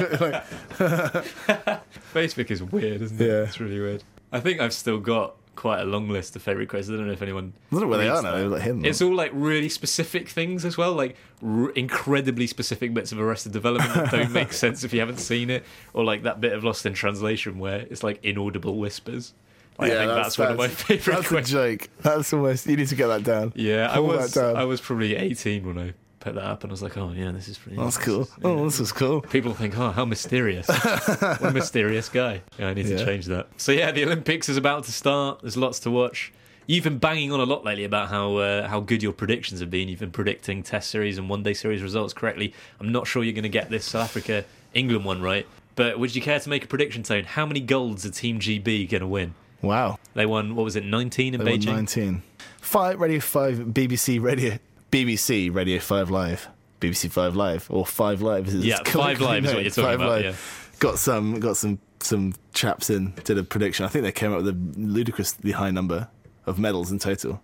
Facebook 2.14 2.51
is 2.53 2.62
weird, 2.62 3.03
isn't 3.03 3.20
it? 3.20 3.27
Yeah. 3.27 3.42
It's 3.42 3.59
really 3.61 3.81
weird. 3.81 4.05
I 4.35 4.40
think 4.40 4.61
I've 4.61 4.73
still 4.75 4.99
got 4.99 5.37
quite 5.57 5.81
a 5.81 5.85
long 5.85 6.09
list 6.09 6.35
of 6.35 6.42
favourite 6.42 6.68
quotes. 6.68 6.88
I 6.88 6.92
don't 6.92 7.07
know 7.07 7.12
if 7.12 7.23
anyone. 7.23 7.53
I 7.70 7.75
don't 7.77 7.83
know 7.83 7.87
where 7.88 7.99
they 7.99 8.09
are 8.09 8.20
now. 8.20 8.37
like 8.49 8.62
hidden. 8.62 8.85
It's 8.85 9.01
all 9.01 9.14
like 9.14 9.31
really 9.33 9.68
specific 9.68 10.29
things 10.29 10.64
as 10.64 10.77
well, 10.77 10.92
like 10.92 11.16
r- 11.42 11.70
incredibly 11.70 12.47
specific 12.49 12.92
bits 12.92 13.12
of 13.12 13.20
Arrested 13.20 13.53
Development 13.53 13.94
that 13.94 14.11
don't 14.11 14.33
make 14.33 14.53
sense 14.64 14.83
if 14.85 14.92
you 14.92 14.99
haven't 15.01 15.18
seen 15.18 15.51
it, 15.51 15.64
or 15.92 16.05
like 16.05 16.25
that 16.25 16.40
bit 16.40 16.53
of 16.53 16.64
Lost 16.64 16.85
in 16.87 16.92
Translation 16.94 17.59
where 17.61 17.81
it's 17.88 18.03
like 18.03 18.18
inaudible 18.25 18.77
whispers. 18.77 19.33
Like, 19.79 19.90
I 19.92 19.97
think 19.99 20.11
that's, 20.12 20.38
one 20.38 20.53
of 20.53 20.57
my 20.59 20.68
favourite 20.68 21.16
That's 21.16 21.27
a 21.27 21.35
quotes. 21.35 21.51
joke. 21.51 21.88
That's 22.03 22.33
almost. 22.33 22.66
You 22.66 22.77
need 22.77 22.88
to 22.88 22.94
get 22.94 23.09
that 23.09 23.25
down. 23.25 23.53
Yeah, 23.57 23.90
I 23.90 23.97
Pull 23.97 24.07
was 24.07 24.33
down. 24.33 24.57
I 24.57 24.64
was 24.64 24.81
probably 24.81 25.16
18 25.16 25.66
when 25.66 25.79
I 25.79 25.94
put 26.24 26.34
that 26.37 26.44
up, 26.44 26.64
and 26.64 26.70
I 26.70 26.72
was 26.72 26.82
like, 26.82 26.96
oh 26.96 27.12
yeah, 27.14 27.30
this 27.32 27.48
is 27.48 27.58
pretty. 27.58 27.76
That's 27.76 27.98
cool. 27.98 28.26
Oh, 28.42 28.64
this 28.64 28.80
is 28.80 28.90
cool. 28.92 29.20
People 29.20 29.52
think, 29.54 29.78
oh, 29.78 29.90
how 29.90 30.04
mysterious. 30.06 30.66
what 30.68 31.42
a 31.42 31.50
mysterious 31.54 32.08
guy. 32.08 32.40
Yeah, 32.58 32.68
I 32.68 32.74
need 32.74 32.87
to 32.87 33.04
change 33.04 33.26
that. 33.26 33.48
So, 33.58 33.72
yeah, 33.72 33.92
the 33.92 34.04
Olympics 34.04 34.48
is 34.48 34.56
about 34.56 34.84
to 34.84 34.92
start. 34.92 35.42
There's 35.42 35.56
lots 35.56 35.78
to 35.80 35.90
watch. 35.90 36.32
You've 36.66 36.84
been 36.84 36.96
banging 36.96 37.30
on 37.30 37.40
a 37.40 37.44
lot 37.44 37.62
lately 37.62 37.84
about 37.84 38.08
how 38.08 38.37
uh, 38.37 38.66
how 38.66 38.80
good 38.80 39.02
your 39.02 39.12
predictions 39.12 39.60
have 39.60 39.70
been. 39.70 39.88
You've 39.88 40.00
been 40.00 40.10
predicting 40.10 40.62
Test 40.62 40.90
series 40.90 41.18
and 41.18 41.28
One 41.28 41.42
Day 41.42 41.52
series 41.52 41.82
results 41.82 42.14
correctly. 42.14 42.54
I'm 42.80 42.90
not 42.90 43.06
sure 43.06 43.22
you're 43.22 43.34
going 43.34 43.42
to 43.42 43.50
get 43.50 43.68
this 43.68 43.84
South 43.84 44.04
Africa 44.04 44.46
England 44.72 45.04
one 45.04 45.20
right, 45.20 45.46
but 45.76 45.98
would 45.98 46.16
you 46.16 46.22
care 46.22 46.40
to 46.40 46.48
make 46.48 46.64
a 46.64 46.66
prediction, 46.66 47.02
Tone? 47.02 47.24
How 47.24 47.44
many 47.44 47.60
golds 47.60 48.06
are 48.06 48.10
Team 48.10 48.40
GB 48.40 48.88
going 48.88 49.02
to 49.02 49.06
win? 49.06 49.34
Wow. 49.60 49.98
They 50.14 50.26
won, 50.26 50.56
what 50.56 50.64
was 50.64 50.76
it, 50.76 50.84
19 50.84 51.34
in 51.34 51.44
They 51.44 51.50
won 51.50 51.60
Beijing? 51.60 51.66
19. 51.66 52.22
Five 52.60 52.98
Radio 53.00 53.20
5 53.20 53.58
BBC 53.58 54.20
Radio 54.22 54.58
BBC 54.94 55.52
Radio 55.52 55.80
5 55.80 56.11
Live. 56.11 56.48
BBC 56.80 57.11
5 57.11 57.35
Live 57.35 57.66
or 57.68 57.85
5 57.85 58.22
Live 58.22 58.46
is 58.46 58.54
Yeah, 58.64 58.78
Five 58.87 59.20
Live 59.20 59.44
is 59.44 59.52
what 59.52 59.62
you're 59.64 59.70
talking 59.70 59.85
Five 59.85 60.00
about, 60.00 60.09
Live. 60.09 60.24
yeah. 60.24 60.78
Got 60.78 60.98
some 61.00 61.40
got 61.40 61.57
some 61.57 61.80
some 61.98 62.35
chaps 62.52 62.90
in 62.90 63.12
did 63.24 63.37
a 63.38 63.42
prediction. 63.42 63.85
I 63.85 63.88
think 63.88 64.04
they 64.04 64.12
came 64.12 64.33
up 64.33 64.42
with 64.44 64.48
a 64.48 64.59
ludicrously 64.78 65.50
high 65.50 65.72
number 65.72 66.09
of 66.46 66.61
medals 66.61 66.92
in 66.92 67.00
total. 67.00 67.40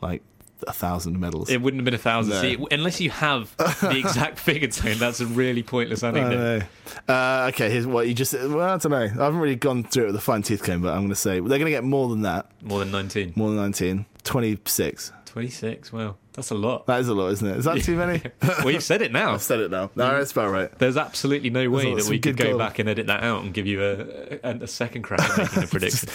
Like 0.00 0.22
a 0.66 0.72
thousand 0.72 1.18
medals. 1.18 1.50
It 1.50 1.60
wouldn't 1.60 1.80
have 1.80 1.84
been 1.86 1.94
a 1.94 1.98
thousand. 1.98 2.34
No. 2.34 2.40
See, 2.42 2.66
unless 2.70 3.00
you 3.00 3.10
have 3.10 3.56
the 3.56 3.96
exact 3.98 4.38
figure 4.38 4.68
tone, 4.68 4.98
that's 4.98 5.20
a 5.20 5.26
really 5.26 5.64
pointless 5.64 6.04
I 6.04 6.10
anecdote. 6.10 6.64
Uh, 7.08 7.46
okay, 7.52 7.70
here's 7.70 7.86
what 7.86 8.06
you 8.06 8.14
just. 8.14 8.32
Well, 8.34 8.60
I 8.60 8.76
don't 8.76 8.90
know. 8.90 8.98
I 8.98 9.08
haven't 9.08 9.40
really 9.40 9.56
gone 9.56 9.82
through 9.82 10.04
it 10.04 10.06
with 10.08 10.16
a 10.16 10.20
fine 10.20 10.42
tooth 10.42 10.62
comb, 10.62 10.82
but 10.82 10.90
I'm 10.90 10.98
going 11.00 11.08
to 11.08 11.14
say 11.16 11.40
they're 11.40 11.48
going 11.58 11.64
to 11.64 11.70
get 11.70 11.82
more 11.84 12.08
than 12.08 12.22
that. 12.22 12.50
More 12.62 12.78
than 12.78 12.92
19. 12.92 13.32
More 13.34 13.48
than 13.48 13.56
19. 13.56 14.06
26. 14.22 15.12
26, 15.30 15.92
Well, 15.92 16.18
That's 16.32 16.50
a 16.50 16.56
lot. 16.56 16.86
That 16.86 16.98
is 17.00 17.06
a 17.08 17.14
lot, 17.14 17.28
isn't 17.28 17.46
it? 17.46 17.56
Is 17.58 17.64
that 17.64 17.80
too 17.82 17.96
many? 17.96 18.20
well, 18.42 18.72
you've 18.72 18.82
said 18.82 19.00
it 19.00 19.12
now. 19.12 19.32
I've 19.32 19.42
said 19.42 19.60
it 19.60 19.70
now. 19.70 19.88
No, 19.94 20.18
that's 20.18 20.32
about 20.32 20.50
right. 20.50 20.76
There's 20.76 20.96
absolutely 20.96 21.50
no 21.50 21.70
way 21.70 21.94
that 21.94 22.06
we 22.08 22.18
could 22.18 22.36
go 22.36 22.50
goal. 22.50 22.58
back 22.58 22.80
and 22.80 22.88
edit 22.88 23.06
that 23.06 23.22
out 23.22 23.44
and 23.44 23.54
give 23.54 23.64
you 23.64 23.80
a, 23.80 24.40
a, 24.42 24.56
a 24.62 24.66
second 24.66 25.02
crack 25.02 25.20
at 25.20 25.38
making 25.38 25.62
a 25.62 25.66
prediction. 25.68 26.08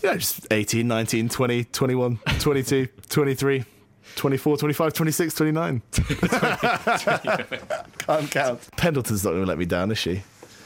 Yeah, 0.00 0.14
just 0.16 0.46
18, 0.52 0.86
19, 0.86 1.28
20, 1.28 1.64
21, 1.64 2.18
22, 2.38 2.86
23, 3.08 3.64
24, 4.14 4.56
25, 4.56 4.92
26, 4.92 5.34
29. 5.34 5.82
Can't 7.98 8.30
count. 8.30 8.68
Pendleton's 8.76 9.24
not 9.24 9.30
going 9.30 9.42
to 9.42 9.48
let 9.48 9.58
me 9.58 9.64
down, 9.64 9.90
is 9.90 9.98
she? 9.98 10.22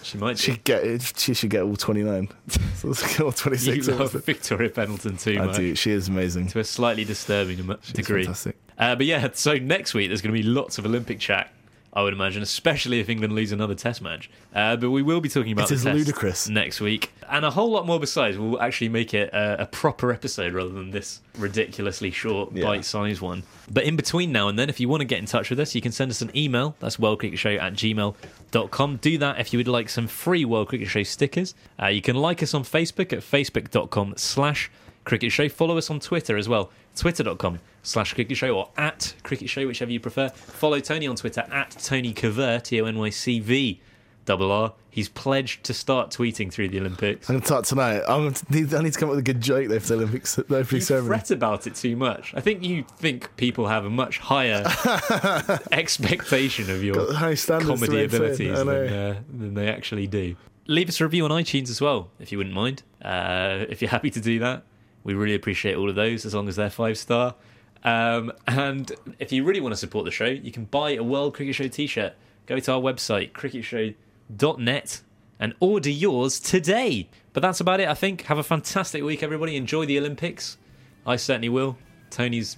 She 0.07 0.19
might 0.19 0.39
She 0.39 0.57
get. 0.59 1.03
She 1.19 1.35
should 1.35 1.51
get 1.51 1.63
all 1.63 1.77
29. 1.77 2.29
So 2.49 2.61
let's 2.89 3.03
get 3.03 3.21
all 3.21 3.27
You 3.27 3.33
26. 3.33 3.89
love. 3.89 4.13
Victoria 4.13 4.71
Pendleton 4.71 5.17
too 5.17 5.39
I 5.41 5.53
do. 5.53 5.75
She 5.75 5.91
is 5.91 6.07
amazing. 6.09 6.47
To 6.49 6.61
a 6.61 6.65
slightly 6.65 7.05
disturbing 7.05 7.59
am- 7.59 7.77
She's 7.83 7.93
degree. 7.93 8.23
fantastic. 8.25 8.57
Uh, 8.79 8.95
but 8.95 9.07
yeah, 9.07 9.29
so 9.35 9.55
next 9.55 9.95
week 9.95 10.09
there's 10.09 10.23
going 10.23 10.35
to 10.35 10.41
be 10.41 10.47
lots 10.47 10.79
of 10.79 10.87
Olympic 10.87 11.19
chat, 11.19 11.51
I 11.97 12.03
would 12.03 12.13
imagine, 12.13 12.43
especially 12.43 13.01
if 13.01 13.09
England 13.09 13.33
lose 13.35 13.53
another 13.53 13.75
Test 13.75 14.03
match. 14.03 14.29
Uh, 14.55 14.77
but 14.77 14.91
we 14.91 15.03
will 15.03 15.21
be 15.23 15.31
talking 15.31 15.53
about 15.53 15.71
It 15.71 15.75
is 15.77 15.85
ludicrous. 15.87 16.47
next 16.49 16.81
week, 16.81 17.11
and 17.29 17.43
a 17.45 17.51
whole 17.51 17.71
lot 17.71 17.87
more 17.87 17.99
besides. 17.99 18.37
We'll 18.37 18.61
actually 18.61 18.91
make 18.91 19.15
it 19.15 19.31
a, 19.33 19.63
a 19.63 19.67
proper 19.67 20.13
episode 20.13 20.53
rather 20.53 20.69
than 20.71 20.91
this 20.91 21.21
ridiculously 21.39 22.11
short, 22.11 22.53
Yeah. 22.55 22.65
bite-sized 22.67 23.23
one. 23.23 23.45
But 23.71 23.85
in 23.85 23.97
between 23.97 24.31
now 24.31 24.49
and 24.49 24.59
then, 24.59 24.69
if 24.69 24.79
you 24.79 24.89
want 24.91 25.01
to 25.01 25.05
get 25.07 25.19
in 25.21 25.25
touch 25.25 25.49
with 25.51 25.59
us, 25.59 25.75
you 25.75 25.81
can 25.81 25.91
send 25.91 26.11
us 26.11 26.21
an 26.21 26.31
email. 26.37 26.77
That's 26.81 26.99
worldcricketshow 26.99 27.59
at 27.61 27.73
gmail.com. 27.73 28.97
Do 28.99 29.19
that 29.19 29.41
if 29.41 29.53
you 29.53 29.59
would 29.59 29.69
like 29.69 29.89
some 29.89 30.07
free 30.07 30.45
World 30.45 30.69
Cricket 30.69 30.89
Show 30.89 31.03
stickers. 31.03 31.55
Uh, 31.81 31.87
you 31.87 32.03
can 32.03 32.17
like 32.17 32.43
us 32.43 32.55
on 32.55 32.63
Facebook 32.63 33.13
at 33.13 33.21
facebook.com 33.21 34.15
slash 34.17 34.71
cricket 35.07 35.33
show. 35.33 35.49
Follow 35.49 35.79
us 35.79 35.89
on 35.89 35.99
Twitter 36.01 36.37
as 36.37 36.47
well, 36.51 36.71
twitter.com 36.95 37.61
slash 37.83 38.13
cricket 38.13 38.37
show 38.37 38.55
or 38.55 38.69
at 38.77 39.15
cricket 39.23 39.49
show, 39.49 39.67
whichever 39.67 39.91
you 39.91 40.01
prefer. 40.01 40.29
Follow 40.29 40.81
Tony 40.81 41.07
on 41.07 41.17
Twitter 41.17 41.47
at 41.51 41.71
Tony 41.71 42.13
Cover, 42.13 42.59
T 42.61 42.79
O 42.83 42.85
N 42.85 42.99
Y 42.99 43.09
C 43.09 43.41
V. 43.41 43.81
double 44.27 44.53
R. 44.53 44.75
He's 44.91 45.09
pledged 45.11 45.63
to 45.65 45.75
start 45.75 46.11
tweeting 46.11 46.51
through 46.51 46.71
the 46.71 46.81
Olympics. 46.81 47.29
I'm 47.29 47.35
going 47.35 47.41
to 47.43 47.47
start 47.47 47.65
tonight. 47.67 48.03
I'm 48.09 48.23
going 48.23 48.33
to 48.33 48.53
need, 48.53 48.75
I 48.75 48.83
need 48.83 48.95
to 48.95 48.99
come 48.99 49.11
up 49.11 49.17
with 49.17 49.19
a 49.19 49.23
good 49.31 49.43
joke 49.43 49.69
there 49.69 49.79
for 49.79 49.89
the 49.89 49.95
Olympics, 49.97 50.37
the 50.37 50.45
Olympic 50.49 50.89
You 50.89 51.03
fret 51.03 51.31
about 51.31 51.67
it 51.67 51.75
too 51.75 51.97
much. 51.97 52.33
I 52.35 52.41
think 52.41 52.65
you 52.65 52.87
think 52.97 53.37
people 53.37 53.69
have 53.69 53.85
a 53.85 53.91
much 53.91 54.19
higher 54.19 54.65
expectation 55.73 56.71
of 56.71 56.83
your 56.83 56.95
Got 56.95 57.15
high 57.15 57.35
standards 57.35 57.79
to 57.81 57.87
comedy 57.87 58.05
abilities 58.05 58.59
than, 58.59 58.69
uh, 58.69 59.21
than 59.29 59.53
they 59.53 59.69
actually 59.69 60.07
do. 60.07 60.35
Leave 60.67 60.89
us 60.89 60.99
a 61.01 61.05
review 61.05 61.27
on 61.27 61.31
iTunes 61.31 61.69
as 61.69 61.81
well, 61.83 62.09
if 62.19 62.33
you 62.33 62.39
wouldn't 62.39 62.57
mind. 62.57 62.83
Uh, 63.03 63.67
if 63.69 63.83
you're 63.83 63.91
happy 63.91 64.11
to 64.11 64.21
do 64.21 64.39
that, 64.39 64.65
we 65.07 65.15
really 65.15 65.37
appreciate 65.37 65.77
all 65.77 65.89
of 65.89 65.95
those, 65.95 66.27
as 66.27 66.35
long 66.35 66.49
as 66.49 66.57
they're 66.57 66.69
five 66.69 66.99
star. 66.99 67.37
Um, 67.85 68.33
and 68.49 68.91
if 69.21 69.31
you 69.31 69.45
really 69.45 69.61
want 69.61 69.73
to 69.73 69.77
support 69.77 70.05
the 70.05 70.11
show, 70.11 70.25
you 70.25 70.51
can 70.51 70.65
buy 70.65 70.91
a 70.91 71.03
World 71.03 71.35
Cricket 71.35 71.55
Show 71.55 71.69
t-shirt. 71.69 72.15
Go 72.47 72.59
to 72.59 72.73
our 72.73 72.81
website, 72.81 73.33
cricketshow.net, 73.33 75.01
and 75.39 75.55
order 75.61 75.91
yours 75.91 76.41
today. 76.41 77.09
But 77.33 77.43
that's 77.43 77.61
about 77.61 77.79
it, 77.79 77.89
I 77.89 77.95
think. 77.95 78.23
Have 78.23 78.39
a 78.39 78.43
fantastic 78.43 79.05
week, 79.05 79.23
everybody. 79.23 79.57
Enjoy 79.57 79.87
the 79.87 79.97
Olympics. 79.97 80.59
I 81.07 81.15
certainly 81.15 81.51
will. 81.51 81.79
Tony's 82.11 82.57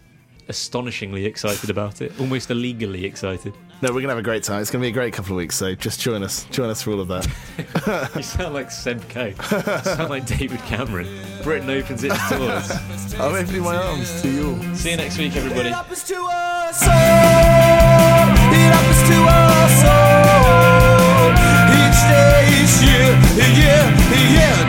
astonishingly 0.49 1.27
excited 1.27 1.69
about 1.69 2.01
it, 2.01 2.19
almost 2.19 2.51
illegally 2.51 3.05
excited. 3.05 3.53
No, 3.81 3.91
we're 3.91 4.01
going 4.01 4.05
to 4.05 4.09
have 4.11 4.19
a 4.19 4.23
great 4.23 4.43
time. 4.43 4.61
It's 4.61 4.73
going 4.73 4.81
to 4.83 4.85
be 4.87 4.89
a 4.91 4.93
great 4.93 5.13
couple 5.13 5.33
of 5.33 5.37
weeks, 5.37 5.55
so 5.55 5.73
just 5.77 6.01
join 6.01 6.25
us. 6.25 6.45
Join 6.47 6.69
us 6.69 6.83
for 6.83 6.91
all 6.93 7.01
of 7.01 7.07
that. 7.09 7.29
You 8.17 8.23
sound 8.23 8.53
like 8.55 8.71
Seb 8.73 9.09
Coe. 9.09 9.27
You 9.27 9.35
sound 9.85 10.11
like 10.11 10.27
David 10.27 10.59
Cameron. 10.61 11.07
Britain 11.45 11.71
opens 11.71 12.03
its 12.03 12.29
doors. 12.31 12.71
I'm 13.21 13.35
opening 13.35 13.63
my 13.63 13.77
arms 13.77 14.21
to 14.23 14.29
you 14.31 14.49
all. 14.51 14.75
See 14.75 14.91
you 14.91 14.97
next 14.97 15.17
week, 15.17 15.37
everybody. 15.37 15.69
It 15.69 15.75
happens 15.75 16.03
to 16.05 16.17
us 16.17 16.83
all. 16.83 16.91
It 18.51 18.71
happens 18.75 19.03
to 19.09 19.19
us 19.31 19.85
all. 19.87 21.31
Each 21.79 22.01
day, 22.11 22.51
each 22.59 22.83
year, 22.83 23.15
yeah, 23.63 24.69